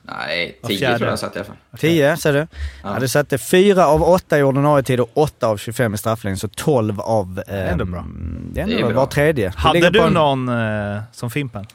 [0.02, 0.98] nej, Var 10 fjärde.
[0.98, 1.56] tror jag satt i alla fall.
[1.78, 2.46] 10 säger du?
[2.82, 2.96] Ja.
[3.00, 6.48] du satte 4 av 8 i ordinarie tid och 8 av 25 i strafflängd, så
[6.48, 7.42] 12 av...
[7.48, 8.04] Eh, Ändå bra.
[8.52, 8.96] Det är ändå Det är bra.
[8.96, 9.52] var tredje.
[9.56, 11.66] Hade du en- någon eh, som Fimpen?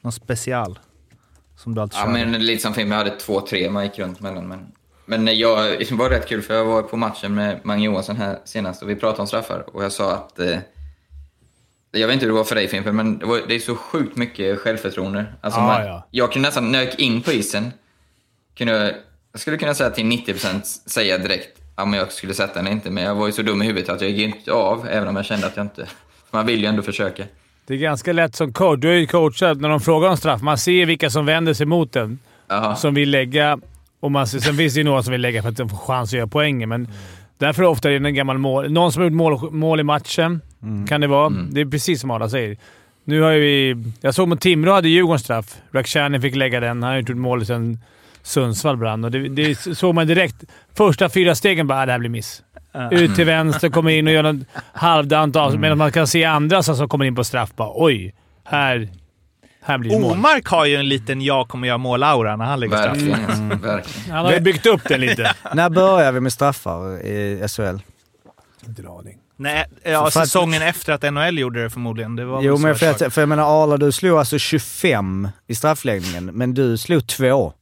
[0.00, 0.78] Någon special?
[1.56, 2.26] Som du alltid Ja, körde?
[2.26, 2.90] men lite som film.
[2.90, 4.48] Jag hade två, tre man gick runt mellan.
[4.48, 4.72] Men,
[5.06, 8.38] men jag, det var rätt kul för jag var på matchen med Mange Johansson här
[8.44, 10.58] senast och vi pratade om straffar och jag sa att eh,
[11.90, 13.76] jag vet inte hur det var för dig Fimpen, men det, var, det är så
[13.76, 15.26] sjukt mycket självförtroende.
[15.40, 16.06] Alltså, Ja, man, ja.
[16.10, 17.72] Jag kunde nästan, när jag gick in på isen,
[18.56, 18.94] kunde jag,
[19.32, 23.04] jag skulle kunna säga till 90% säga direkt om jag skulle sätta den inte, men
[23.04, 25.24] jag var ju så dum i huvudet att jag gick inte av, även om jag
[25.24, 25.86] kände att jag inte...
[26.30, 27.24] Man vill ju ändå försöka.
[27.68, 28.80] Det är ganska lätt som coach.
[28.80, 30.42] Du är ju coachad när de frågar om straff.
[30.42, 32.18] Man ser vilka som vänder sig mot den.
[32.48, 32.76] Jaha.
[32.76, 33.58] Som vill lägga.
[34.00, 36.10] Och man, sen finns det ju några som vill lägga för att de får chans
[36.10, 36.88] att göra poängen, men
[37.38, 38.72] därför är det ofta en gammal mål.
[38.72, 40.40] Någon som har gjort mål, mål i matchen,
[40.88, 41.30] kan det vara.
[41.50, 42.56] Det är precis som Arla säger.
[43.04, 43.84] Nu har ju vi...
[44.00, 45.56] Jag såg mot Timrå hade Djurgården straff.
[45.72, 46.82] Rakhshani fick lägga den.
[46.82, 47.78] Han har inte gjort mål sen
[48.22, 49.04] Sundsvall brann.
[49.04, 50.44] Och det, det såg man direkt.
[50.74, 52.42] Första fyra stegen bara, ah, det här blir miss.
[52.90, 56.62] Ut till vänster, kommer in och gör något halvdant av Medan man kan se andra
[56.62, 58.14] som kommer in på straff bara oj,
[58.44, 58.88] här,
[59.62, 60.12] här blir det mål.
[60.12, 62.96] Omark har ju en liten jag kommer göra mål-aura när han lägger straff.
[62.96, 63.24] Verkligen.
[63.24, 63.66] alltså.
[63.66, 64.10] Verkligen.
[64.10, 65.34] Han har ju byggt upp den lite.
[65.54, 67.62] När börjar vi med straffar i SHL?
[68.66, 69.18] Inte en aning.
[69.36, 72.16] Nej, ja, För- för att- säsongen efter att NHL gjorde det förmodligen.
[72.16, 75.28] Det var Jo, men för, jag att, för jag menar Arla, du slog alltså 25
[75.46, 77.52] i straffläggningen, men du slog två.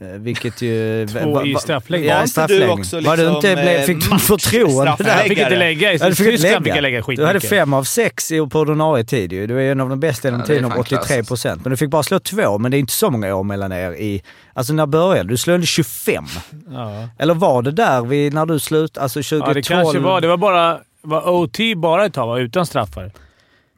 [0.00, 1.06] Eh, Vilket ju...
[1.12, 2.08] Två i straffläggning.
[2.10, 2.66] Ja, Var i inte straffläggning.
[2.66, 4.96] du också Var du liksom, inte, blev, eh, fick du förtroende?
[4.98, 5.92] Jag fick inte lägga.
[5.92, 6.74] I Ja, fick Tyskland fick lägga.
[6.76, 7.48] jag lägga Du hade skitmycket.
[7.58, 9.46] fem av sex i- på ordinarie tid ju.
[9.46, 11.64] Du är en av de bästa genom Ja, tiden, fan 83 procent.
[11.64, 13.92] Men du fick bara slå två, men det är inte så många år mellan er
[13.92, 14.22] i...
[14.54, 15.28] Alltså när började du?
[15.28, 16.24] Du slog ändå 25.
[16.70, 17.08] Ja.
[17.18, 19.44] Eller var det där vi, när du slutade, alltså 2012?
[19.48, 20.20] ja, det kanske var.
[20.20, 22.38] Det var bara var OT bara ett tag, va?
[22.38, 23.10] utan straffar.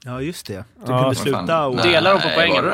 [0.05, 0.64] Ja, just det.
[0.86, 1.01] Du Ja.
[1.02, 1.74] kunde sluta och...
[1.76, 1.93] Nej.
[1.93, 2.64] Delar de på var poängen?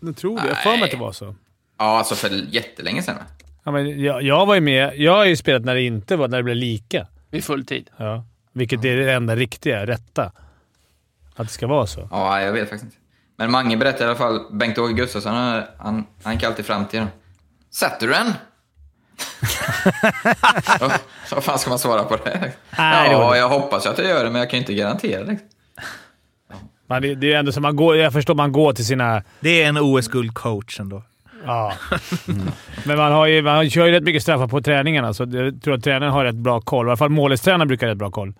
[0.00, 0.48] Jag tror det.
[0.48, 1.34] Jag har för mig att det var så.
[1.78, 3.16] Ja, alltså för jättelänge sedan.
[3.64, 4.96] Ja, men jag, jag var ju med.
[4.96, 7.06] Jag har ju spelat när det inte var, när det blev lika.
[7.30, 7.90] Vid fulltid.
[7.96, 8.24] Ja.
[8.52, 10.32] Vilket är det enda riktiga, rätta.
[11.36, 12.08] Att det ska vara så.
[12.10, 12.96] Ja, jag vet faktiskt inte.
[13.36, 16.98] Men Mange berättade i alla fall, Bengt-Åke Gustafsson, han, han, han gick alltid fram till
[16.98, 17.08] dem.
[17.70, 18.32] Sätter du den?
[21.30, 22.52] Vad fan ska man svara på det?
[22.78, 23.38] Nej, ja, det.
[23.38, 25.38] jag hoppas att jag gör det, men jag kan ju inte garantera det.
[26.86, 29.22] Man, det, det är ändå så man går, jag förstår man går till sina...
[29.40, 31.02] Det är en OS-guldcoach ändå.
[31.46, 31.72] Ja.
[32.84, 35.74] Men man, har ju, man kör ju rätt mycket straffar på träningarna, så jag tror
[35.74, 36.86] att tränaren har rätt bra koll.
[36.86, 38.34] I alla fall målistränaren brukar ha rätt bra koll.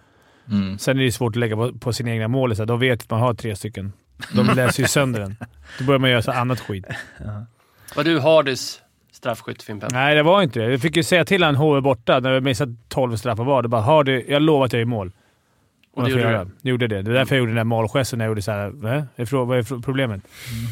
[0.50, 0.78] Mm.
[0.78, 2.66] Sen är det svårt att lägga på, på sina egna målisar.
[2.66, 3.92] De vet att man har tre stycken.
[4.32, 5.36] De läser ju sönder den.
[5.78, 6.84] Då börjar man göra så annat skit.
[7.96, 8.80] Var du Hardys
[9.12, 9.90] straffskytt, Fimpen?
[9.92, 10.70] Nej, det var inte det.
[10.70, 13.62] Jag fick ju säga till han HV borta när vi missade 12 straffar var.
[13.62, 15.12] Det bara “Har du, jag lovar att jag är i mål”.
[15.96, 16.48] Och det gjorde jag göra?
[16.62, 17.02] Gjorde det.
[17.02, 18.72] Det är därför jag gjorde den där målgesten när jag gjorde såhär.
[18.74, 20.20] "Nej, är Vad är problemet?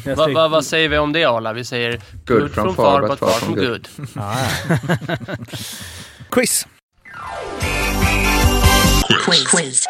[0.05, 1.53] Jag Va, va, vad säger vi om det, Arla?
[1.53, 3.87] Vi säger good, from far, but far from good.
[4.15, 4.35] Ja.
[6.31, 6.67] Quiz!
[9.51, 9.85] Quiz.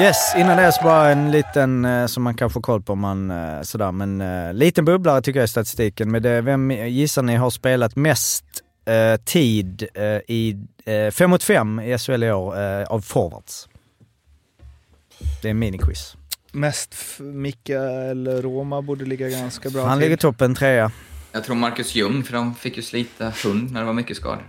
[0.00, 2.98] Yes, innan det så bara en liten, eh, som man kan få koll på om
[3.00, 6.10] man eh, sådär, men eh, liten bubblare tycker jag i statistiken.
[6.10, 8.44] Men det, vem gissar ni har spelat mest
[8.86, 10.56] eh, tid eh, i
[11.12, 13.68] 5 mot 5 i SHL i år eh, av forwards?
[15.42, 16.16] Det är en miniquiz.
[16.52, 20.04] Mest Mikael Roma borde ligga ganska bra Han till.
[20.04, 20.90] ligger toppen trea.
[21.32, 24.44] Jag tror Marcus Ljung, för de fick ju slita hund när det var mycket skador.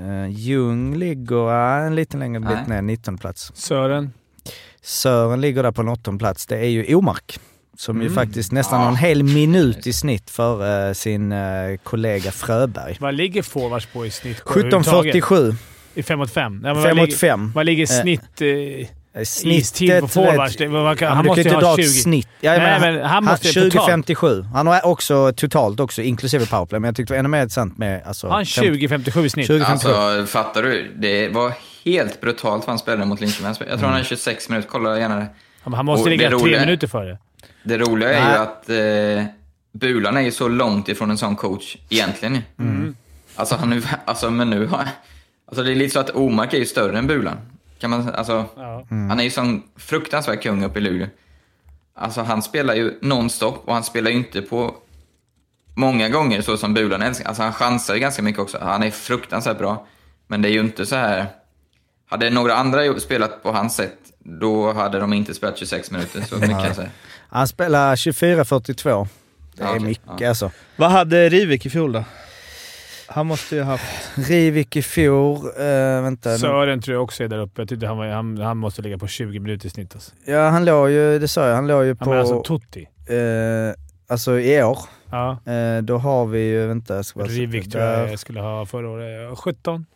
[0.00, 1.48] Uh, Ljung ligger
[1.80, 2.68] uh, en liten längre bit Nej.
[2.68, 3.52] ner, 19 plats.
[3.54, 4.12] Sören.
[4.82, 6.46] Sören ligger där på en åttonde plats.
[6.46, 7.38] Det är ju Omark.
[7.78, 8.14] Som ju Mm.
[8.14, 12.96] faktiskt nästan har en hel minut i snitt för sin eh, kollega Fröberg.
[13.00, 14.44] Vad ligger forwards på i snitt?
[14.44, 15.14] på överhuvudtaget?
[15.14, 15.54] 17.47,
[15.94, 16.60] I 5 mot 5?
[16.64, 17.52] Ja, men 5 vad mot ligger- 5.
[17.54, 18.40] Vad ligger snitt...
[18.42, 18.88] Eh,
[19.24, 19.62] Snittet...
[19.62, 20.56] istid på forwards?
[20.58, 21.82] Han ju kan inte ha dra 20.
[21.82, 22.28] ett snitt.
[22.40, 24.06] Ja, Nej, men men han måste ju totalt.
[24.08, 24.42] 20.57.
[24.42, 26.80] Han har också totalt också, inklusive powerplay.
[26.80, 28.02] Men jag tyckte det var ännu mer intressant med...
[28.06, 29.46] Alltså, han 20-57 i snitt?
[29.46, 30.92] 20 Alltså, fattar du?
[30.96, 31.52] Det var
[31.84, 33.46] helt brutalt vad han spelade mot Linköping.
[33.46, 33.84] Jag tror Mm.
[33.84, 34.68] han hade 26 minuter.
[34.68, 35.26] Kolla gärna det.
[35.62, 37.18] Han måste Och ligga tre roliga- minuter före.
[37.62, 39.24] Det roliga är ju att eh,
[39.72, 42.38] Bulan är ju så långt ifrån en sån coach egentligen.
[42.58, 42.96] Mm.
[43.36, 44.88] Alltså, han nu, alltså, men nu har...
[45.48, 47.36] Alltså det är lite så att Omark är ju större än Bulan.
[47.78, 48.86] Kan man, alltså, Ja.
[48.88, 51.06] Han är ju sån fruktansvärd kung uppe i Luleå.
[51.94, 54.74] Alltså han spelar ju nonstop och han spelar ju inte på
[55.74, 57.28] många gånger så som Bulan älskar.
[57.28, 58.58] Alltså han chansar ju ganska mycket också.
[58.62, 59.86] Han är fruktansvärt bra.
[60.26, 61.26] Men det är ju inte så här...
[62.08, 66.20] Hade några andra spelat på hans sätt, då hade de inte spelat 26 minuter.
[66.20, 66.88] Så mycket kan jag säga.
[67.28, 69.08] Han spelar 24.42.
[69.54, 70.28] Det är Ja, mycket Ja.
[70.28, 70.50] alltså.
[70.76, 72.04] Vad hade Rivik i fjol då?
[73.08, 73.84] Han måste ju ha haft...
[74.28, 76.38] Rivik i fjol, eh, vänta.
[76.38, 77.60] Sören tror jag också är där uppe.
[77.60, 79.94] Jag tyckte han, var, han, han måste ligga på 20 minuter i snitt.
[79.94, 80.12] Alltså.
[80.24, 82.10] Ja, han låg ju, det sa jag, han låg ju Ja, på...
[82.10, 82.88] men alltså Tutti.
[83.06, 83.74] eh,
[84.08, 84.78] alltså i år.
[85.10, 85.52] Ja.
[85.52, 86.94] Eh, då har vi ju, vänta.
[86.96, 87.28] jag Ska bara.
[87.28, 89.38] Rivik tror jag jag skulle ha förra året.
[89.38, 89.86] 17.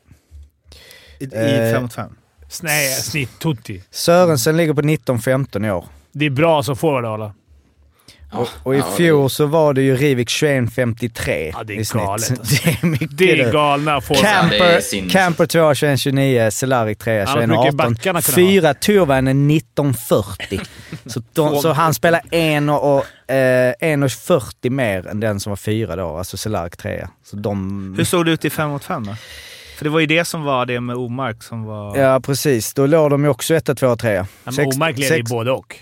[1.19, 2.13] I, i 5 mot 5.
[2.63, 3.83] Nej, snitt Tutti.
[3.91, 5.85] Sörensen ligger på 19-15 i år.
[6.13, 7.35] Det är bra som forward Arla.
[8.33, 11.85] Och, och i Ja, fjol så var det ju Rivik 21.53 Ja, det är i
[11.85, 12.03] snitt.
[12.05, 12.65] galet, alltså.
[12.65, 14.25] Det är mycket Det är galna forward.
[14.25, 15.11] Ja, det är Camper.
[15.11, 17.73] Camper 2 21.29, Cehlárik 3 Annars brukar 21.18.
[17.77, 18.21] backarna kunna ha.
[18.51, 20.61] Fyra Turvainen 19.40.
[21.07, 25.57] så, de, så han spelar 1 och, och, eh, 1.40 mer än den som var
[25.57, 27.95] fyra då, alltså Cehlárik 3 Så de...
[27.99, 29.15] Hur såg det ut i 5 mot 5 då?
[29.79, 31.97] För det var ju det som var det med Omark som var...
[31.99, 34.13] Ja precis, då låg de ju också 1, 2, 3.
[34.13, 35.77] Ja, men Omark leder ju både och.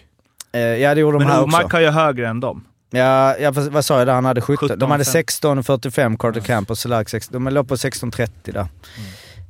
[0.52, 1.76] Eh, ja det gjorde de Men här Omark också.
[1.76, 2.64] har ju högre än dem.
[2.90, 4.14] Ja, ja vad, vad sa jag där?
[4.14, 4.56] Han hade 17.
[4.68, 5.22] 17, de hade fem.
[5.22, 7.44] 16.45 Carter Camp och Cehlárik 16.
[7.44, 8.66] De låg på 16.30 där.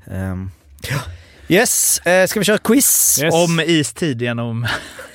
[0.06, 0.32] Mm.
[0.32, 0.50] Ehm,
[0.90, 0.96] ja.
[1.48, 3.20] Yes, eh, ska vi köra quiz?
[3.22, 3.34] Yes.
[3.34, 4.66] Om istid genom...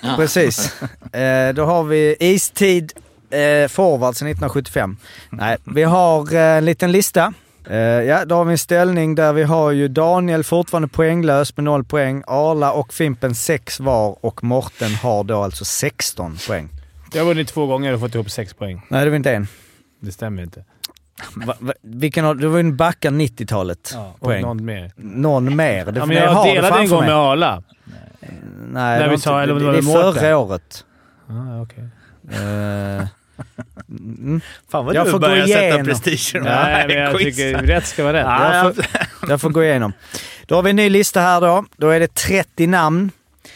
[0.02, 0.14] Ja.
[0.18, 0.76] Precis.
[1.14, 2.94] Eh, då har vi istid
[3.30, 4.98] eh, forward sedan 1975.
[5.30, 7.34] Nej, vi har eh, en liten lista.
[7.70, 11.64] Eh, ja, då har vi en ställning där vi har ju Daniel fortfarande poänglös med
[11.64, 16.70] 0 poäng, Arla och Fimpen 6 var och Morten har då alltså 16 poäng.
[17.14, 18.82] Jag har vunnit två gånger och fått ihop sex poäng.
[18.90, 19.48] Nej, det var inte en.
[20.00, 20.64] Det stämmer inte.
[21.36, 24.42] Va, va, vilken har, du var ju en backa 90-talet Ja, och poäng.
[24.42, 24.92] någon mer.
[24.96, 25.86] Någon mer.
[25.86, 27.64] Det Ja, men jag det delade en gång med Arla.
[28.72, 30.86] Nej, vi det, var sa- det, det det är förra året.
[31.28, 31.84] Ah, okej.
[32.32, 33.08] Eh,
[33.90, 34.42] mm.
[34.72, 37.34] Fan vad Jag du får gå börjar sätta prestige Nej, men jag quizen.
[37.34, 38.26] tycker rätt ska vara rätt.
[38.26, 38.86] Ja, jag, får,
[39.30, 39.94] jag får gå igenom.
[40.46, 41.66] Då har vi en ny lista här då.
[41.78, 43.12] Då är det 30 namn.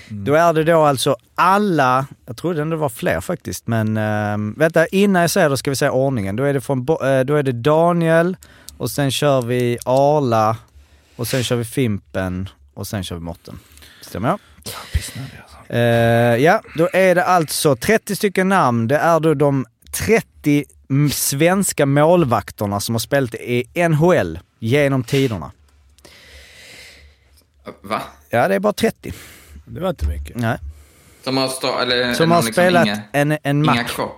[0.10, 4.88] Då är det då alltså alla, jag trodde det var fler faktiskt, men ehm, vänta
[4.88, 6.36] innan jag säger det ska vi säga ordningen.
[6.36, 8.38] Då är det, från, eh, då är det Daniel
[8.78, 10.58] och sen kör vi Arla
[11.16, 13.60] och sen kör vi Fimpen och sen kör vi Morten.
[14.02, 14.40] Stämmer jag?
[15.70, 15.80] Eh,
[16.44, 18.88] ja, då är det alltså 30 stycken namn.
[18.88, 25.52] Det är då de 30 m- svenska målvakterna som har spelat i NHL genom tiderna.
[27.82, 28.02] Va?
[28.30, 29.14] Ja, det är bara 30.
[29.66, 30.36] Det var inte mycket.
[30.36, 30.58] Nej.
[31.24, 33.92] Som har, stå, eller, Som har liksom spelat Inga, en, en inga match.
[33.92, 34.12] kvar.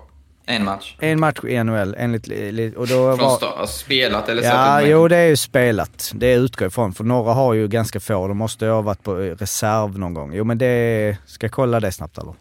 [0.50, 0.96] En match.
[1.00, 2.28] En match i NHL enligt...
[2.28, 6.12] li- Och då Från var, start, har spelat eller ja, jo det är ju spelat.
[6.16, 6.94] Det utgår ifrån.
[6.94, 8.28] För några har ju ganska få.
[8.28, 10.34] De måste ju ha varit på eh, reserv någon gång.
[10.34, 11.18] Jo men det...
[11.26, 12.34] Ska jag kolla det snabbt eller?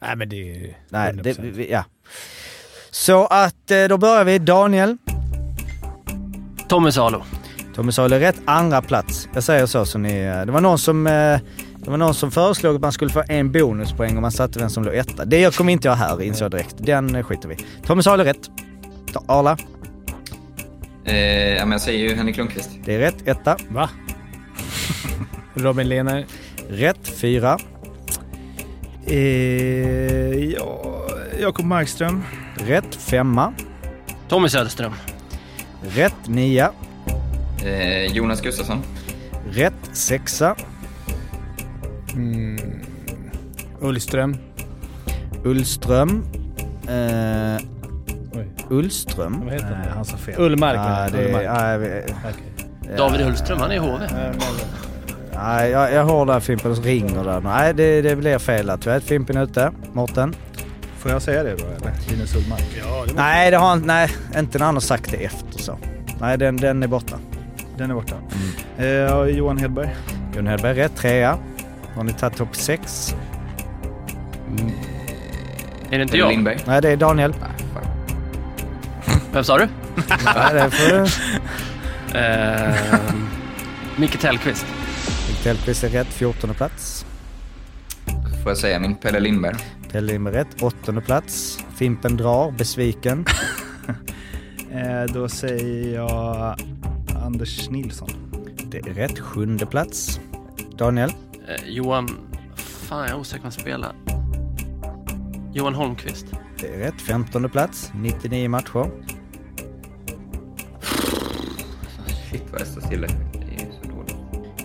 [0.00, 1.52] Nej, men det är Nej, 100%.
[1.56, 1.84] det, ja.
[2.90, 4.38] Så att eh, då börjar vi.
[4.38, 4.96] Daniel.
[6.68, 7.22] Tommy Salo.
[7.74, 8.36] Tommy Salo är rätt.
[8.44, 9.28] Andra plats.
[9.34, 10.20] Jag säger så så ni...
[10.22, 11.06] eh, Det var någon som...
[11.88, 14.70] Det var någon som föreslog att man skulle få en bonuspoäng om man satte vem
[14.70, 15.24] som låg etta.
[15.24, 16.74] Det kommer inte jag här insåg jag direkt.
[16.78, 17.56] Den eh, skiter vi.
[17.86, 18.50] Tommy Salo rätt.
[19.26, 19.58] Arla.
[21.04, 21.16] Eh,
[21.54, 22.70] ja, men jag säger ju Henrik Lundqvist.
[22.84, 23.28] Det är rätt.
[23.28, 23.56] Etta.
[23.68, 23.90] Va?
[25.54, 26.26] Robin Lehner.
[26.68, 27.08] Rätt.
[27.08, 27.58] Fyra.
[29.06, 29.16] Eh,
[30.34, 31.06] ja,
[31.40, 32.24] Jakob Markström.
[32.54, 32.94] Rätt.
[32.94, 33.52] Femma.
[34.28, 34.92] Tommy Söderström.
[35.82, 36.26] Rätt.
[36.26, 36.72] Nia.
[37.64, 38.82] Eh, Jonas Gustafsson.
[39.50, 39.90] Rätt.
[39.92, 40.56] Sexa.
[43.80, 44.36] Ullström.
[45.44, 46.24] Ullström.
[46.88, 47.62] Eh.
[48.70, 49.40] Ullström.
[49.44, 49.96] Vad heter Nej, han?
[49.96, 50.34] han sa fel.
[50.38, 50.76] Ullmark.
[50.78, 51.46] Ah, det, Ullmark.
[51.48, 52.96] ah, vet- Okej.
[52.96, 54.06] David Ullström, han är i HV.
[55.34, 57.40] Nej, jag, jag hör där Fimpen som ringer där.
[57.40, 58.72] Nej, det, det blir fel.
[58.80, 59.70] Tyvärr, Fimpen är ute.
[59.92, 60.34] Mårten?
[60.98, 61.92] Får jag säga det då eller?
[62.10, 62.64] Linus Ullmark.
[62.84, 63.12] Ja, det.
[63.14, 65.78] Nej, det har han, nej, inte när han har sagt det efter så.
[66.20, 67.16] Nej, den, den är borta.
[67.76, 68.14] Den är borta.
[68.78, 69.96] Eh, ja, Johan Hedberg.
[70.34, 71.38] Gun Hedberg rätt, trea.
[71.98, 73.14] Har ni tagit topp sex?
[75.90, 76.30] Är det inte Eller jag?
[76.30, 76.58] Lindberg.
[76.66, 77.34] Nej, det är Daniel.
[79.32, 79.68] Vem sa du?
[80.24, 82.18] Nej, det får du.
[82.18, 82.74] Eh,
[83.96, 84.66] Micke Tellqvist.
[85.28, 87.06] Micke Tellqvist är rätt, 14 plats.
[88.42, 89.56] Får jag säga min Pelle Lindberg.
[89.92, 91.58] Pelle Lindberg rätt, 8 plats.
[91.76, 93.24] Fimpen drar, besviken.
[94.72, 96.56] Eh, då säger jag
[97.24, 98.08] Anders Nilsson.
[98.64, 100.20] Det är rätt, sjunde plats.
[100.76, 101.12] Daniel.
[101.48, 102.08] Eh, Johan...
[102.56, 103.92] Fan, jag är osäker på han spelar.
[105.52, 106.26] Johan Holmqvist.
[106.60, 107.90] Det är rätt, 15 plats.
[107.94, 108.90] 99 matcher.
[112.30, 113.06] Shit vad jag står stilla.
[113.32, 114.16] Det är så dåligt.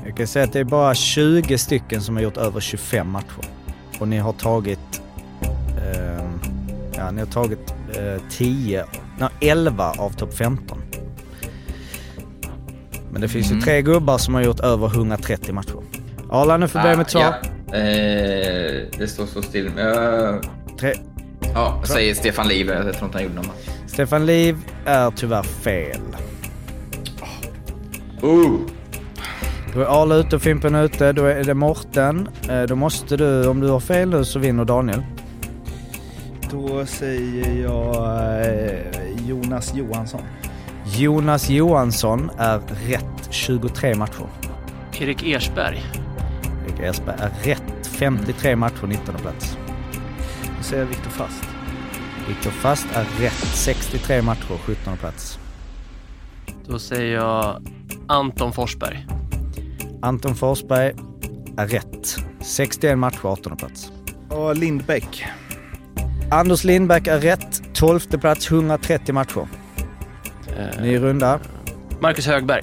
[0.05, 3.45] Jag kan säga att det är bara 20 stycken som har gjort över 25 matcher.
[3.99, 5.01] Och ni har tagit...
[5.77, 6.39] ehm,
[6.95, 8.85] ja, ni har tagit eh, 10...
[9.19, 10.81] Nej, 11 av topp 15.
[13.11, 15.82] Men det finns ju tre gubbar som har gjort över 130 matcher.
[16.33, 17.35] Arla, nu får börja med ett svar.
[17.71, 17.77] Ja.
[17.77, 19.71] eh, det står så still.
[19.77, 20.43] Jag,
[20.79, 20.93] Tre.
[21.53, 22.69] ja, jag säger Stefan Liv.
[22.69, 23.69] Jag tror inte han gjorde någon match.
[23.87, 26.01] Stefan Liv är tyvärr fel.
[28.21, 28.59] Oh.
[29.73, 31.11] Då är Arla ute och Fimpen ute.
[31.13, 32.27] Då är det Morten.
[32.49, 35.03] Eh, Då måste du, om du har fel nu så vinner Daniel.
[36.51, 37.95] Då säger jag
[38.45, 40.21] eh, Jonas Johansson.
[40.97, 44.25] Jonas Johansson är rätt 23 matcher.
[44.99, 45.81] Erik Ersberg.
[46.65, 49.57] Erik Ersberg är rätt 53 matcher, 19 plats.
[50.57, 51.43] Då säger jag Viktor Fast.
[52.27, 55.39] Viktor Fast är rätt 63 matcher, 17 plats.
[56.67, 57.67] Då säger jag
[58.07, 59.07] Anton Forsberg.
[60.01, 60.93] Anton Forsberg
[61.57, 63.91] är rätt 61 matcher, 18 plats.
[64.29, 65.25] Och Lindbäck.
[66.31, 69.47] Anders Lindbäck är rätt 12 plats, 130 matcher.
[70.57, 71.39] Eh, Ny runda.
[71.99, 72.61] Marcus Högberg.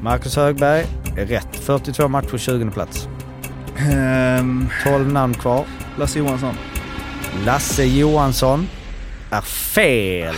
[0.00, 0.86] Marcus Högberg
[1.16, 3.08] rätt 42 matcher, 20 plats.
[3.78, 5.64] Ehm, 12 namn kvar.
[5.98, 6.54] Lasse Johansson.
[7.44, 8.68] Lasse Johansson
[9.30, 10.34] är fel.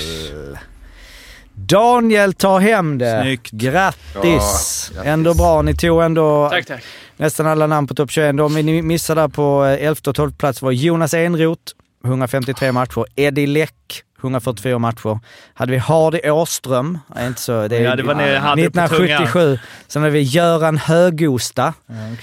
[1.55, 3.21] Daniel tar hem det.
[3.23, 3.51] Snyggt.
[3.51, 4.01] Grattis.
[4.15, 4.93] Ja, grattis.
[5.05, 5.63] Ändå bra.
[5.63, 6.83] Ni tog ändå Tack, tack.
[7.17, 8.37] nästan alla namn på topp 21.
[8.37, 11.73] De ni missade på 11 och 12 plats var Jonas Enroth,
[12.05, 13.05] 153 matcher.
[13.17, 15.19] Eddie Läck, 144 matcher.
[15.55, 18.62] Hade vi Hardy Åström, är inte så, det är Ja, det var när jag hade
[18.62, 19.59] det på 1977.
[19.89, 21.74] Sen hade vi Göran Högosta,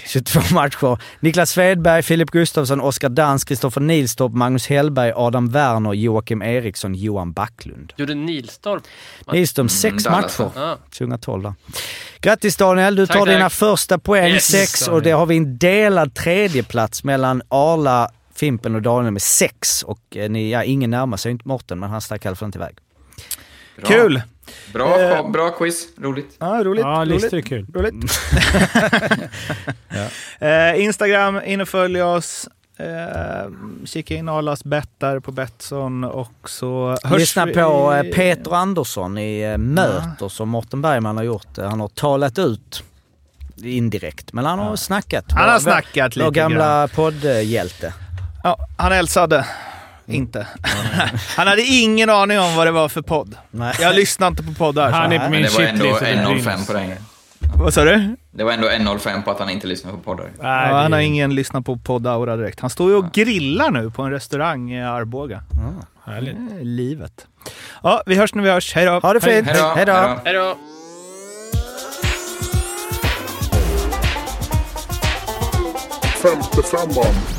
[0.08, 0.98] 22 matcher.
[1.20, 7.34] Niklas Svedberg, Filip Gustafsson, Oskar Dans, Kristoffer Nilstorp, Magnus Hellberg, Adam Werner, Joakim Eriksson, Johan
[7.34, 7.94] Backlund.
[7.98, 8.84] Gjorde Nilstorp?
[9.32, 10.52] Nilstorp, sex Dallas, matcher.
[10.56, 10.78] Ja.
[10.98, 11.54] 2012 där.
[12.22, 13.52] Grattis Daniel, du Tack, tar dina tack.
[13.54, 18.82] första poäng, Yes, sex, och det har vi en delad tredjeplats mellan Arla, Fimpen och
[18.82, 19.84] Daniel med sex.
[19.84, 22.46] Och eh, ni, ja, ingen närmar sig inte Morten, men han stack i alla fall
[22.46, 22.78] inte iväg.
[23.78, 23.86] Bra.
[23.88, 24.22] Kul!
[24.74, 25.30] Bra, Eh.
[25.30, 25.88] bra quiz.
[25.98, 26.36] Roligt.
[26.40, 26.84] Ja, roligt.
[26.84, 27.22] Ja, roligt.
[27.22, 27.66] listor är kul.
[27.74, 27.94] roligt.
[30.40, 32.48] eh, Instagram, in och följ oss.
[32.80, 33.50] Eh,
[33.86, 38.16] kika in Arlas bett där på Betsson och så hörs Lyssna vi på i- eh,
[38.16, 41.58] Peter Andersson i eh, Möter som Morten Bergman har gjort.
[41.58, 42.84] Han har talat ut
[43.64, 45.26] indirekt, men han har snackat.
[45.32, 47.94] Han har Vår- snackat Vår lite gamla poddhjälte.
[48.46, 49.46] Ja, han hälsade.
[50.06, 50.48] Inte.
[51.38, 53.38] han hade ingen aning om vad det var för podd.
[53.52, 53.76] Nej.
[53.80, 54.92] Jag lyssnar inte på poddar.
[54.92, 56.02] Han är på min det var ändå shitlist.
[56.02, 56.66] och det 1.05 brinner.
[56.66, 56.98] på den.
[57.64, 58.16] Vad sa du?
[58.32, 60.24] Det var ändå 1.05 på att han inte lyssnar på poddar.
[60.24, 62.60] Nej, Ja, han har ingen lyssnat på poddaura direkt.
[62.60, 65.44] Han står ju och grillar nu på en restaurang i Arboga.
[66.06, 66.36] Härligt.
[66.50, 67.28] Det är livet.
[67.84, 68.74] Ja, vi hörs när vi hörs.
[68.76, 69.00] Hej då!
[69.00, 69.48] Ha det fint!
[69.48, 69.74] Hej då!
[69.76, 70.20] Hej då!
[70.26, 70.58] Hej då!
[76.22, 77.35] Femte femman.